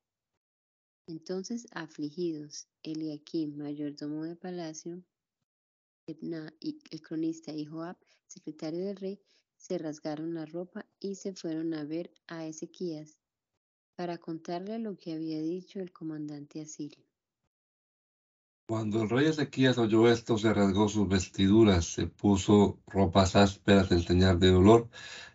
Entonces, 1.07 1.67
afligidos, 1.71 2.67
Eliakim, 2.81 3.57
mayordomo 3.57 4.23
de 4.23 4.35
palacio, 4.35 5.03
Ebna, 6.07 6.53
el 6.61 7.01
cronista 7.01 7.53
y 7.53 7.65
Joab, 7.65 7.97
secretario 8.27 8.85
del 8.85 8.97
rey, 8.97 9.21
se 9.55 9.77
rasgaron 9.77 10.33
la 10.33 10.45
ropa 10.45 10.87
y 10.99 11.15
se 11.15 11.33
fueron 11.33 11.73
a 11.73 11.83
ver 11.83 12.11
a 12.27 12.45
Ezequías 12.45 13.17
para 13.95 14.17
contarle 14.17 14.77
lo 14.79 14.97
que 14.97 15.13
había 15.13 15.41
dicho 15.41 15.79
el 15.79 15.91
comandante 15.91 16.61
asirio. 16.61 17.05
Cuando 18.67 19.03
el 19.03 19.09
rey 19.09 19.27
Ezequías 19.27 19.77
oyó 19.77 20.09
esto, 20.09 20.39
se 20.39 20.51
rasgó 20.51 20.89
sus 20.89 21.07
vestiduras, 21.07 21.85
se 21.85 22.07
puso 22.07 22.79
ropas 22.87 23.35
ásperas 23.35 23.91
en 23.91 24.01
señal 24.01 24.39
de 24.39 24.49
dolor, 24.49 24.89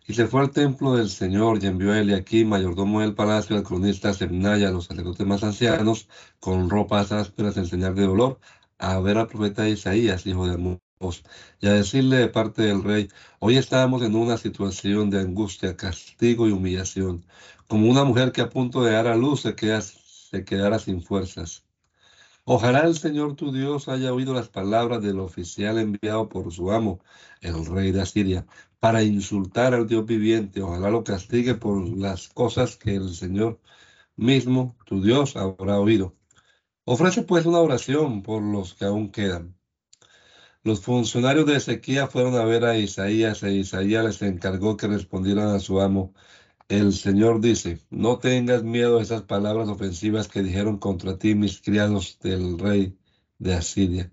y 0.05 0.13
se 0.15 0.27
fue 0.27 0.41
al 0.41 0.51
templo 0.51 0.95
del 0.95 1.09
Señor 1.09 1.63
y 1.63 1.67
envió 1.67 1.93
a 1.93 1.99
Eliakim, 1.99 2.49
mayordomo 2.49 2.99
del 2.99 3.15
palacio, 3.15 3.55
al 3.55 3.63
cronista 3.63 4.13
Semnaya, 4.13 4.69
los 4.71 4.87
sacerdotes 4.87 5.25
más 5.25 5.43
ancianos, 5.45 6.09
con 6.41 6.69
ropas 6.69 7.13
ásperas 7.13 7.55
en 7.55 7.67
señal 7.67 7.95
de 7.95 8.05
dolor, 8.05 8.39
a 8.77 8.99
ver 8.99 9.17
al 9.17 9.27
profeta 9.27 9.69
Isaías, 9.69 10.27
hijo 10.27 10.45
de 10.45 10.55
Amós, 10.55 11.23
y 11.61 11.67
a 11.67 11.73
decirle 11.73 12.17
de 12.17 12.27
parte 12.27 12.63
del 12.63 12.83
rey, 12.83 13.07
hoy 13.39 13.55
estamos 13.55 14.01
en 14.01 14.15
una 14.15 14.35
situación 14.37 15.09
de 15.09 15.21
angustia, 15.21 15.77
castigo 15.77 16.49
y 16.49 16.51
humillación, 16.51 17.25
como 17.67 17.89
una 17.89 18.03
mujer 18.03 18.33
que 18.33 18.41
a 18.41 18.49
punto 18.49 18.83
de 18.83 18.91
dar 18.91 19.07
a 19.07 19.15
luz 19.15 19.41
se, 19.43 19.55
queda, 19.55 19.81
se 19.81 20.43
quedara 20.43 20.79
sin 20.79 21.01
fuerzas. 21.01 21.63
Ojalá 22.45 22.81
el 22.81 22.95
Señor 22.95 23.35
tu 23.35 23.51
Dios 23.51 23.87
haya 23.87 24.13
oído 24.13 24.33
las 24.33 24.49
palabras 24.49 25.01
del 25.01 25.19
oficial 25.19 25.77
enviado 25.77 26.27
por 26.27 26.51
su 26.51 26.71
amo, 26.71 26.99
el 27.39 27.65
rey 27.65 27.91
de 27.91 28.01
Asiria, 28.01 28.47
para 28.79 29.03
insultar 29.03 29.73
al 29.75 29.87
Dios 29.87 30.05
viviente. 30.05 30.61
Ojalá 30.61 30.89
lo 30.89 31.03
castigue 31.03 31.55
por 31.55 31.87
las 31.97 32.29
cosas 32.29 32.77
que 32.77 32.95
el 32.95 33.13
Señor 33.13 33.59
mismo, 34.15 34.75
tu 34.85 35.01
Dios, 35.01 35.35
habrá 35.35 35.79
oído. 35.79 36.15
Ofrece 36.85 37.23
pues 37.23 37.45
una 37.45 37.59
oración 37.59 38.23
por 38.23 38.41
los 38.41 38.73
que 38.73 38.85
aún 38.85 39.11
quedan. 39.11 39.55
Los 40.63 40.81
funcionarios 40.81 41.45
de 41.45 41.57
Ezequiel 41.57 42.07
fueron 42.07 42.35
a 42.35 42.45
ver 42.45 42.65
a 42.65 42.77
Isaías 42.77 43.43
e 43.43 43.53
Isaías 43.53 44.05
les 44.05 44.21
encargó 44.21 44.77
que 44.77 44.87
respondieran 44.87 45.49
a 45.49 45.59
su 45.59 45.81
amo 45.81 46.13
el 46.71 46.93
Señor 46.93 47.41
dice, 47.41 47.79
no 47.89 48.17
tengas 48.17 48.63
miedo 48.63 48.99
a 48.99 49.01
esas 49.01 49.23
palabras 49.23 49.67
ofensivas 49.67 50.29
que 50.29 50.41
dijeron 50.41 50.77
contra 50.77 51.17
ti 51.17 51.35
mis 51.35 51.59
criados 51.61 52.17
del 52.21 52.57
rey 52.57 52.97
de 53.39 53.55
Asiria. 53.55 54.09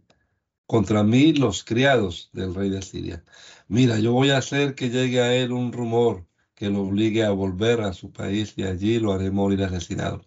Contra 0.66 1.04
mí 1.04 1.32
los 1.34 1.62
criados 1.62 2.30
del 2.32 2.56
rey 2.56 2.68
de 2.68 2.78
Asiria. 2.78 3.24
Mira, 3.68 4.00
yo 4.00 4.12
voy 4.12 4.30
a 4.30 4.38
hacer 4.38 4.74
que 4.74 4.90
llegue 4.90 5.20
a 5.20 5.36
él 5.36 5.52
un 5.52 5.72
rumor 5.72 6.26
que 6.56 6.68
lo 6.68 6.82
obligue 6.82 7.24
a 7.24 7.30
volver 7.30 7.80
a 7.80 7.92
su 7.92 8.10
país 8.12 8.54
y 8.56 8.64
allí 8.64 8.98
lo 8.98 9.12
haré 9.12 9.30
morir 9.30 9.62
asesinado. 9.62 10.24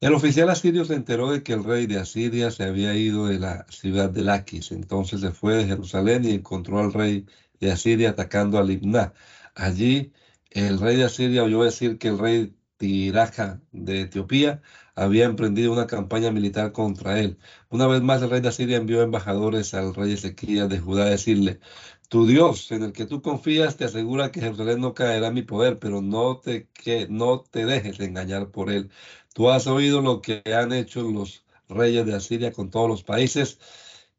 El 0.00 0.14
oficial 0.14 0.50
asirio 0.50 0.84
se 0.84 0.94
enteró 0.94 1.30
de 1.30 1.44
que 1.44 1.52
el 1.52 1.62
rey 1.62 1.86
de 1.86 1.98
Asiria 2.00 2.50
se 2.50 2.64
había 2.64 2.96
ido 2.96 3.26
de 3.26 3.38
la 3.38 3.66
ciudad 3.68 4.10
de 4.10 4.24
Laquis. 4.24 4.72
Entonces 4.72 5.20
se 5.20 5.30
fue 5.30 5.54
de 5.56 5.66
Jerusalén 5.66 6.24
y 6.24 6.32
encontró 6.32 6.80
al 6.80 6.92
rey 6.92 7.26
de 7.60 7.70
Asiria 7.70 8.10
atacando 8.10 8.58
a 8.58 8.64
Libna. 8.64 9.12
Allí 9.54 10.12
el 10.50 10.78
rey 10.78 10.96
de 10.96 11.04
Asiria 11.04 11.44
oyó 11.44 11.62
decir 11.64 11.98
que 11.98 12.08
el 12.08 12.18
rey 12.18 12.56
Tiraja 12.76 13.60
de 13.72 14.02
Etiopía 14.02 14.62
había 14.94 15.26
emprendido 15.26 15.72
una 15.72 15.86
campaña 15.86 16.30
militar 16.30 16.72
contra 16.72 17.20
él. 17.20 17.38
Una 17.68 17.86
vez 17.86 18.02
más 18.02 18.22
el 18.22 18.30
rey 18.30 18.40
de 18.40 18.48
Asiria 18.48 18.78
envió 18.78 19.02
embajadores 19.02 19.74
al 19.74 19.94
rey 19.94 20.12
Ezequías 20.12 20.68
de 20.68 20.78
Judá 20.80 21.04
a 21.04 21.10
decirle, 21.10 21.60
tu 22.08 22.26
Dios 22.26 22.72
en 22.72 22.82
el 22.82 22.92
que 22.92 23.06
tú 23.06 23.22
confías 23.22 23.76
te 23.76 23.84
asegura 23.84 24.32
que 24.32 24.40
Jerusalén 24.40 24.80
no 24.80 24.94
caerá 24.94 25.28
en 25.28 25.34
mi 25.34 25.42
poder, 25.42 25.78
pero 25.78 26.02
no 26.02 26.38
te, 26.38 26.68
que, 26.70 27.06
no 27.08 27.40
te 27.42 27.66
dejes 27.66 28.00
engañar 28.00 28.50
por 28.50 28.70
él. 28.70 28.90
Tú 29.34 29.50
has 29.50 29.66
oído 29.66 30.00
lo 30.00 30.20
que 30.22 30.42
han 30.46 30.72
hecho 30.72 31.02
los 31.02 31.44
reyes 31.68 32.06
de 32.06 32.14
Asiria 32.14 32.52
con 32.52 32.70
todos 32.70 32.88
los 32.88 33.04
países 33.04 33.58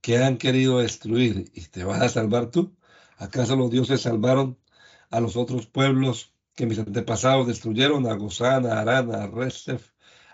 que 0.01 0.17
han 0.19 0.37
querido 0.37 0.79
destruir 0.79 1.51
y 1.53 1.61
te 1.67 1.83
vas 1.83 2.01
a 2.01 2.09
salvar 2.09 2.51
tú. 2.51 2.75
¿Acaso 3.17 3.55
los 3.55 3.71
dioses 3.71 4.01
salvaron 4.01 4.57
a 5.11 5.19
los 5.19 5.35
otros 5.35 5.67
pueblos 5.67 6.33
que 6.55 6.65
mis 6.65 6.79
antepasados 6.79 7.47
destruyeron, 7.47 8.07
a 8.07 8.15
Gozán, 8.15 8.65
a 8.65 8.81
Arán, 8.81 9.13
a 9.13 9.29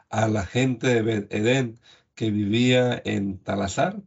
a 0.10 0.28
la 0.28 0.46
gente 0.46 1.04
de 1.04 1.28
Edén 1.30 1.80
que 2.16 2.32
vivía 2.32 3.02
en 3.06 3.40
Talazar? 3.40 4.02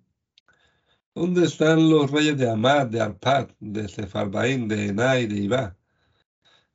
¿Dónde 1.14 1.44
están 1.44 1.90
los 1.90 2.10
reyes 2.10 2.38
de 2.38 2.48
Amad, 2.50 2.86
de 2.86 3.00
Arpad, 3.00 3.48
de 3.60 3.88
Sefarbaín, 3.88 4.68
de 4.68 4.86
Enai, 4.88 5.26
de 5.26 5.36
Ibá? 5.36 5.76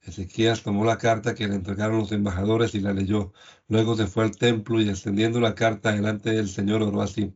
Ezequías 0.02 0.62
tomó 0.62 0.86
la 0.86 0.98
carta 0.98 1.34
que 1.34 1.48
le 1.48 1.56
entregaron 1.56 2.00
los 2.00 2.12
embajadores 2.12 2.76
y 2.76 2.80
la 2.80 2.94
leyó. 2.94 3.34
Luego 3.68 3.96
se 3.96 4.08
fue 4.08 4.26
al 4.26 4.38
templo 4.38 4.80
y 4.80 4.90
extendiendo 4.90 5.40
la 5.40 5.56
carta 5.56 5.94
delante 5.94 6.32
del 6.32 6.48
Señor 6.48 6.84
oró 6.84 7.02
así. 7.02 7.36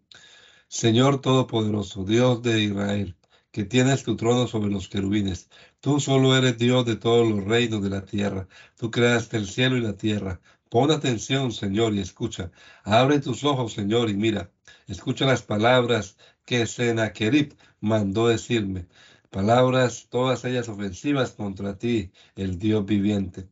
Señor 0.67 1.21
Todopoderoso, 1.21 2.03
Dios 2.03 2.43
de 2.43 2.61
Israel, 2.61 3.17
que 3.51 3.65
tienes 3.65 4.03
tu 4.03 4.15
trono 4.15 4.47
sobre 4.47 4.69
los 4.71 4.87
querubines. 4.87 5.49
Tú 5.79 5.99
solo 5.99 6.35
eres 6.35 6.57
Dios 6.57 6.85
de 6.85 6.95
todos 6.95 7.27
los 7.27 7.43
reinos 7.45 7.81
de 7.83 7.89
la 7.89 8.05
tierra. 8.05 8.47
Tú 8.77 8.91
creaste 8.91 9.37
el 9.37 9.47
cielo 9.47 9.77
y 9.77 9.81
la 9.81 9.97
tierra. 9.97 10.39
Pon 10.69 10.91
atención, 10.91 11.51
Señor, 11.51 11.93
y 11.95 11.99
escucha. 11.99 12.51
Abre 12.83 13.19
tus 13.19 13.43
ojos, 13.43 13.73
Señor, 13.73 14.09
y 14.09 14.13
mira. 14.15 14.51
Escucha 14.87 15.25
las 15.25 15.41
palabras 15.41 16.17
que 16.45 16.65
Senaquerib 16.67 17.55
mandó 17.79 18.27
decirme. 18.27 18.87
Palabras, 19.29 20.07
todas 20.09 20.45
ellas 20.45 20.69
ofensivas 20.69 21.31
contra 21.31 21.77
ti, 21.77 22.11
el 22.35 22.59
Dios 22.59 22.85
viviente. 22.85 23.49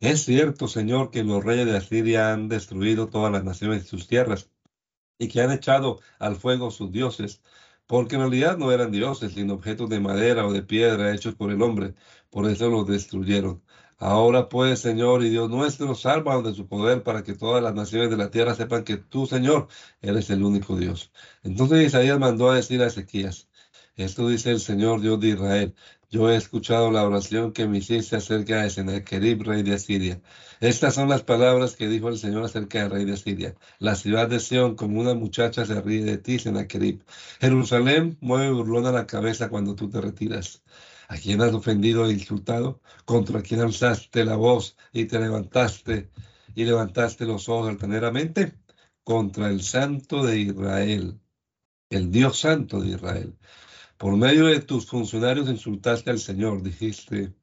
Es 0.00 0.24
cierto, 0.24 0.68
Señor, 0.68 1.10
que 1.10 1.24
los 1.24 1.44
reyes 1.44 1.66
de 1.66 1.76
Asiria 1.76 2.32
han 2.32 2.48
destruido 2.48 3.08
todas 3.08 3.32
las 3.32 3.44
naciones 3.44 3.84
y 3.84 3.88
sus 3.88 4.06
tierras, 4.06 4.50
y 5.18 5.28
que 5.28 5.40
han 5.42 5.50
echado 5.50 6.00
al 6.20 6.36
fuego 6.36 6.70
sus 6.70 6.92
dioses, 6.92 7.42
porque 7.88 8.16
en 8.16 8.22
realidad 8.22 8.58
no 8.58 8.72
eran 8.72 8.92
dioses, 8.92 9.32
sino 9.34 9.54
objetos 9.54 9.88
de 9.90 10.00
madera 10.00 10.46
o 10.46 10.52
de 10.52 10.62
piedra 10.62 11.14
hechos 11.14 11.34
por 11.34 11.50
el 11.50 11.62
hombre, 11.62 11.94
por 12.30 12.48
eso 12.48 12.68
los 12.70 12.86
destruyeron. 12.86 13.62
Ahora 13.98 14.48
pues, 14.48 14.80
Señor 14.80 15.24
y 15.24 15.30
Dios 15.30 15.50
nuestro, 15.50 15.94
sálvanos 15.94 16.44
de 16.44 16.54
su 16.54 16.68
poder 16.68 17.02
para 17.02 17.24
que 17.24 17.34
todas 17.34 17.62
las 17.62 17.74
naciones 17.74 18.10
de 18.10 18.18
la 18.18 18.30
tierra 18.30 18.54
sepan 18.54 18.84
que 18.84 18.98
tú, 18.98 19.26
Señor, 19.26 19.68
eres 20.02 20.30
el 20.30 20.44
único 20.44 20.76
Dios. 20.76 21.12
Entonces 21.42 21.86
Isaías 21.86 22.18
mandó 22.18 22.50
a 22.50 22.56
decir 22.56 22.82
a 22.82 22.86
Ezequías, 22.86 23.48
esto 23.96 24.28
dice 24.28 24.50
el 24.52 24.60
Señor 24.60 25.00
Dios 25.00 25.18
de 25.20 25.28
Israel, 25.28 25.74
yo 26.10 26.30
he 26.30 26.36
escuchado 26.36 26.90
la 26.90 27.04
oración 27.04 27.52
que 27.52 27.66
me 27.68 27.78
hiciste 27.78 28.16
acerca 28.16 28.62
de 28.62 28.70
Sennacherib, 28.70 29.42
rey 29.42 29.62
de 29.62 29.74
Asiria. 29.74 30.20
Estas 30.60 30.94
son 30.94 31.08
las 31.10 31.22
palabras 31.22 31.76
que 31.76 31.88
dijo 31.88 32.08
el 32.08 32.18
Señor 32.18 32.44
acerca 32.44 32.80
del 32.80 32.90
rey 32.90 33.04
de 33.04 33.12
Asiria. 33.12 33.54
La 33.78 33.94
ciudad 33.94 34.28
de 34.28 34.40
Sión, 34.40 34.74
como 34.74 35.00
una 35.00 35.14
muchacha, 35.14 35.66
se 35.66 35.80
ríe 35.82 36.04
de 36.04 36.16
ti, 36.16 36.38
Sennacherib. 36.38 37.02
Jerusalén 37.40 38.16
mueve 38.20 38.50
burlona 38.52 38.90
la 38.90 39.06
cabeza 39.06 39.50
cuando 39.50 39.74
tú 39.74 39.90
te 39.90 40.00
retiras. 40.00 40.62
¿A 41.08 41.16
quién 41.16 41.42
has 41.42 41.52
ofendido 41.52 42.06
e 42.06 42.12
insultado? 42.12 42.80
¿Contra 43.04 43.42
quién 43.42 43.60
alzaste 43.60 44.24
la 44.24 44.36
voz 44.36 44.76
y 44.92 45.06
te 45.06 45.18
levantaste 45.18 46.10
y 46.54 46.64
levantaste 46.64 47.26
los 47.26 47.48
ojos 47.48 47.68
altaneramente? 47.68 48.54
Contra 49.04 49.48
el 49.48 49.62
Santo 49.62 50.24
de 50.24 50.38
Israel, 50.38 51.20
el 51.90 52.10
Dios 52.10 52.40
Santo 52.40 52.80
de 52.80 52.90
Israel. 52.90 53.38
Por 53.98 54.16
medio 54.16 54.46
de 54.46 54.60
tus 54.60 54.86
funcionarios 54.86 55.48
insultaste 55.48 56.10
al 56.10 56.20
Señor, 56.20 56.62
dijiste, 56.62 57.34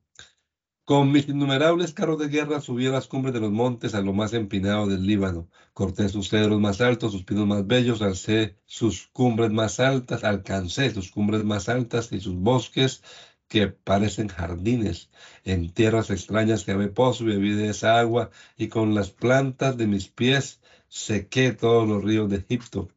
con 0.86 1.12
mis 1.12 1.28
innumerables 1.28 1.93
carros 1.93 2.18
de 2.18 2.30
guerra 2.30 2.62
subí 2.62 2.88
a 2.88 2.91
las 2.91 3.08
cumbres 3.08 3.34
de 3.34 3.41
los 3.41 3.51
montes 3.51 3.93
a 3.93 3.99
lo 3.99 4.14
más 4.14 4.32
empinado 4.32 4.88
del 4.88 5.06
Líbano. 5.06 5.49
Corté 5.74 6.08
sus 6.08 6.30
cedros 6.30 6.62
más 6.62 6.80
altos, 6.80 7.12
sus 7.12 7.26
pinos 7.26 7.45
más 7.45 7.68
bellos, 7.68 8.01
alcé 8.01 8.58
sus 8.66 9.08
cumbres 9.08 9.51
más 9.51 9.82
altas, 9.82 10.24
alcancé 10.24 10.93
sus 10.93 11.12
cumbres 11.12 11.43
más 11.43 11.68
altas 11.68 12.14
y 12.14 12.22
sus 12.22 12.36
bosques 12.36 13.03
que 13.49 13.68
parecen 13.68 14.30
jardines, 14.30 15.10
en 15.43 15.74
tierras 15.74 16.10
extrañas 16.10 16.64
que 16.64 16.72
había 16.72 16.93
pozo 16.93 17.26
y 17.26 17.28
bebí 17.28 17.51
de 17.51 17.72
esa 17.72 17.99
agua, 17.99 18.30
y 18.56 18.70
con 18.70 18.95
las 18.95 19.10
plantas 19.12 19.76
de 19.76 19.88
mis 19.88 20.08
pies 20.08 20.62
sequé 20.88 21.51
todos 21.51 21.86
los 21.86 22.01
ríos 22.01 22.30
de 22.30 22.38
Egipto. 22.38 22.88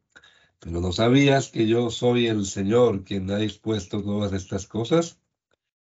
Pero 0.59 0.81
no 0.81 0.91
sabías 0.91 1.49
que 1.49 1.67
yo 1.67 1.89
soy 1.89 2.27
el 2.27 2.45
Señor 2.45 3.03
quien 3.03 3.29
ha 3.31 3.37
dispuesto 3.37 4.01
todas 4.03 4.33
estas 4.33 4.67
cosas. 4.67 5.19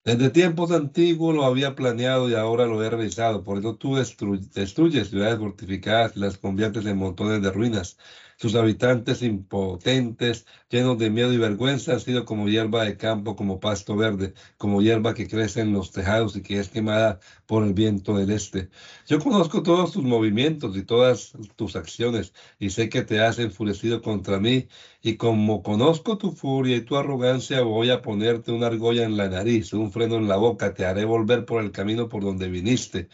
Desde 0.04 0.30
tiempos 0.30 0.70
antiguos 0.70 1.34
lo 1.34 1.44
había 1.44 1.74
planeado 1.74 2.30
y 2.30 2.34
ahora 2.34 2.66
lo 2.66 2.82
he 2.82 2.90
realizado. 2.90 3.44
Por 3.44 3.58
eso 3.58 3.76
tú 3.76 3.96
destruyes 3.96 5.10
ciudades 5.10 5.38
fortificadas 5.38 6.16
y 6.16 6.20
las 6.20 6.38
conviertes 6.38 6.86
en 6.86 6.96
montones 6.98 7.42
de 7.42 7.50
ruinas. 7.50 7.98
Sus 8.40 8.54
habitantes 8.54 9.20
impotentes, 9.20 10.46
llenos 10.70 10.96
de 10.98 11.10
miedo 11.10 11.30
y 11.30 11.36
vergüenza, 11.36 11.92
han 11.92 12.00
sido 12.00 12.24
como 12.24 12.48
hierba 12.48 12.84
de 12.86 12.96
campo, 12.96 13.36
como 13.36 13.60
pasto 13.60 13.96
verde, 13.96 14.32
como 14.56 14.80
hierba 14.80 15.12
que 15.12 15.28
crece 15.28 15.60
en 15.60 15.74
los 15.74 15.92
tejados 15.92 16.36
y 16.36 16.42
que 16.42 16.58
es 16.58 16.70
quemada 16.70 17.20
por 17.44 17.64
el 17.64 17.74
viento 17.74 18.16
del 18.16 18.30
este. 18.30 18.70
Yo 19.06 19.18
conozco 19.18 19.62
todos 19.62 19.92
tus 19.92 20.04
movimientos 20.04 20.74
y 20.74 20.84
todas 20.84 21.32
tus 21.56 21.76
acciones 21.76 22.32
y 22.58 22.70
sé 22.70 22.88
que 22.88 23.02
te 23.02 23.20
has 23.20 23.38
enfurecido 23.38 24.00
contra 24.00 24.40
mí 24.40 24.68
y 25.02 25.16
como 25.18 25.62
conozco 25.62 26.16
tu 26.16 26.32
furia 26.32 26.76
y 26.76 26.80
tu 26.80 26.96
arrogancia, 26.96 27.60
voy 27.60 27.90
a 27.90 28.00
ponerte 28.00 28.52
una 28.52 28.68
argolla 28.68 29.04
en 29.04 29.18
la 29.18 29.28
nariz, 29.28 29.74
un 29.74 29.92
freno 29.92 30.16
en 30.16 30.28
la 30.28 30.36
boca, 30.36 30.72
te 30.72 30.86
haré 30.86 31.04
volver 31.04 31.44
por 31.44 31.62
el 31.62 31.72
camino 31.72 32.08
por 32.08 32.22
donde 32.24 32.48
viniste. 32.48 33.10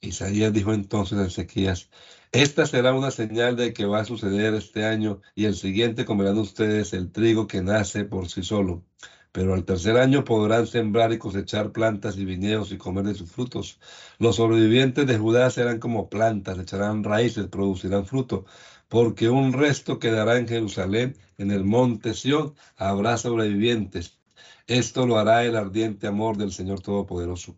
Isaías 0.00 0.52
dijo 0.52 0.72
entonces 0.72 1.18
a 1.18 1.26
Ezequías, 1.26 1.90
esta 2.34 2.66
será 2.66 2.92
una 2.92 3.12
señal 3.12 3.54
de 3.54 3.72
que 3.72 3.86
va 3.86 4.00
a 4.00 4.04
suceder 4.04 4.54
este 4.54 4.84
año 4.84 5.20
y 5.36 5.44
el 5.44 5.54
siguiente 5.54 6.04
comerán 6.04 6.36
ustedes 6.38 6.92
el 6.92 7.12
trigo 7.12 7.46
que 7.46 7.62
nace 7.62 8.04
por 8.04 8.28
sí 8.28 8.42
solo. 8.42 8.82
Pero 9.30 9.54
al 9.54 9.64
tercer 9.64 9.96
año 9.98 10.24
podrán 10.24 10.66
sembrar 10.66 11.12
y 11.12 11.18
cosechar 11.18 11.70
plantas 11.70 12.18
y 12.18 12.24
viñedos 12.24 12.72
y 12.72 12.76
comer 12.76 13.04
de 13.04 13.14
sus 13.14 13.30
frutos. 13.30 13.78
Los 14.18 14.36
sobrevivientes 14.36 15.06
de 15.06 15.16
Judá 15.16 15.48
serán 15.50 15.78
como 15.78 16.08
plantas, 16.10 16.58
echarán 16.58 17.04
raíces, 17.04 17.46
producirán 17.46 18.04
fruto, 18.04 18.46
porque 18.88 19.28
un 19.28 19.52
resto 19.52 20.00
quedará 20.00 20.36
en 20.36 20.48
Jerusalén, 20.48 21.16
en 21.38 21.52
el 21.52 21.62
monte 21.62 22.14
Sión 22.14 22.54
habrá 22.76 23.16
sobrevivientes. 23.16 24.18
Esto 24.66 25.06
lo 25.06 25.18
hará 25.18 25.44
el 25.44 25.54
ardiente 25.54 26.08
amor 26.08 26.36
del 26.36 26.50
Señor 26.50 26.80
Todopoderoso. 26.80 27.56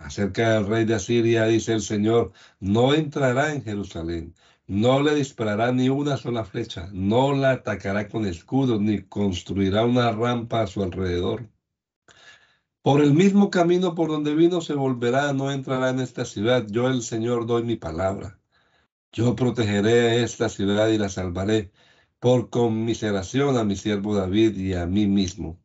Acerca 0.00 0.54
del 0.54 0.66
rey 0.66 0.84
de 0.86 0.94
Asiria 0.94 1.44
dice 1.44 1.72
el 1.74 1.82
Señor, 1.82 2.32
no 2.58 2.94
entrará 2.94 3.52
en 3.52 3.62
Jerusalén, 3.62 4.34
no 4.66 5.02
le 5.02 5.14
disparará 5.14 5.72
ni 5.72 5.88
una 5.90 6.16
sola 6.16 6.44
flecha, 6.44 6.88
no 6.92 7.34
la 7.34 7.52
atacará 7.52 8.08
con 8.08 8.24
escudos, 8.26 8.80
ni 8.80 9.02
construirá 9.02 9.84
una 9.84 10.10
rampa 10.12 10.62
a 10.62 10.66
su 10.66 10.82
alrededor. 10.82 11.48
Por 12.82 13.02
el 13.02 13.12
mismo 13.12 13.50
camino 13.50 13.94
por 13.94 14.08
donde 14.08 14.34
vino 14.34 14.62
se 14.62 14.74
volverá, 14.74 15.32
no 15.34 15.50
entrará 15.52 15.90
en 15.90 16.00
esta 16.00 16.24
ciudad. 16.24 16.66
Yo 16.68 16.88
el 16.88 17.02
Señor 17.02 17.46
doy 17.46 17.62
mi 17.62 17.76
palabra. 17.76 18.40
Yo 19.12 19.36
protegeré 19.36 20.22
esta 20.22 20.48
ciudad 20.48 20.88
y 20.88 20.98
la 20.98 21.10
salvaré 21.10 21.72
por 22.20 22.48
conmiseración 22.50 23.58
a 23.58 23.64
mi 23.64 23.76
siervo 23.76 24.14
David 24.14 24.56
y 24.56 24.74
a 24.74 24.86
mí 24.86 25.06
mismo. 25.06 25.60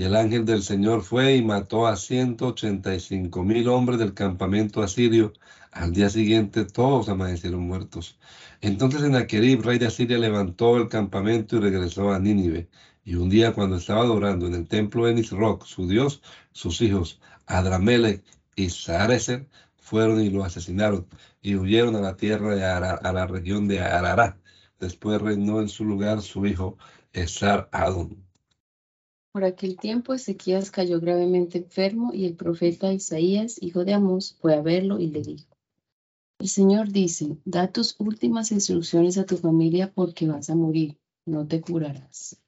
Y 0.00 0.04
el 0.04 0.16
ángel 0.16 0.46
del 0.46 0.62
Señor 0.62 1.02
fue 1.02 1.36
y 1.36 1.42
mató 1.42 1.86
a 1.86 1.94
ciento 1.94 2.46
ochenta 2.46 2.94
y 2.94 3.00
cinco 3.00 3.44
mil 3.44 3.68
hombres 3.68 3.98
del 3.98 4.14
campamento 4.14 4.82
asirio. 4.82 5.34
Al 5.72 5.92
día 5.92 6.08
siguiente 6.08 6.64
todos 6.64 7.10
amanecieron 7.10 7.60
muertos. 7.60 8.18
Entonces 8.62 9.02
Enaquerib, 9.02 9.60
rey 9.60 9.78
de 9.78 9.88
Asiria, 9.88 10.16
levantó 10.16 10.78
el 10.78 10.88
campamento 10.88 11.56
y 11.56 11.60
regresó 11.60 12.12
a 12.12 12.18
Nínive. 12.18 12.70
Y 13.04 13.16
un 13.16 13.28
día 13.28 13.52
cuando 13.52 13.76
estaba 13.76 14.00
adorando 14.00 14.46
en 14.46 14.54
el 14.54 14.66
templo 14.68 15.04
de 15.04 15.12
Nisroch, 15.12 15.66
su 15.66 15.86
dios, 15.86 16.22
sus 16.52 16.80
hijos 16.80 17.20
Adramelech 17.44 18.24
y 18.56 18.70
Sarecer 18.70 19.50
fueron 19.76 20.22
y 20.22 20.30
lo 20.30 20.44
asesinaron 20.44 21.06
y 21.42 21.56
huyeron 21.56 21.94
a 21.94 22.00
la 22.00 22.16
tierra 22.16 22.54
de 22.54 22.64
a 22.64 23.12
la 23.12 23.26
región 23.26 23.68
de 23.68 23.80
Arará. 23.80 24.38
Después 24.78 25.20
reinó 25.20 25.60
en 25.60 25.68
su 25.68 25.84
lugar 25.84 26.22
su 26.22 26.46
hijo 26.46 26.78
Esar 27.12 27.68
Adon. 27.70 28.29
Por 29.32 29.44
aquel 29.44 29.76
tiempo 29.76 30.12
Ezequías 30.12 30.72
cayó 30.72 31.00
gravemente 31.00 31.58
enfermo 31.58 32.12
y 32.12 32.24
el 32.24 32.34
profeta 32.34 32.92
Isaías, 32.92 33.62
hijo 33.62 33.84
de 33.84 33.94
Amós, 33.94 34.36
fue 34.40 34.54
a 34.54 34.60
verlo 34.60 34.98
y 34.98 35.06
le 35.06 35.22
dijo, 35.22 35.50
el 36.40 36.48
Señor 36.48 36.90
dice, 36.90 37.36
da 37.44 37.70
tus 37.70 37.94
últimas 38.00 38.50
instrucciones 38.50 39.18
a 39.18 39.26
tu 39.26 39.36
familia 39.36 39.92
porque 39.94 40.26
vas 40.26 40.50
a 40.50 40.56
morir, 40.56 40.98
no 41.26 41.46
te 41.46 41.60
curarás. 41.60 42.40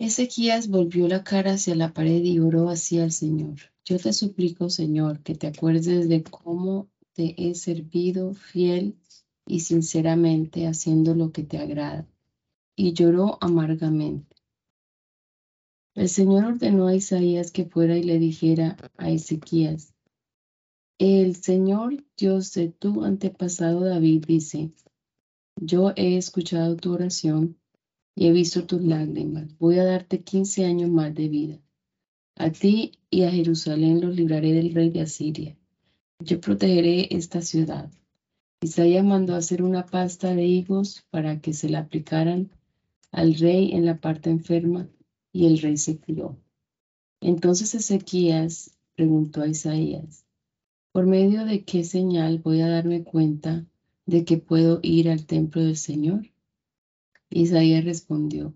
Ezequías 0.00 0.68
volvió 0.68 1.06
la 1.08 1.22
cara 1.22 1.52
hacia 1.52 1.74
la 1.74 1.92
pared 1.92 2.22
y 2.24 2.38
oró 2.40 2.68
así 2.68 2.98
al 2.98 3.12
Señor. 3.12 3.56
Yo 3.84 3.98
te 3.98 4.12
suplico, 4.12 4.70
Señor, 4.70 5.20
que 5.20 5.34
te 5.34 5.46
acuerdes 5.46 6.08
de 6.08 6.22
cómo 6.22 6.88
te 7.12 7.34
he 7.36 7.54
servido 7.54 8.34
fiel 8.34 8.96
y 9.46 9.60
sinceramente 9.60 10.66
haciendo 10.66 11.14
lo 11.14 11.32
que 11.32 11.42
te 11.42 11.58
agrada. 11.58 12.08
Y 12.76 12.92
lloró 12.92 13.38
amargamente. 13.40 14.27
El 15.98 16.08
Señor 16.08 16.44
ordenó 16.44 16.86
a 16.86 16.94
Isaías 16.94 17.50
que 17.50 17.64
fuera 17.64 17.98
y 17.98 18.04
le 18.04 18.20
dijera 18.20 18.76
a 18.98 19.10
Ezequías, 19.10 19.96
el 20.96 21.34
Señor 21.34 22.04
Dios 22.16 22.54
de 22.54 22.68
tu 22.68 23.02
antepasado 23.02 23.80
David 23.80 24.24
dice, 24.28 24.70
yo 25.60 25.92
he 25.96 26.16
escuchado 26.16 26.76
tu 26.76 26.92
oración 26.92 27.56
y 28.14 28.28
he 28.28 28.32
visto 28.32 28.64
tus 28.64 28.80
lágrimas. 28.80 29.58
Voy 29.58 29.80
a 29.80 29.84
darte 29.84 30.22
quince 30.22 30.66
años 30.66 30.88
más 30.88 31.12
de 31.16 31.28
vida. 31.28 31.58
A 32.36 32.52
ti 32.52 32.92
y 33.10 33.24
a 33.24 33.32
Jerusalén 33.32 34.00
los 34.00 34.14
libraré 34.14 34.52
del 34.52 34.72
rey 34.72 34.90
de 34.90 35.00
Asiria. 35.00 35.56
Yo 36.20 36.40
protegeré 36.40 37.08
esta 37.10 37.40
ciudad. 37.40 37.90
Isaías 38.60 39.04
mandó 39.04 39.34
hacer 39.34 39.64
una 39.64 39.84
pasta 39.84 40.32
de 40.32 40.46
higos 40.46 41.04
para 41.10 41.40
que 41.40 41.52
se 41.52 41.68
la 41.68 41.80
aplicaran 41.80 42.52
al 43.10 43.34
rey 43.34 43.72
en 43.72 43.84
la 43.84 43.98
parte 44.00 44.30
enferma 44.30 44.88
y 45.32 45.46
el 45.46 45.58
rey 45.58 45.76
se 45.76 45.98
crió. 45.98 46.38
Entonces 47.20 47.74
Ezequías 47.74 48.76
preguntó 48.94 49.42
a 49.42 49.48
Isaías, 49.48 50.24
¿por 50.92 51.06
medio 51.06 51.44
de 51.44 51.64
qué 51.64 51.84
señal 51.84 52.38
voy 52.38 52.60
a 52.60 52.68
darme 52.68 53.04
cuenta 53.04 53.66
de 54.06 54.24
que 54.24 54.38
puedo 54.38 54.80
ir 54.82 55.10
al 55.10 55.26
templo 55.26 55.62
del 55.62 55.76
Señor? 55.76 56.30
Isaías 57.30 57.84
respondió, 57.84 58.54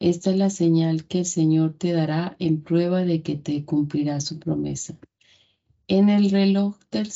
Esta 0.00 0.30
es 0.30 0.36
la 0.36 0.50
señal 0.50 1.06
que 1.06 1.20
el 1.20 1.26
Señor 1.26 1.74
te 1.74 1.92
dará 1.92 2.36
en 2.38 2.62
prueba 2.62 3.04
de 3.04 3.22
que 3.22 3.36
te 3.36 3.64
cumplirá 3.64 4.20
su 4.20 4.38
promesa. 4.38 4.98
En 5.86 6.08
el 6.08 6.30
reloj 6.30 6.76
del, 6.90 7.10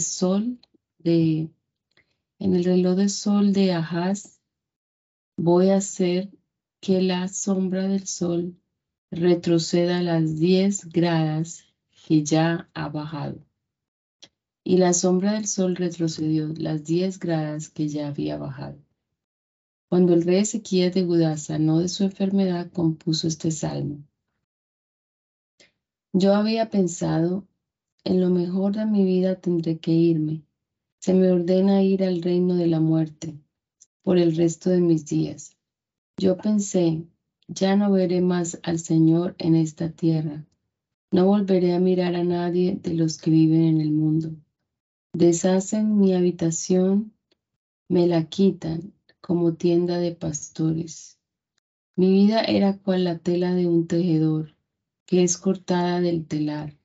sol 0.00 0.58
de 0.98 1.48
en 2.38 2.54
el 2.54 2.64
reloj 2.64 2.96
del 2.96 3.10
sol 3.10 3.52
de 3.52 3.72
Ahaz 3.72 4.40
voy 5.36 5.70
a 5.70 5.76
hacer 5.76 6.30
que 6.80 7.02
la 7.02 7.28
sombra 7.28 7.88
del 7.88 8.06
sol 8.06 8.56
retroceda 9.10 10.02
las 10.02 10.38
10 10.38 10.90
gradas 10.90 11.64
que 12.06 12.24
ya 12.24 12.70
ha 12.74 12.88
bajado. 12.88 13.44
Y 14.64 14.76
la 14.76 14.92
sombra 14.92 15.32
del 15.32 15.46
sol 15.46 15.76
retrocedió 15.76 16.48
las 16.56 16.84
10 16.84 17.18
gradas 17.18 17.68
que 17.68 17.88
ya 17.88 18.08
había 18.08 18.36
bajado. 18.36 18.78
Cuando 19.88 20.14
el 20.14 20.22
rey 20.22 20.40
Ezequías 20.40 20.94
de 20.94 21.04
Judá 21.04 21.36
sanó 21.38 21.80
de 21.80 21.88
su 21.88 22.04
enfermedad, 22.04 22.70
compuso 22.70 23.26
este 23.26 23.50
salmo. 23.50 24.04
Yo 26.12 26.34
había 26.34 26.70
pensado, 26.70 27.46
en 28.04 28.20
lo 28.20 28.30
mejor 28.30 28.76
de 28.76 28.86
mi 28.86 29.04
vida 29.04 29.40
tendré 29.40 29.78
que 29.78 29.92
irme. 29.92 30.44
Se 31.00 31.14
me 31.14 31.30
ordena 31.30 31.82
ir 31.82 32.04
al 32.04 32.22
reino 32.22 32.54
de 32.54 32.66
la 32.66 32.80
muerte 32.80 33.38
por 34.02 34.18
el 34.18 34.36
resto 34.36 34.70
de 34.70 34.80
mis 34.80 35.06
días. 35.06 35.57
Yo 36.20 36.36
pensé, 36.36 37.06
ya 37.46 37.76
no 37.76 37.92
veré 37.92 38.20
más 38.20 38.58
al 38.64 38.80
Señor 38.80 39.36
en 39.38 39.54
esta 39.54 39.90
tierra. 39.90 40.44
No 41.12 41.26
volveré 41.26 41.74
a 41.74 41.78
mirar 41.78 42.16
a 42.16 42.24
nadie 42.24 42.74
de 42.82 42.94
los 42.94 43.18
que 43.18 43.30
viven 43.30 43.62
en 43.62 43.80
el 43.80 43.92
mundo. 43.92 44.32
Deshacen 45.12 45.96
mi 45.96 46.14
habitación, 46.14 47.12
me 47.88 48.08
la 48.08 48.24
quitan 48.24 48.92
como 49.20 49.54
tienda 49.54 49.98
de 49.98 50.10
pastores. 50.10 51.20
Mi 51.94 52.10
vida 52.10 52.42
era 52.42 52.76
cual 52.76 53.04
la 53.04 53.18
tela 53.18 53.54
de 53.54 53.68
un 53.68 53.86
tejedor, 53.86 54.56
que 55.06 55.22
es 55.22 55.38
cortada 55.38 56.00
del 56.00 56.26
telar. 56.26 56.76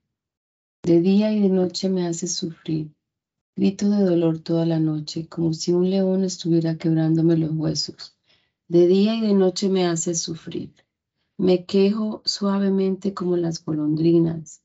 De 0.84 1.02
día 1.02 1.34
y 1.34 1.42
de 1.42 1.50
noche 1.50 1.90
me 1.90 2.06
hace 2.06 2.28
sufrir. 2.28 2.94
Grito 3.56 3.90
de 3.90 4.04
dolor 4.04 4.38
toda 4.40 4.68
la 4.68 4.80
noche, 4.80 5.28
como 5.28 5.54
si 5.54 5.74
un 5.74 5.90
león 5.90 6.24
estuviera 6.24 6.78
quebrándome 6.78 7.36
los 7.36 7.52
huesos. 7.52 8.13
De 8.74 8.88
día 8.88 9.14
y 9.14 9.22
de 9.22 9.36
noche 9.36 9.70
me 9.70 9.86
hace 9.86 10.16
sufrir. 10.16 10.74
Me 11.38 11.64
quejo 11.64 12.24
suavemente 12.26 13.14
como 13.14 13.38
las 13.38 13.64
golondrinas, 13.64 14.64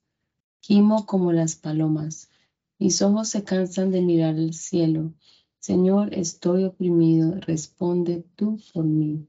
gimo 0.62 1.04
como 1.04 1.30
las 1.30 1.56
palomas. 1.56 2.30
Mis 2.78 3.02
ojos 3.02 3.28
se 3.28 3.44
cansan 3.44 3.90
de 3.90 4.00
mirar 4.00 4.36
el 4.36 4.54
cielo. 4.54 5.12
Señor, 5.58 6.14
estoy 6.14 6.64
oprimido, 6.64 7.34
responde 7.38 8.24
tú 8.34 8.58
por 8.72 8.86
mí. 8.86 9.28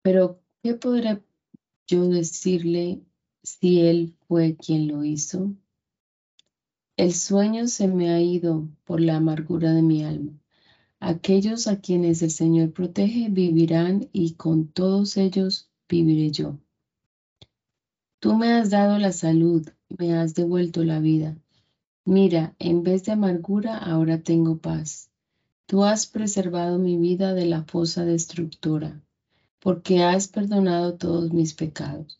Pero, 0.00 0.40
¿qué 0.62 0.72
podré 0.72 1.22
yo 1.86 2.08
decirle 2.08 3.02
si 3.42 3.82
Él 3.82 4.16
fue 4.26 4.56
quien 4.56 4.88
lo 4.88 5.04
hizo? 5.04 5.52
El 6.96 7.12
sueño 7.12 7.66
se 7.66 7.86
me 7.88 8.14
ha 8.14 8.22
ido 8.22 8.66
por 8.84 9.02
la 9.02 9.16
amargura 9.16 9.74
de 9.74 9.82
mi 9.82 10.04
alma. 10.04 10.40
Aquellos 11.06 11.66
a 11.66 11.82
quienes 11.82 12.22
el 12.22 12.30
Señor 12.30 12.72
protege 12.72 13.28
vivirán 13.28 14.08
y 14.10 14.36
con 14.36 14.68
todos 14.68 15.18
ellos 15.18 15.68
viviré 15.86 16.30
yo. 16.30 16.58
Tú 18.20 18.34
me 18.36 18.54
has 18.54 18.70
dado 18.70 18.96
la 18.98 19.12
salud, 19.12 19.68
me 19.98 20.14
has 20.14 20.34
devuelto 20.34 20.82
la 20.82 21.00
vida. 21.00 21.36
Mira, 22.06 22.56
en 22.58 22.84
vez 22.84 23.04
de 23.04 23.12
amargura, 23.12 23.76
ahora 23.76 24.22
tengo 24.22 24.56
paz. 24.56 25.10
Tú 25.66 25.84
has 25.84 26.06
preservado 26.06 26.78
mi 26.78 26.96
vida 26.96 27.34
de 27.34 27.44
la 27.44 27.64
fosa 27.64 28.06
destructora, 28.06 29.02
porque 29.60 30.02
has 30.02 30.28
perdonado 30.28 30.94
todos 30.94 31.34
mis 31.34 31.52
pecados. 31.52 32.18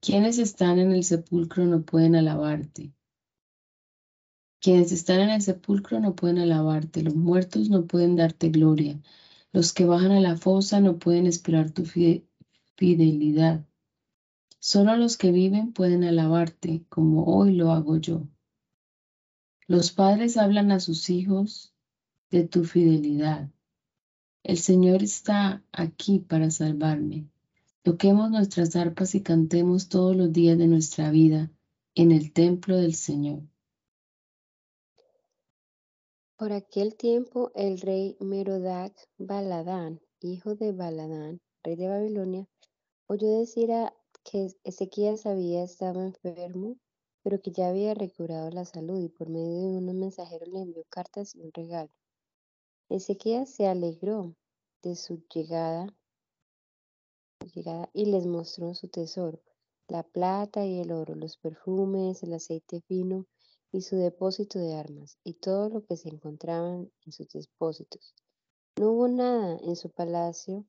Quienes 0.00 0.38
están 0.38 0.80
en 0.80 0.90
el 0.90 1.04
sepulcro 1.04 1.66
no 1.66 1.82
pueden 1.82 2.16
alabarte. 2.16 2.92
Quienes 4.60 4.90
están 4.90 5.20
en 5.20 5.30
el 5.30 5.42
sepulcro 5.42 6.00
no 6.00 6.16
pueden 6.16 6.38
alabarte, 6.38 7.02
los 7.02 7.14
muertos 7.14 7.70
no 7.70 7.86
pueden 7.86 8.16
darte 8.16 8.48
gloria, 8.50 9.00
los 9.52 9.72
que 9.72 9.84
bajan 9.84 10.10
a 10.10 10.20
la 10.20 10.36
fosa 10.36 10.80
no 10.80 10.98
pueden 10.98 11.26
esperar 11.26 11.70
tu 11.70 11.84
fidelidad. 12.76 13.64
Solo 14.58 14.96
los 14.96 15.16
que 15.16 15.30
viven 15.30 15.72
pueden 15.72 16.02
alabarte, 16.02 16.84
como 16.88 17.24
hoy 17.24 17.54
lo 17.54 17.70
hago 17.70 17.98
yo. 17.98 18.26
Los 19.68 19.92
padres 19.92 20.36
hablan 20.36 20.72
a 20.72 20.80
sus 20.80 21.08
hijos 21.08 21.72
de 22.30 22.48
tu 22.48 22.64
fidelidad. 22.64 23.50
El 24.42 24.58
Señor 24.58 25.02
está 25.02 25.62
aquí 25.72 26.18
para 26.18 26.50
salvarme. 26.50 27.28
Toquemos 27.82 28.30
nuestras 28.30 28.74
arpas 28.76 29.14
y 29.14 29.22
cantemos 29.22 29.88
todos 29.88 30.16
los 30.16 30.32
días 30.32 30.58
de 30.58 30.66
nuestra 30.66 31.10
vida 31.10 31.50
en 31.94 32.12
el 32.12 32.32
templo 32.32 32.76
del 32.76 32.94
Señor. 32.94 33.42
Por 36.38 36.52
aquel 36.52 36.94
tiempo 36.94 37.50
el 37.56 37.80
rey 37.80 38.16
Merodac 38.20 38.94
Baladán, 39.18 40.00
hijo 40.20 40.54
de 40.54 40.70
Baladán, 40.70 41.40
rey 41.64 41.74
de 41.74 41.88
Babilonia, 41.88 42.46
oyó 43.08 43.40
decir 43.40 43.72
a 43.72 43.92
que 44.22 44.54
Ezequías 44.62 45.26
había 45.26 45.64
estado 45.64 46.00
enfermo, 46.00 46.76
pero 47.24 47.42
que 47.42 47.50
ya 47.50 47.66
había 47.66 47.92
recobrado 47.94 48.50
la 48.50 48.64
salud 48.64 49.00
y 49.00 49.08
por 49.08 49.28
medio 49.28 49.62
de 49.62 49.78
unos 49.78 49.96
mensajeros 49.96 50.48
le 50.50 50.60
envió 50.60 50.84
cartas 50.88 51.34
y 51.34 51.40
un 51.40 51.52
regalo. 51.52 51.90
Ezequías 52.88 53.50
se 53.50 53.66
alegró 53.66 54.36
de 54.84 54.94
su 54.94 55.20
llegada, 55.34 55.92
llegada 57.52 57.90
y 57.92 58.04
les 58.04 58.26
mostró 58.26 58.76
su 58.76 58.86
tesoro, 58.86 59.42
la 59.88 60.04
plata 60.04 60.64
y 60.64 60.78
el 60.78 60.92
oro, 60.92 61.16
los 61.16 61.36
perfumes, 61.36 62.22
el 62.22 62.32
aceite 62.32 62.80
fino 62.82 63.26
y 63.72 63.82
su 63.82 63.96
depósito 63.96 64.58
de 64.58 64.74
armas, 64.74 65.18
y 65.24 65.34
todo 65.34 65.68
lo 65.68 65.84
que 65.84 65.96
se 65.96 66.08
encontraban 66.08 66.90
en 67.04 67.12
sus 67.12 67.28
depósitos. 67.28 68.14
No 68.76 68.92
hubo 68.92 69.08
nada 69.08 69.58
en 69.62 69.76
su 69.76 69.90
palacio 69.90 70.64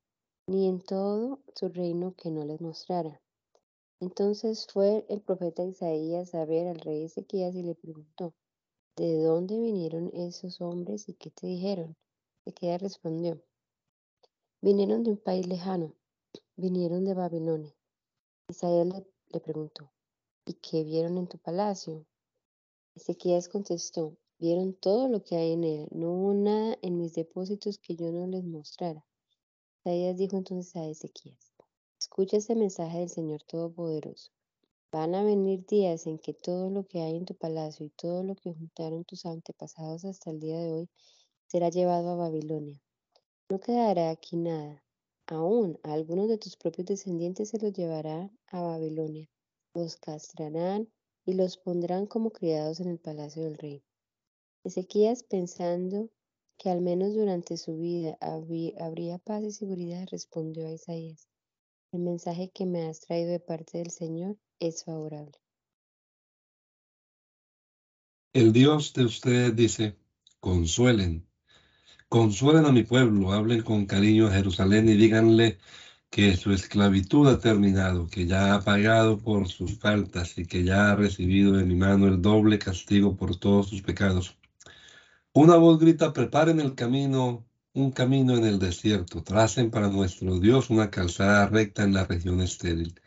ni 0.48 0.68
en 0.68 0.82
todo 0.82 1.40
su 1.56 1.70
reino 1.70 2.16
que 2.16 2.32
no 2.32 2.44
les 2.44 2.60
mostrara. 2.60 3.22
Entonces 4.00 4.66
fue 4.72 5.06
el 5.10 5.22
profeta 5.22 5.64
Isaías 5.64 6.34
a 6.34 6.46
ver 6.46 6.68
al 6.68 6.80
rey 6.80 7.04
Ezequías 7.04 7.54
y 7.56 7.64
le 7.64 7.76
preguntó, 7.76 8.34
¿de 8.96 9.22
dónde 9.22 9.60
vinieron 9.60 10.10
esos 10.14 10.60
hombres 10.60 11.08
y 11.08 11.14
qué 11.14 11.30
te 11.30 11.48
dijeron? 11.48 11.96
Ezequías 12.46 12.82
respondió, 12.82 13.42
vinieron 14.62 15.04
de 15.04 15.12
un 15.12 15.18
país 15.18 15.48
lejano, 15.48 15.94
vinieron 16.56 17.06
de 17.06 17.14
Babilonia. 17.14 17.76
Isaías 18.50 18.88
le, 18.88 19.06
le 19.28 19.40
preguntó, 19.40 19.92
¿y 20.46 20.54
qué 20.56 20.84
vieron 20.84 21.18
en 21.18 21.28
tu 21.28 21.38
palacio? 21.38 22.08
Ezequías 22.96 23.50
contestó, 23.50 24.18
vieron 24.40 24.74
todo 24.74 25.08
lo 25.08 25.24
que 25.24 25.36
hay 25.36 25.54
en 25.54 25.64
él, 25.64 25.88
no 25.92 26.12
hubo 26.12 26.34
nada 26.34 26.78
en 26.82 26.98
mis 26.98 27.14
depósitos 27.14 27.78
que 27.78 27.96
yo 27.96 28.12
no 28.12 28.28
les 28.28 28.44
mostrara. 28.44 29.06
Isaías 29.80 30.18
dijo 30.18 30.38
entonces 30.38 30.76
a 30.76 30.88
Ezequías, 30.88 31.54
escucha 32.00 32.38
este 32.38 32.56
mensaje 32.56 33.00
del 33.00 33.10
Señor 33.10 33.44
Todopoderoso. 33.44 34.32
Van 34.92 35.14
a 35.14 35.24
venir 35.24 35.66
días 35.68 36.08
en 36.08 36.18
que 36.18 36.34
todo 36.34 36.72
lo 36.72 36.88
que 36.88 37.02
hay 37.02 37.16
en 37.16 37.26
tu 37.26 37.36
palacio 37.36 37.86
y 37.86 37.92
todo 37.92 38.24
lo 38.24 38.36
que 38.36 38.52
juntaron 38.52 39.06
tus 39.06 39.26
antepasados 39.26 40.04
hasta 40.04 40.32
el 40.32 40.40
día 40.40 40.58
de 40.58 40.72
hoy 40.74 40.90
será 41.46 41.70
llevado 41.70 42.10
a 42.10 42.16
Babilonia. 42.16 42.82
No 43.50 43.60
quedará 43.60 44.10
aquí 44.10 44.36
nada. 44.36 44.84
Aún 45.28 45.80
a 45.84 45.94
algunos 45.94 46.28
de 46.28 46.40
tus 46.40 46.58
propios 46.58 46.88
descendientes 46.88 47.50
se 47.50 47.60
los 47.60 47.72
llevarán 47.72 48.36
a 48.48 48.62
Babilonia. 48.62 49.30
Los 49.76 49.96
castrarán 49.98 50.92
y 51.30 51.34
los 51.34 51.58
pondrán 51.58 52.08
como 52.08 52.32
criados 52.32 52.80
en 52.80 52.90
el 52.90 52.98
palacio 52.98 53.44
del 53.44 53.58
rey. 53.58 53.84
Ezequías, 54.64 55.22
pensando 55.22 56.10
que 56.58 56.72
al 56.72 56.82
menos 56.82 57.14
durante 57.14 57.56
su 57.56 57.78
vida 57.78 58.18
habría 58.20 59.20
paz 59.20 59.44
y 59.44 59.52
seguridad, 59.52 60.08
respondió 60.12 60.68
a 60.68 60.72
Isaías, 60.72 61.30
el 61.92 62.02
mensaje 62.02 62.50
que 62.52 62.66
me 62.66 62.88
has 62.88 63.02
traído 63.02 63.32
de 63.32 63.40
parte 63.40 63.78
del 63.78 63.92
Señor 63.92 64.38
es 64.60 64.84
favorable. 64.84 65.38
El 68.34 68.52
Dios 68.52 68.94
de 68.94 69.06
ustedes 69.06 69.56
dice, 69.56 69.96
consuelen, 70.40 71.28
consuelen 72.08 72.66
a 72.66 72.72
mi 72.72 72.84
pueblo, 72.84 73.34
hablen 73.34 73.62
con 73.62 73.86
cariño 73.86 74.28
a 74.28 74.32
Jerusalén 74.32 74.90
y 74.90 74.96
díganle 74.96 75.60
que 76.10 76.36
su 76.36 76.52
esclavitud 76.52 77.28
ha 77.28 77.40
terminado, 77.40 78.08
que 78.08 78.26
ya 78.26 78.56
ha 78.56 78.62
pagado 78.62 79.20
por 79.20 79.48
sus 79.48 79.78
faltas 79.80 80.38
y 80.38 80.46
que 80.46 80.64
ya 80.64 80.92
ha 80.92 80.96
recibido 80.96 81.54
de 81.54 81.66
mi 81.66 81.76
mano 81.76 82.08
el 82.08 82.22
doble 82.22 82.60
castigo 82.60 83.16
por 83.16 83.38
todos 83.38 83.70
sus 83.70 83.82
pecados. 83.82 84.38
Una 85.34 85.56
voz 85.58 85.80
grita, 85.80 86.12
preparen 86.14 86.60
el 86.60 86.76
camino, 86.76 87.46
un 87.74 87.92
camino 87.92 88.36
en 88.38 88.46
el 88.46 88.60
desierto, 88.60 89.24
tracen 89.24 89.70
para 89.72 89.90
nuestro 89.90 90.40
Dios 90.40 90.70
una 90.70 90.90
calzada 90.90 91.48
recta 91.48 91.84
en 91.84 91.94
la 91.94 92.06
región 92.06 92.42
estéril. 92.42 93.00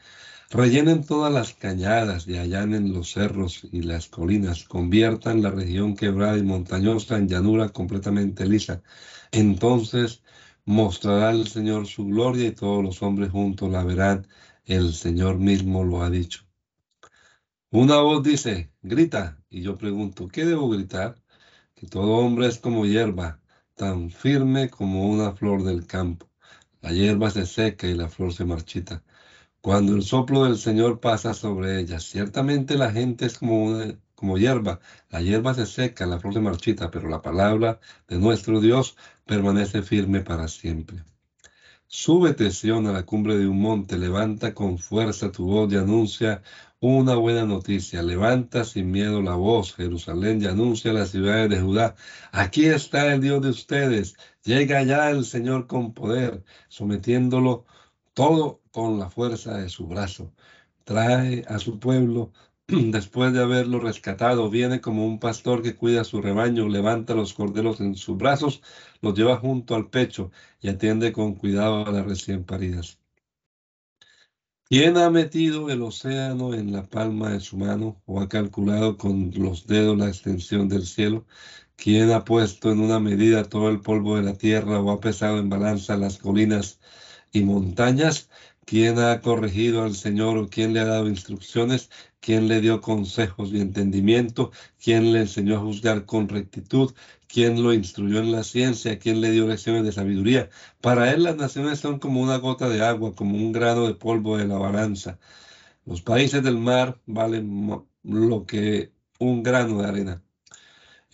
Rellenen 0.51 1.05
todas 1.05 1.33
las 1.33 1.55
cañadas 1.55 2.29
y 2.29 2.37
allanen 2.37 2.93
los 2.93 3.13
cerros 3.13 3.67
y 3.73 3.83
las 3.83 4.09
colinas, 4.09 4.65
conviertan 4.65 5.43
la 5.43 5.51
región 5.51 5.97
quebrada 5.97 6.39
y 6.39 6.43
montañosa 6.43 7.17
en 7.19 7.29
llanura 7.29 7.71
completamente 7.71 8.47
lisa. 8.47 8.83
Entonces 9.33 10.23
Mostrará 10.65 11.31
el 11.31 11.49
Señor 11.49 11.87
su 11.87 12.07
gloria 12.07 12.47
y 12.47 12.53
todos 12.53 12.85
los 12.85 13.03
hombres 13.03 13.31
juntos 13.31 13.71
la 13.71 13.83
verán. 13.85 14.27
El 14.65 14.93
Señor 14.95 15.39
mismo 15.39 15.85
lo 15.85 16.03
ha 16.03 16.11
dicho. 16.11 16.45
Una 17.71 17.99
voz 18.01 18.23
dice, 18.23 18.71
grita, 18.83 19.43
y 19.51 19.63
yo 19.63 19.77
pregunto, 19.77 20.29
¿qué 20.29 20.45
debo 20.45 20.69
gritar? 20.69 21.17
Que 21.75 21.87
todo 21.87 22.19
hombre 22.19 22.47
es 22.47 22.59
como 22.59 22.87
hierba, 22.87 23.41
tan 23.75 24.11
firme 24.11 24.71
como 24.71 25.09
una 25.09 25.33
flor 25.33 25.65
del 25.65 25.87
campo. 25.87 26.29
La 26.83 26.93
hierba 26.93 27.31
se 27.31 27.47
seca 27.47 27.87
y 27.87 27.95
la 27.95 28.09
flor 28.09 28.33
se 28.33 28.45
marchita. 28.45 29.03
Cuando 29.61 29.95
el 29.95 30.03
soplo 30.03 30.45
del 30.45 30.59
Señor 30.59 31.01
pasa 31.01 31.35
sobre 31.35 31.81
ella, 31.81 31.99
ciertamente 32.01 32.77
la 32.77 32.91
gente 32.93 33.27
es 33.27 33.39
como, 33.39 33.79
como 34.15 34.37
hierba. 34.39 34.81
La 35.11 35.23
hierba 35.23 35.55
se 35.55 35.67
seca, 35.67 36.07
la 36.07 36.21
flor 36.21 36.35
se 36.35 36.41
marchita, 36.41 36.91
pero 36.91 37.09
la 37.09 37.23
palabra 37.23 37.81
de 38.09 38.19
nuestro 38.19 38.61
Dios 38.61 38.97
permanece 39.27 39.83
firme 39.83 40.21
para 40.21 40.49
siempre. 40.49 41.05
Súbete, 41.87 42.51
Sion, 42.51 42.87
a 42.87 42.93
la 42.93 43.05
cumbre 43.05 43.37
de 43.37 43.47
un 43.47 43.61
monte, 43.61 43.99
levanta 43.99 44.55
con 44.55 44.79
fuerza 44.79 45.31
tu 45.31 45.47
voz 45.47 45.71
y 45.73 45.77
anuncia 45.77 46.43
una 46.81 47.15
buena 47.17 47.45
noticia. 47.45 48.03
Levanta 48.03 48.65
sin 48.65 48.91
miedo 48.91 49.21
la 49.23 49.35
voz, 49.35 49.75
Jerusalén, 49.75 50.43
y 50.43 50.47
anuncia 50.47 50.91
a 50.91 50.95
las 50.95 51.11
ciudades 51.11 51.51
de 51.51 51.61
Judá. 51.61 51.95
Aquí 52.33 52.65
está 52.65 53.13
el 53.13 53.21
Dios 53.21 53.43
de 53.43 53.51
ustedes. 53.51 54.17
Llega 54.43 54.83
ya 54.83 55.11
el 55.11 55.25
Señor 55.25 55.67
con 55.67 55.93
poder, 55.93 56.43
sometiéndolo 56.69 57.67
todo 58.15 58.63
con 58.71 58.99
la 58.99 59.11
fuerza 59.11 59.59
de 59.59 59.69
su 59.69 59.87
brazo. 59.87 60.33
Trae 60.85 61.45
a 61.47 61.59
su 61.59 61.79
pueblo 61.79 62.33
después 62.91 63.33
de 63.33 63.41
haberlo 63.41 63.79
rescatado, 63.79 64.51
viene 64.51 64.81
como 64.81 65.07
un 65.07 65.21
pastor 65.21 65.63
que 65.63 65.77
cuida 65.77 66.03
su 66.03 66.21
rebaño, 66.21 66.69
levanta 66.69 67.15
los 67.15 67.35
corderos 67.35 67.81
en 67.81 67.95
sus 67.95 68.17
brazos, 68.17 68.63
los 69.01 69.15
lleva 69.15 69.37
junto 69.37 69.75
al 69.77 69.89
pecho 69.91 70.31
y 70.61 70.69
atiende 70.69 71.13
con 71.13 71.35
cuidado 71.35 71.87
a 71.87 71.93
las 71.93 72.05
recién 72.05 72.45
paridas. 72.45 72.99
¿Quién 74.65 74.97
ha 74.97 75.09
metido 75.11 75.71
el 75.71 75.83
océano 75.83 76.53
en 76.55 76.73
la 76.73 76.83
palma 76.83 77.31
de 77.31 77.39
su 77.41 77.57
mano 77.57 78.03
o 78.07 78.21
ha 78.21 78.29
calculado 78.29 78.97
con 78.97 79.31
los 79.37 79.67
dedos 79.69 79.97
la 79.97 80.09
extensión 80.09 80.69
del 80.69 80.85
cielo? 80.87 81.27
¿Quién 81.77 82.11
ha 82.13 82.25
puesto 82.25 82.71
en 82.73 82.81
una 82.81 82.99
medida 83.01 83.45
todo 83.45 83.69
el 83.71 83.81
polvo 83.81 84.17
de 84.17 84.23
la 84.23 84.35
tierra 84.35 84.81
o 84.81 84.91
ha 84.91 85.01
pesado 85.01 85.39
en 85.39 85.49
balanza 85.51 85.97
las 85.97 86.19
colinas 86.19 86.81
y 87.33 87.43
montañas? 87.43 88.31
¿Quién 88.65 88.99
ha 88.99 89.21
corregido 89.21 89.83
al 89.83 89.95
Señor 89.95 90.39
o 90.39 90.49
quién 90.49 90.73
le 90.73 90.81
ha 90.81 90.85
dado 90.87 91.09
instrucciones? 91.09 91.91
¿Quién 92.21 92.49
le 92.49 92.61
dio 92.61 92.81
consejos 92.81 93.51
y 93.53 93.61
entendimiento? 93.61 94.51
¿Quién 94.83 95.13
le 95.13 95.21
enseñó 95.21 95.57
a 95.57 95.61
juzgar 95.61 96.07
con 96.07 96.29
rectitud? 96.29 96.95
¿Quién 97.27 97.63
lo 97.63 97.73
instruyó 97.73 98.21
en 98.21 98.33
la 98.33 98.45
ciencia? 98.45 98.99
¿Quién 98.99 99.21
le 99.21 99.31
dio 99.33 99.47
lecciones 99.47 99.85
de 99.85 99.93
sabiduría? 99.93 100.49
Para 100.81 101.11
él 101.13 101.25
las 101.25 101.37
naciones 101.37 101.81
son 101.81 101.99
como 101.99 102.21
una 102.23 102.37
gota 102.39 102.69
de 102.69 102.83
agua, 102.85 103.15
como 103.15 103.37
un 103.37 103.53
grano 103.53 103.87
de 103.87 103.95
polvo 103.95 104.37
de 104.39 104.47
la 104.47 104.59
balanza. 104.59 105.19
Los 105.87 106.03
países 106.03 106.43
del 106.43 106.59
mar 106.59 107.01
valen 107.07 107.87
lo 108.05 108.47
que 108.47 108.93
un 109.19 109.43
grano 109.43 109.83
de 109.83 109.89
arena. 109.89 110.25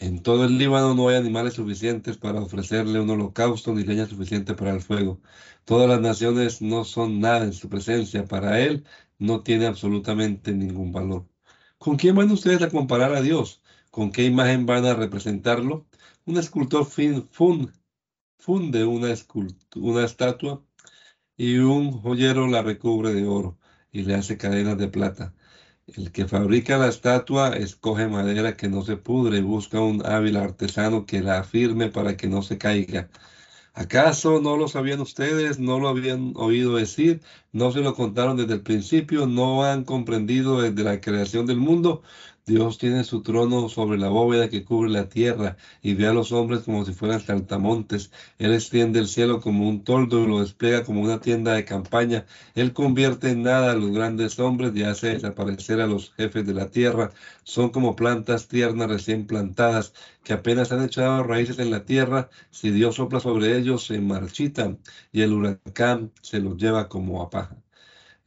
En 0.01 0.23
todo 0.23 0.45
el 0.45 0.59
Líbano 0.59 0.95
no 0.95 1.09
hay 1.09 1.17
animales 1.17 1.55
suficientes 1.55 2.17
para 2.17 2.41
ofrecerle 2.41 3.01
un 3.01 3.11
holocausto 3.11 3.75
ni 3.75 3.85
leña 3.85 4.07
suficiente 4.07 4.55
para 4.55 4.73
el 4.73 4.81
fuego. 4.81 5.21
Todas 5.65 5.89
las 5.89 6.01
naciones 6.01 6.63
no 6.63 6.85
son 6.85 7.21
nada 7.21 7.45
en 7.45 7.53
su 7.53 7.69
presencia. 7.69 8.25
Para 8.27 8.61
él 8.61 8.85
no 9.19 9.43
tiene 9.43 9.67
absolutamente 9.67 10.53
ningún 10.53 10.93
valor. 10.93 11.27
¿Con 11.79 11.97
quién 11.97 12.15
van 12.17 12.31
ustedes 12.31 12.63
a 12.63 12.71
comparar 12.71 13.15
a 13.15 13.23
Dios? 13.23 13.63
¿Con 13.91 14.13
qué 14.13 14.25
imagen 14.25 14.67
van 14.67 14.85
a 14.87 14.95
representarlo? 14.95 15.87
Un 16.27 16.39
escultor 16.39 16.85
funde 16.87 17.73
una, 18.85 19.15
una 19.77 20.05
estatua 20.05 20.65
y 21.37 21.59
un 21.59 21.93
joyero 21.93 22.47
la 22.49 22.63
recubre 22.63 23.15
de 23.15 23.27
oro 23.27 23.59
y 23.93 24.03
le 24.03 24.15
hace 24.15 24.39
cadenas 24.39 24.79
de 24.79 24.89
plata. 24.89 25.35
El 25.97 26.13
que 26.13 26.27
fabrica 26.27 26.79
la 26.79 26.89
estatua 26.89 27.49
escoge 27.57 28.09
madera 28.09 28.57
que 28.57 28.69
no 28.69 28.83
se 28.83 28.97
pudre 28.97 29.39
y 29.39 29.41
busca 29.43 29.81
un 29.81 30.05
hábil 30.07 30.37
artesano 30.37 31.05
que 31.07 31.21
la 31.23 31.39
afirme 31.41 31.89
para 31.91 32.17
que 32.17 32.29
no 32.29 32.43
se 32.43 32.59
caiga. 32.59 33.11
¿Acaso 33.75 34.41
no 34.41 34.57
lo 34.57 34.69
sabían 34.69 35.01
ustedes? 35.01 35.59
¿No 35.59 35.79
lo 35.81 35.89
habían 35.89 36.33
oído 36.37 36.77
decir? 36.77 37.23
¿No 37.53 37.73
se 37.73 37.81
lo 37.81 37.95
contaron 37.95 38.37
desde 38.37 38.55
el 38.55 38.63
principio? 38.63 39.27
¿No 39.27 39.65
han 39.65 39.85
comprendido 39.85 40.61
desde 40.63 40.85
la 40.85 41.01
creación 41.01 41.47
del 41.47 41.59
mundo? 41.59 42.03
Dios 42.49 42.79
tiene 42.79 43.05
su 43.05 43.21
trono 43.23 43.69
sobre 43.69 43.99
la 43.99 44.09
bóveda 44.09 44.49
que 44.49 44.65
cubre 44.65 44.89
la 44.91 45.11
tierra 45.11 45.59
y 45.83 45.93
ve 45.93 46.07
a 46.07 46.15
los 46.15 46.33
hombres 46.33 46.63
como 46.63 46.83
si 46.87 46.95
fueran 46.95 47.21
saltamontes. 47.21 48.11
Él 48.39 48.55
extiende 48.55 49.01
el 49.01 49.07
cielo 49.07 49.43
como 49.43 49.69
un 49.69 49.85
toldo 49.85 50.25
y 50.25 50.27
lo 50.27 50.41
despliega 50.41 50.83
como 50.83 51.03
una 51.03 51.21
tienda 51.21 51.53
de 51.53 51.67
campaña. 51.67 52.25
Él 52.55 52.73
convierte 52.73 53.29
en 53.29 53.43
nada 53.43 53.73
a 53.73 53.75
los 53.75 53.91
grandes 53.91 54.39
hombres 54.39 54.73
y 54.75 54.83
hace 54.83 55.09
desaparecer 55.09 55.83
a 55.83 55.87
los 55.87 56.11
jefes 56.15 56.47
de 56.47 56.55
la 56.55 56.71
tierra. 56.71 57.11
Son 57.45 57.69
como 57.69 57.95
plantas 57.95 58.49
tiernas 58.49 58.89
recién 58.89 59.27
plantadas 59.27 59.93
que 60.25 60.33
apenas 60.33 60.73
han 60.73 60.83
echado 60.83 61.25
raíces 61.25 61.59
en 61.59 61.71
la 61.71 61.85
tierra. 61.85 62.31
Si 62.51 62.71
Dios 62.71 62.95
sopla 62.95 63.21
sobre 63.21 63.59
ellos, 63.59 63.85
se 63.85 64.01
marchitan 64.01 64.79
y 65.13 65.21
el 65.21 65.35
huracán 65.35 66.13
se 66.23 66.41
los 66.41 66.57
lleva 66.57 66.89
como 66.89 67.21
a 67.21 67.29
paja. 67.29 67.59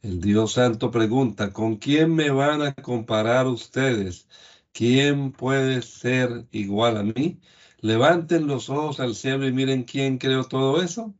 El 0.02 0.20
Dios 0.20 0.52
Santo 0.54 0.90
pregunta, 0.90 1.52
¿con 1.52 1.76
quién 1.76 2.14
me 2.14 2.30
van 2.30 2.62
a 2.62 2.74
comparar 2.74 3.46
ustedes? 3.46 4.28
¿Quién 4.72 5.32
puede 5.32 5.82
ser 5.82 6.46
igual 6.50 6.96
a 6.96 7.02
mí? 7.04 7.40
Levanten 7.80 8.46
los 8.48 8.68
ojos 8.68 9.00
al 9.00 9.14
cielo 9.14 9.46
y 9.46 9.52
miren 9.52 9.84
quién 9.84 10.18
creó 10.18 10.44
todo 10.44 10.82
eso. 10.82 11.14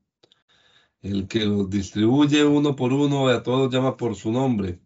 El 1.02 1.28
que 1.28 1.44
los 1.46 1.70
distribuye 1.70 2.44
uno 2.44 2.76
por 2.76 2.92
uno 2.92 3.28
a 3.28 3.42
todos 3.42 3.72
llama 3.72 3.96
por 3.96 4.16
su 4.16 4.32
nombre. 4.32 4.80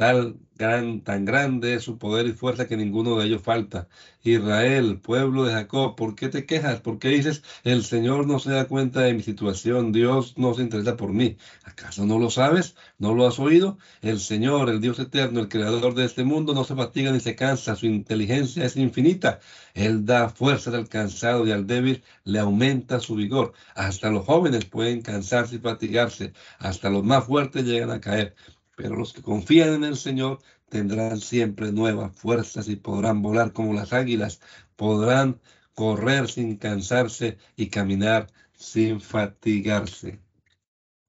Tal 0.00 0.38
gran, 0.56 1.02
tan 1.02 1.26
grande 1.26 1.74
es 1.74 1.82
su 1.82 1.98
poder 1.98 2.26
y 2.26 2.32
fuerza 2.32 2.66
que 2.66 2.74
ninguno 2.74 3.18
de 3.18 3.26
ellos 3.26 3.42
falta. 3.42 3.86
Israel, 4.22 4.98
pueblo 4.98 5.44
de 5.44 5.52
Jacob, 5.52 5.94
¿por 5.94 6.14
qué 6.14 6.30
te 6.30 6.46
quejas? 6.46 6.80
¿Por 6.80 6.98
qué 6.98 7.08
dices, 7.08 7.42
el 7.64 7.84
Señor 7.84 8.26
no 8.26 8.38
se 8.38 8.50
da 8.50 8.66
cuenta 8.66 9.02
de 9.02 9.12
mi 9.12 9.22
situación? 9.22 9.92
Dios 9.92 10.38
no 10.38 10.54
se 10.54 10.62
interesa 10.62 10.96
por 10.96 11.12
mí. 11.12 11.36
¿Acaso 11.64 12.06
no 12.06 12.18
lo 12.18 12.30
sabes? 12.30 12.76
¿No 12.96 13.14
lo 13.14 13.26
has 13.26 13.38
oído? 13.38 13.76
El 14.00 14.20
Señor, 14.20 14.70
el 14.70 14.80
Dios 14.80 14.98
eterno, 14.98 15.38
el 15.38 15.48
creador 15.50 15.94
de 15.94 16.06
este 16.06 16.24
mundo, 16.24 16.54
no 16.54 16.64
se 16.64 16.74
fatiga 16.74 17.12
ni 17.12 17.20
se 17.20 17.36
cansa. 17.36 17.76
Su 17.76 17.84
inteligencia 17.84 18.64
es 18.64 18.76
infinita. 18.76 19.40
Él 19.74 20.06
da 20.06 20.30
fuerza 20.30 20.70
al 20.70 20.88
cansado 20.88 21.46
y 21.46 21.52
al 21.52 21.66
débil 21.66 22.02
le 22.24 22.38
aumenta 22.38 23.00
su 23.00 23.16
vigor. 23.16 23.52
Hasta 23.74 24.10
los 24.10 24.24
jóvenes 24.24 24.64
pueden 24.64 25.02
cansarse 25.02 25.56
y 25.56 25.58
fatigarse. 25.58 26.32
Hasta 26.58 26.88
los 26.88 27.04
más 27.04 27.26
fuertes 27.26 27.66
llegan 27.66 27.90
a 27.90 28.00
caer 28.00 28.34
pero 28.80 28.96
los 28.96 29.12
que 29.12 29.20
confían 29.20 29.74
en 29.74 29.84
el 29.84 29.96
Señor 29.96 30.40
tendrán 30.70 31.20
siempre 31.20 31.70
nuevas 31.70 32.16
fuerzas 32.16 32.66
y 32.68 32.76
podrán 32.76 33.20
volar 33.20 33.52
como 33.52 33.74
las 33.74 33.92
águilas, 33.92 34.40
podrán 34.74 35.38
correr 35.74 36.30
sin 36.30 36.56
cansarse 36.56 37.36
y 37.56 37.66
caminar 37.66 38.28
sin 38.54 39.00
fatigarse. 39.00 40.18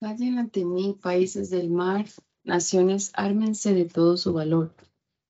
Callen 0.02 0.38
ante 0.38 0.66
mí, 0.66 0.98
países 1.02 1.50
del 1.50 1.70
mar, 1.70 2.08
naciones, 2.44 3.12
ármense 3.14 3.74
de 3.74 3.86
todo 3.86 4.18
su 4.18 4.34
valor. 4.34 4.76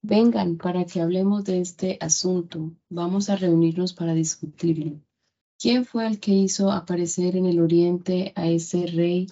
Vengan 0.01 0.57
para 0.57 0.85
que 0.85 0.99
hablemos 0.99 1.43
de 1.43 1.61
este 1.61 1.97
asunto. 2.01 2.71
Vamos 2.89 3.29
a 3.29 3.35
reunirnos 3.35 3.93
para 3.93 4.15
discutirlo. 4.15 4.99
¿Quién 5.59 5.85
fue 5.85 6.07
el 6.07 6.19
que 6.19 6.31
hizo 6.31 6.71
aparecer 6.71 7.35
en 7.35 7.45
el 7.45 7.59
oriente 7.59 8.33
a 8.35 8.47
ese 8.47 8.87
rey 8.87 9.27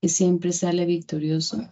que 0.00 0.08
siempre 0.08 0.52
sale 0.52 0.86
victorioso? 0.86 1.68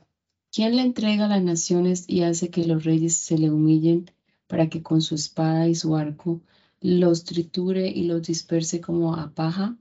¿Quién 0.54 0.76
le 0.76 0.82
entrega 0.82 1.24
a 1.24 1.28
las 1.28 1.42
naciones 1.42 2.04
y 2.08 2.24
hace 2.24 2.50
que 2.50 2.66
los 2.66 2.84
reyes 2.84 3.16
se 3.16 3.38
le 3.38 3.50
humillen 3.50 4.10
para 4.46 4.68
que 4.68 4.82
con 4.82 5.00
su 5.00 5.14
espada 5.14 5.66
y 5.66 5.74
su 5.74 5.96
arco 5.96 6.42
los 6.82 7.24
triture 7.24 7.88
y 7.88 8.02
los 8.02 8.20
disperse 8.20 8.82
como 8.82 9.14
a 9.14 9.32
paja? 9.32 9.78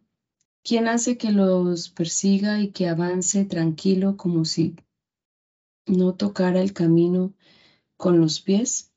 ¿Quién 0.63 0.87
hace 0.87 1.17
que 1.17 1.33
los 1.33 1.89
persiga 1.89 2.61
y 2.61 2.69
que 2.71 2.87
avance 2.87 3.43
tranquilo 3.43 4.15
como 4.15 4.45
si 4.45 4.77
no 5.87 6.15
tocara 6.15 6.61
el 6.61 6.71
camino 6.71 7.33
con 7.97 8.21
los 8.21 8.39
pies? 8.39 8.93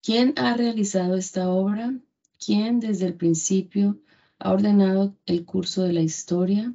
¿Quién 0.00 0.34
ha 0.36 0.56
realizado 0.56 1.16
esta 1.16 1.50
obra? 1.50 1.98
¿Quién 2.38 2.78
desde 2.78 3.06
el 3.06 3.16
principio 3.16 4.00
ha 4.38 4.52
ordenado 4.52 5.16
el 5.26 5.44
curso 5.44 5.82
de 5.82 5.92
la 5.92 6.02
historia? 6.02 6.72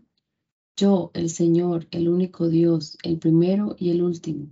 Yo, 0.82 1.12
el 1.14 1.30
Señor, 1.30 1.88
el 1.92 2.10
único 2.10 2.50
Dios, 2.50 2.98
el 3.04 3.20
primero 3.20 3.76
y 3.78 3.92
el 3.92 4.02
último. 4.02 4.48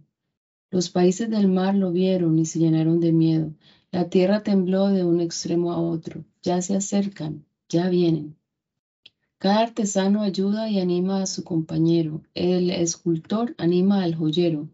Los 0.69 0.91
países 0.91 1.27
del 1.27 1.47
mar 1.47 1.73
lo 1.73 1.91
vieron 1.91 2.37
y 2.37 2.45
se 2.45 2.59
llenaron 2.59 2.99
de 2.99 3.11
miedo. 3.11 3.55
La 3.89 4.09
tierra 4.09 4.43
tembló 4.43 4.89
de 4.89 5.03
un 5.03 5.21
extremo 5.21 5.71
a 5.71 5.81
otro. 5.81 6.23
Ya 6.43 6.61
se 6.61 6.75
acercan, 6.75 7.45
ya 7.67 7.89
vienen. 7.89 8.37
Cada 9.39 9.61
artesano 9.61 10.21
ayuda 10.21 10.69
y 10.69 10.79
anima 10.79 11.23
a 11.23 11.25
su 11.25 11.43
compañero. 11.43 12.21
El 12.35 12.69
escultor 12.69 13.55
anima 13.57 14.03
al 14.03 14.13
joyero. 14.13 14.69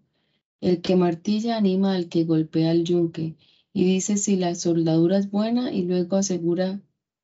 El 0.59 0.81
que 0.81 0.97
martilla 0.97 1.55
anima 1.55 1.95
al 1.95 2.09
que 2.09 2.25
golpea 2.25 2.71
el 2.71 2.83
yunque 2.83 3.37
y 3.71 3.85
dice 3.85 4.17
si 4.17 4.35
la 4.35 4.55
soldadura 4.55 5.19
es 5.19 5.31
buena 5.31 5.71
y 5.71 5.83
luego 5.83 6.17
asegura 6.17 6.81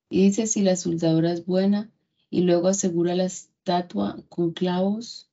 y 0.10 0.24
dice 0.24 0.48
si 0.48 0.62
la 0.62 0.78
soldadura 0.78 1.34
es 1.34 1.46
buena 1.46 1.92
y 2.30 2.44
luego 2.44 2.70
asegura 2.70 3.14
la 3.14 3.26
estatua 3.62 4.18
con 4.28 4.54
clavos 4.54 5.30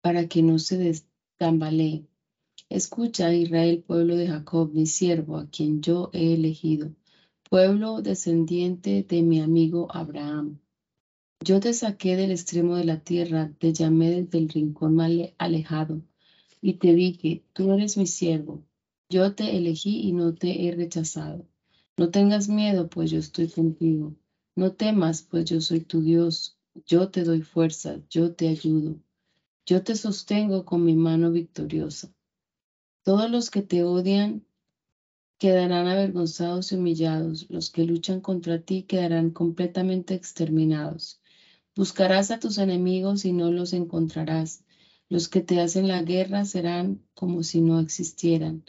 para 0.00 0.26
que 0.26 0.42
no 0.42 0.58
se 0.58 1.00
tambalee. 1.36 2.08
Escucha, 2.68 3.32
Israel, 3.32 3.84
pueblo 3.86 4.16
de 4.16 4.26
Jacob, 4.26 4.72
mi 4.74 4.86
siervo, 4.86 5.36
a 5.36 5.48
quien 5.48 5.80
yo 5.80 6.10
he 6.12 6.34
elegido, 6.34 6.92
pueblo 7.48 8.02
descendiente 8.02 9.04
de 9.04 9.22
mi 9.22 9.40
amigo 9.40 9.86
Abraham. 9.94 10.58
Yo 11.44 11.60
te 11.60 11.72
saqué 11.72 12.16
del 12.16 12.32
extremo 12.32 12.74
de 12.74 12.84
la 12.84 12.98
tierra, 12.98 13.52
te 13.60 13.72
llamé 13.72 14.10
desde 14.10 14.38
el 14.38 14.48
rincón 14.48 14.96
más 14.96 15.12
alejado, 15.38 16.02
y 16.60 16.74
te 16.74 16.94
dije, 16.94 17.44
tú 17.52 17.72
eres 17.72 17.96
mi 17.96 18.08
siervo, 18.08 18.64
yo 19.08 19.36
te 19.36 19.56
elegí 19.56 20.00
y 20.00 20.12
no 20.12 20.34
te 20.34 20.66
he 20.66 20.72
rechazado. 20.72 21.46
No 21.96 22.10
tengas 22.10 22.48
miedo, 22.48 22.88
pues 22.88 23.12
yo 23.12 23.20
estoy 23.20 23.48
contigo. 23.48 24.16
No 24.58 24.72
temas, 24.72 25.22
pues 25.22 25.44
yo 25.44 25.60
soy 25.60 25.78
tu 25.78 26.00
Dios. 26.02 26.58
Yo 26.84 27.10
te 27.10 27.22
doy 27.22 27.42
fuerza, 27.42 28.00
yo 28.10 28.34
te 28.34 28.48
ayudo. 28.48 28.96
Yo 29.64 29.84
te 29.84 29.94
sostengo 29.94 30.64
con 30.64 30.84
mi 30.84 30.96
mano 30.96 31.30
victoriosa. 31.30 32.12
Todos 33.04 33.30
los 33.30 33.50
que 33.50 33.62
te 33.62 33.84
odian 33.84 34.44
quedarán 35.38 35.86
avergonzados 35.86 36.72
y 36.72 36.74
humillados. 36.74 37.46
Los 37.48 37.70
que 37.70 37.84
luchan 37.84 38.20
contra 38.20 38.60
ti 38.60 38.82
quedarán 38.82 39.30
completamente 39.30 40.14
exterminados. 40.14 41.20
Buscarás 41.76 42.32
a 42.32 42.40
tus 42.40 42.58
enemigos 42.58 43.24
y 43.24 43.32
no 43.32 43.52
los 43.52 43.72
encontrarás. 43.72 44.64
Los 45.08 45.28
que 45.28 45.40
te 45.40 45.60
hacen 45.60 45.86
la 45.86 46.02
guerra 46.02 46.44
serán 46.44 47.00
como 47.14 47.44
si 47.44 47.60
no 47.60 47.78
existieran. 47.78 48.64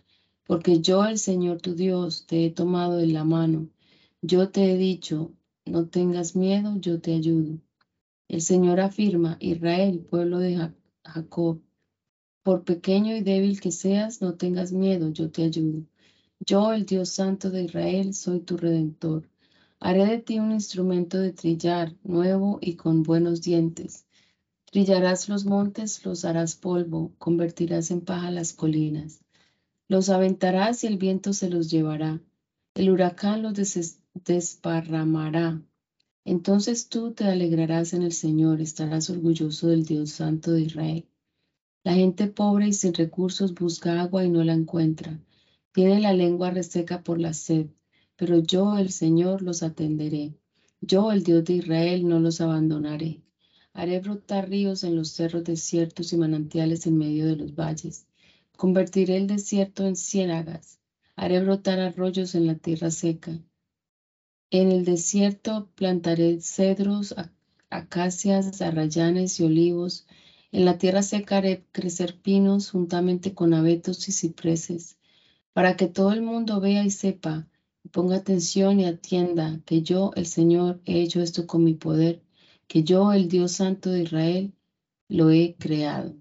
Porque 0.46 0.82
yo, 0.82 1.04
el 1.06 1.18
Señor 1.18 1.62
tu 1.62 1.74
Dios, 1.74 2.28
te 2.28 2.46
he 2.46 2.52
tomado 2.52 2.98
de 2.98 3.08
la 3.08 3.24
mano. 3.24 3.70
Yo 4.22 4.50
te 4.50 4.72
he 4.72 4.78
dicho, 4.78 5.34
no 5.70 5.88
tengas 5.88 6.36
miedo, 6.36 6.78
yo 6.80 7.00
te 7.00 7.14
ayudo. 7.14 7.60
El 8.28 8.42
Señor 8.42 8.80
afirma, 8.80 9.38
Israel, 9.40 10.00
pueblo 10.00 10.40
de 10.40 10.72
Jacob, 11.04 11.62
por 12.44 12.64
pequeño 12.64 13.16
y 13.16 13.22
débil 13.22 13.60
que 13.60 13.72
seas, 13.72 14.22
no 14.22 14.36
tengas 14.36 14.72
miedo, 14.72 15.10
yo 15.10 15.30
te 15.32 15.44
ayudo. 15.44 15.86
Yo, 16.46 16.74
el 16.74 16.86
Dios 16.86 17.10
Santo 17.10 17.50
de 17.50 17.64
Israel, 17.64 18.14
soy 18.14 18.40
tu 18.40 18.58
redentor. 18.58 19.30
Haré 19.80 20.06
de 20.06 20.20
ti 20.20 20.40
un 20.40 20.52
instrumento 20.52 21.18
de 21.20 21.34
trillar, 21.34 21.96
nuevo 22.04 22.60
y 22.62 22.76
con 22.76 23.04
buenos 23.04 23.42
dientes. 23.42 24.06
Trillarás 24.66 25.30
los 25.30 25.46
montes, 25.46 26.06
los 26.06 26.26
harás 26.26 26.56
polvo, 26.56 27.14
convertirás 27.18 27.92
en 27.92 28.02
paja 28.02 28.30
las 28.30 28.54
colinas. 28.54 29.22
Los 29.88 30.10
aventarás 30.10 30.84
y 30.84 30.88
el 30.88 30.98
viento 30.98 31.34
se 31.34 31.50
los 31.50 31.72
llevará. 31.72 32.22
El 32.76 32.92
huracán 32.92 33.42
los 33.42 33.54
desparramará. 34.26 35.62
Entonces 36.26 36.90
tú 36.90 37.14
te 37.14 37.26
alegrarás 37.26 37.94
en 37.94 38.04
el 38.04 38.14
Señor, 38.14 38.62
estarás 38.62 39.10
orgulloso 39.10 39.68
del 39.68 39.86
Dios 39.86 40.12
Santo 40.12 40.52
de 40.52 40.62
Israel. 40.62 41.08
La 41.84 41.94
gente 41.94 42.28
pobre 42.28 42.68
y 42.68 42.74
sin 42.74 42.94
recursos 42.94 43.54
busca 43.54 44.02
agua 44.02 44.24
y 44.26 44.30
no 44.30 44.44
la 44.44 44.54
encuentra. 44.54 45.20
Tiene 45.72 46.00
la 46.00 46.14
lengua 46.14 46.52
reseca 46.52 47.04
por 47.04 47.20
la 47.20 47.34
sed 47.34 47.68
pero 48.20 48.40
yo, 48.40 48.78
el 48.78 48.92
Señor, 48.92 49.42
los 49.42 49.64
atenderé. 49.64 50.36
Yo, 50.82 51.14
el 51.14 51.24
Dios 51.24 51.46
de 51.46 51.54
Israel, 51.54 52.06
no 52.06 52.20
los 52.20 52.42
abandonaré. 52.42 53.22
Haré 53.72 54.02
brotar 54.02 54.50
ríos 54.50 54.84
en 54.84 54.98
los 54.98 55.12
cerros 55.12 55.46
desiertos 55.46 56.12
y 56.12 56.18
manantiales 56.18 56.86
en 56.86 56.98
medio 56.98 57.26
de 57.26 57.38
los 57.38 57.56
valles. 57.56 58.08
Convertiré 58.58 59.16
el 59.16 59.28
desierto 59.28 59.88
en 59.88 59.96
ciénagas. 59.96 60.82
Haré 61.16 61.40
brotar 61.40 61.80
arroyos 61.80 62.36
en 62.36 62.46
la 62.46 62.56
tierra 62.56 62.92
seca. 62.92 63.40
En 64.52 64.72
el 64.72 64.86
desierto 64.86 65.70
plantaré 65.76 66.40
cedros, 66.42 67.16
acacias, 67.70 68.62
arrayanes 68.62 69.40
y 69.40 69.44
olivos. 69.44 70.08
En 70.52 70.66
la 70.66 70.78
tierra 70.78 71.04
seca 71.04 71.38
haré 71.38 71.64
crecer 71.72 72.16
pinos 72.20 72.72
juntamente 72.72 73.34
con 73.34 73.54
abetos 73.54 74.08
y 74.08 74.12
cipreses, 74.12 74.98
para 75.54 75.76
que 75.76 75.88
todo 75.88 76.12
el 76.14 76.22
mundo 76.22 76.60
vea 76.60 76.84
y 76.84 76.90
sepa 76.92 77.48
Ponga 77.92 78.18
atención 78.18 78.80
y 78.80 78.86
atienda 78.86 79.60
que 79.66 79.82
yo, 79.82 80.12
el 80.16 80.26
Señor, 80.28 80.80
he 80.86 81.02
hecho 81.02 81.22
esto 81.22 81.48
con 81.48 81.64
mi 81.64 81.74
poder, 81.74 82.22
que 82.68 82.84
yo, 82.84 83.14
el 83.14 83.28
Dios 83.28 83.54
Santo 83.54 83.90
de 83.90 84.02
Israel, 84.04 84.54
lo 85.08 85.32
he 85.32 85.56
creado. 85.58 86.16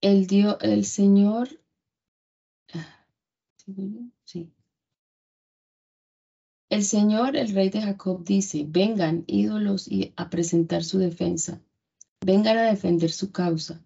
El 0.00 0.26
Dios, 0.26 0.56
el 0.60 0.84
Señor, 0.84 1.48
El 6.68 6.84
Señor, 6.84 7.36
el 7.36 7.52
Rey 7.52 7.68
de 7.70 7.82
Jacob, 7.82 8.24
dice, 8.24 8.64
vengan 8.68 9.24
ídolos 9.26 9.88
y 9.88 10.12
a 10.16 10.30
presentar 10.30 10.84
su 10.84 10.98
defensa, 10.98 11.60
vengan 12.20 12.58
a 12.58 12.62
defender 12.62 13.10
su 13.10 13.32
causa, 13.32 13.84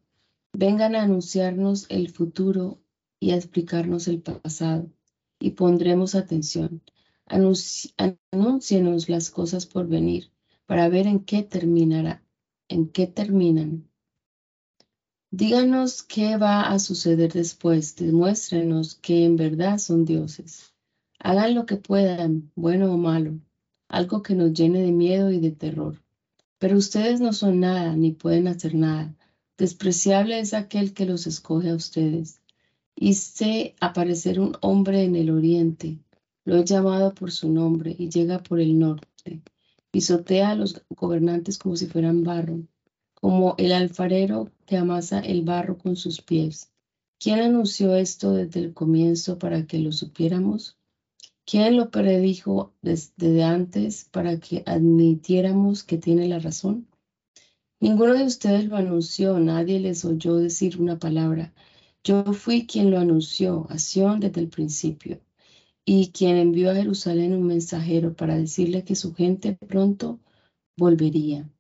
vengan 0.53 0.95
a 0.97 1.03
anunciarnos 1.03 1.87
el 1.89 2.11
futuro 2.11 2.78
y 3.18 3.31
a 3.31 3.37
explicarnos 3.37 4.07
el 4.09 4.20
pasado, 4.20 4.91
y 5.39 5.53
pondremos 5.53 6.14
atención. 6.14 6.83
Anúncienos 7.26 9.09
las 9.09 9.31
cosas 9.31 9.64
por 9.66 9.89
venir, 9.89 10.31
para 10.66 10.89
ver 10.89 11.07
en 11.07 11.20
qué 11.20 11.43
terminará, 11.43 12.22
en 12.68 12.89
qué 12.89 13.07
terminan. 13.07 13.89
Díganos 15.31 16.03
qué 16.03 16.37
va 16.37 16.62
a 16.62 16.78
suceder 16.78 17.33
después, 17.33 17.97
demuéstrenos 17.97 18.97
que 18.97 19.24
en 19.24 19.37
verdad 19.37 19.78
son 19.78 20.05
dioses. 20.05 20.74
Hagan 21.18 21.55
lo 21.55 21.66
que 21.66 21.76
puedan, 21.76 22.51
bueno 22.55 22.93
o 22.93 22.97
malo, 22.97 23.39
algo 23.89 24.22
que 24.22 24.35
nos 24.35 24.53
llene 24.53 24.83
de 24.83 24.93
miedo 24.93 25.31
y 25.31 25.41
de 25.41 25.51
terror. 25.51 26.03
Pero 26.59 26.76
ustedes 26.76 27.20
no 27.20 27.33
son 27.33 27.61
nada, 27.61 27.97
ni 27.97 28.12
pueden 28.12 28.49
hacer 28.49 28.74
nada. 28.74 29.14
Despreciable 29.57 30.41
es 30.41 30.55
aquel 30.55 30.95
que 30.95 31.07
los 31.07 31.26
escoge 31.26 31.70
a 31.70 31.74
ustedes 31.74 32.41
sé 33.14 33.74
aparecer 33.81 34.39
un 34.41 34.57
hombre 34.61 35.05
en 35.05 35.16
el 35.16 35.31
oriente. 35.31 35.99
Lo 36.45 36.57
he 36.57 36.64
llamado 36.64 37.14
por 37.14 37.33
su 37.33 37.51
nombre 37.51 37.95
y 37.99 38.11
llega 38.11 38.43
por 38.43 38.61
el 38.61 38.78
norte. 38.78 39.43
Pisotea 39.91 40.51
a 40.51 40.55
los 40.55 40.83
gobernantes 40.91 41.59
como 41.59 41.76
si 41.76 41.87
fueran 41.87 42.22
barro, 42.22 42.61
como 43.21 43.55
el 43.59 43.73
alfarero 43.73 44.51
que 44.66 44.77
amasa 44.77 45.21
el 45.21 45.43
barro 45.43 45.79
con 45.79 45.97
sus 45.97 46.23
pies. 46.23 46.73
¿Quién 47.18 47.41
anunció 47.41 47.95
esto 47.95 48.33
desde 48.33 48.61
el 48.61 48.73
comienzo 48.73 49.39
para 49.39 49.66
que 49.66 49.79
lo 49.79 49.93
supiéramos? 49.93 50.79
¿Quién 51.45 51.77
lo 51.77 51.91
predijo 51.91 52.73
desde 52.81 53.43
antes 53.43 54.05
para 54.11 54.39
que 54.39 54.62
admitiéramos 54.66 55.85
que 55.85 55.99
tiene 55.99 56.29
la 56.29 56.39
razón? 56.39 56.87
Ninguno 57.81 58.14
de 58.14 58.25
ustedes 58.25 58.66
lo 58.66 58.77
anunció, 58.77 59.39
nadie 59.39 59.81
les 59.81 60.05
oyó 60.05 60.37
decir 60.37 60.81
una 60.81 60.99
palabra. 60.99 61.53
Yo 62.05 62.25
fui 62.33 62.66
quien 62.66 62.91
lo 62.91 62.99
anunció 62.99 63.66
a 63.71 63.77
desde 63.77 64.41
el 64.41 64.49
principio 64.49 65.21
y 65.85 66.12
quien 66.12 66.37
envió 66.37 66.71
a 66.71 66.75
Jerusalén 66.75 67.35
un 67.35 67.47
mensajero 67.47 68.14
para 68.14 68.37
decirle 68.37 68.85
que 68.85 68.95
su 68.95 69.14
gente 69.14 69.55
pronto 69.55 70.21
volvería. 70.77 71.51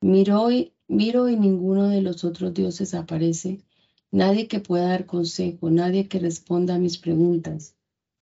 Miro 0.00 0.50
y, 0.50 0.72
miro 0.90 1.28
y 1.28 1.36
ninguno 1.36 1.88
de 1.88 2.02
los 2.02 2.24
otros 2.24 2.52
dioses 2.52 2.94
aparece, 2.94 3.62
nadie 4.10 4.48
que 4.48 4.58
pueda 4.58 4.88
dar 4.88 5.06
consejo, 5.06 5.70
nadie 5.70 6.08
que 6.08 6.18
responda 6.18 6.74
a 6.74 6.78
mis 6.78 6.98
preguntas. 6.98 7.76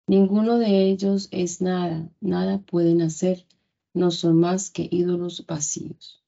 Ninguno 0.07 0.59
de 0.59 0.91
ellos 0.91 1.29
es 1.31 1.63
nada, 1.63 2.11
nada 2.21 2.59
pueden 2.59 3.01
hacer, 3.01 3.47
no 3.95 4.11
son 4.11 4.39
más 4.39 4.71
que 4.71 4.87
ídolos 4.91 5.47
vacíos. 5.47 6.23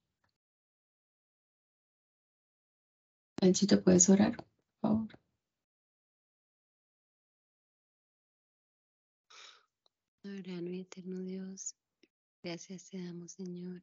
Anchito, 3.42 3.82
¿puedes 3.82 4.08
orar, 4.08 4.36
por 4.36 4.46
favor? 4.80 5.08
Soberano 10.22 10.70
y 10.70 10.80
eterno 10.80 11.20
Dios, 11.20 11.74
gracias 12.42 12.90
te 12.90 13.02
damos, 13.02 13.32
Señor, 13.32 13.82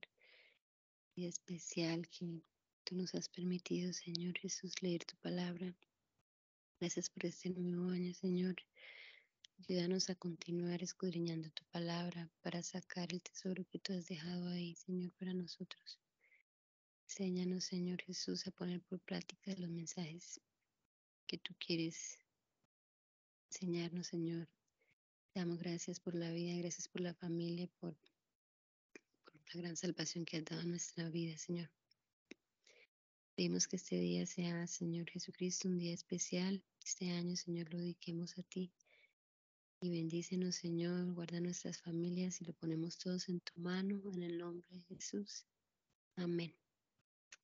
y 1.18 1.26
especial 1.26 2.08
que 2.08 2.44
tú 2.84 2.96
nos 2.96 3.16
has 3.16 3.28
permitido, 3.28 3.92
Señor 3.92 4.38
Jesús, 4.38 4.82
leer 4.84 5.04
tu 5.04 5.16
palabra. 5.18 5.76
Gracias 6.80 7.10
por 7.10 7.26
este 7.26 7.50
nuevo 7.50 7.90
año, 7.90 8.14
Señor. 8.14 8.56
Ayúdanos 9.58 10.12
a 10.12 10.16
continuar 10.16 10.84
escudriñando 10.84 11.50
tu 11.50 11.66
palabra 11.72 12.30
para 12.42 12.62
sacar 12.62 13.12
el 13.12 13.24
tesoro 13.24 13.66
que 13.66 13.80
tú 13.80 13.94
has 13.94 14.06
dejado 14.06 14.48
ahí, 14.50 14.76
Señor, 14.76 15.12
para 15.14 15.34
nosotros. 15.34 16.00
Enséñanos, 17.06 17.66
Señor 17.66 18.00
Jesús, 18.04 18.46
a 18.46 18.52
poner 18.52 18.82
por 18.82 19.00
práctica 19.00 19.56
los 19.58 19.72
mensajes 19.72 20.40
que 21.26 21.40
tú 21.40 21.56
quieres 21.60 22.20
enseñarnos, 23.50 24.06
Señor 24.06 24.48
damos 25.38 25.60
gracias 25.60 26.00
por 26.00 26.16
la 26.16 26.32
vida, 26.32 26.58
gracias 26.58 26.88
por 26.88 27.02
la 27.02 27.14
familia, 27.14 27.68
por, 27.80 27.96
la 29.54 29.62
gran 29.62 29.78
salvación 29.78 30.26
que 30.26 30.38
has 30.38 30.46
dado 30.46 30.62
a 30.62 30.66
nuestra 30.66 31.10
vida, 31.10 31.38
Señor. 31.38 31.70
Pedimos 33.36 33.68
que 33.68 33.76
este 33.76 34.00
día 34.00 34.26
sea, 34.26 34.68
Señor 34.68 35.10
Jesucristo, 35.10 35.70
un 35.70 35.78
día 35.78 35.94
especial. 35.94 36.64
Este 36.84 37.12
año, 37.12 37.36
Señor, 37.36 37.72
lo 37.72 37.80
dediquemos 37.80 38.38
a 38.38 38.44
ti. 38.44 38.74
Y 39.80 39.90
bendícenos, 39.90 40.56
Señor, 40.56 41.14
guarda 41.14 41.40
nuestras 41.40 41.80
familias 41.80 42.42
y 42.42 42.46
lo 42.46 42.54
ponemos 42.54 42.98
todos 42.98 43.30
en 43.30 43.40
tu 43.40 43.60
mano, 43.60 44.02
en 44.14 44.24
el 44.24 44.38
nombre 44.40 44.66
de 44.70 44.82
Jesús. 44.82 45.46
Amén. 46.16 46.67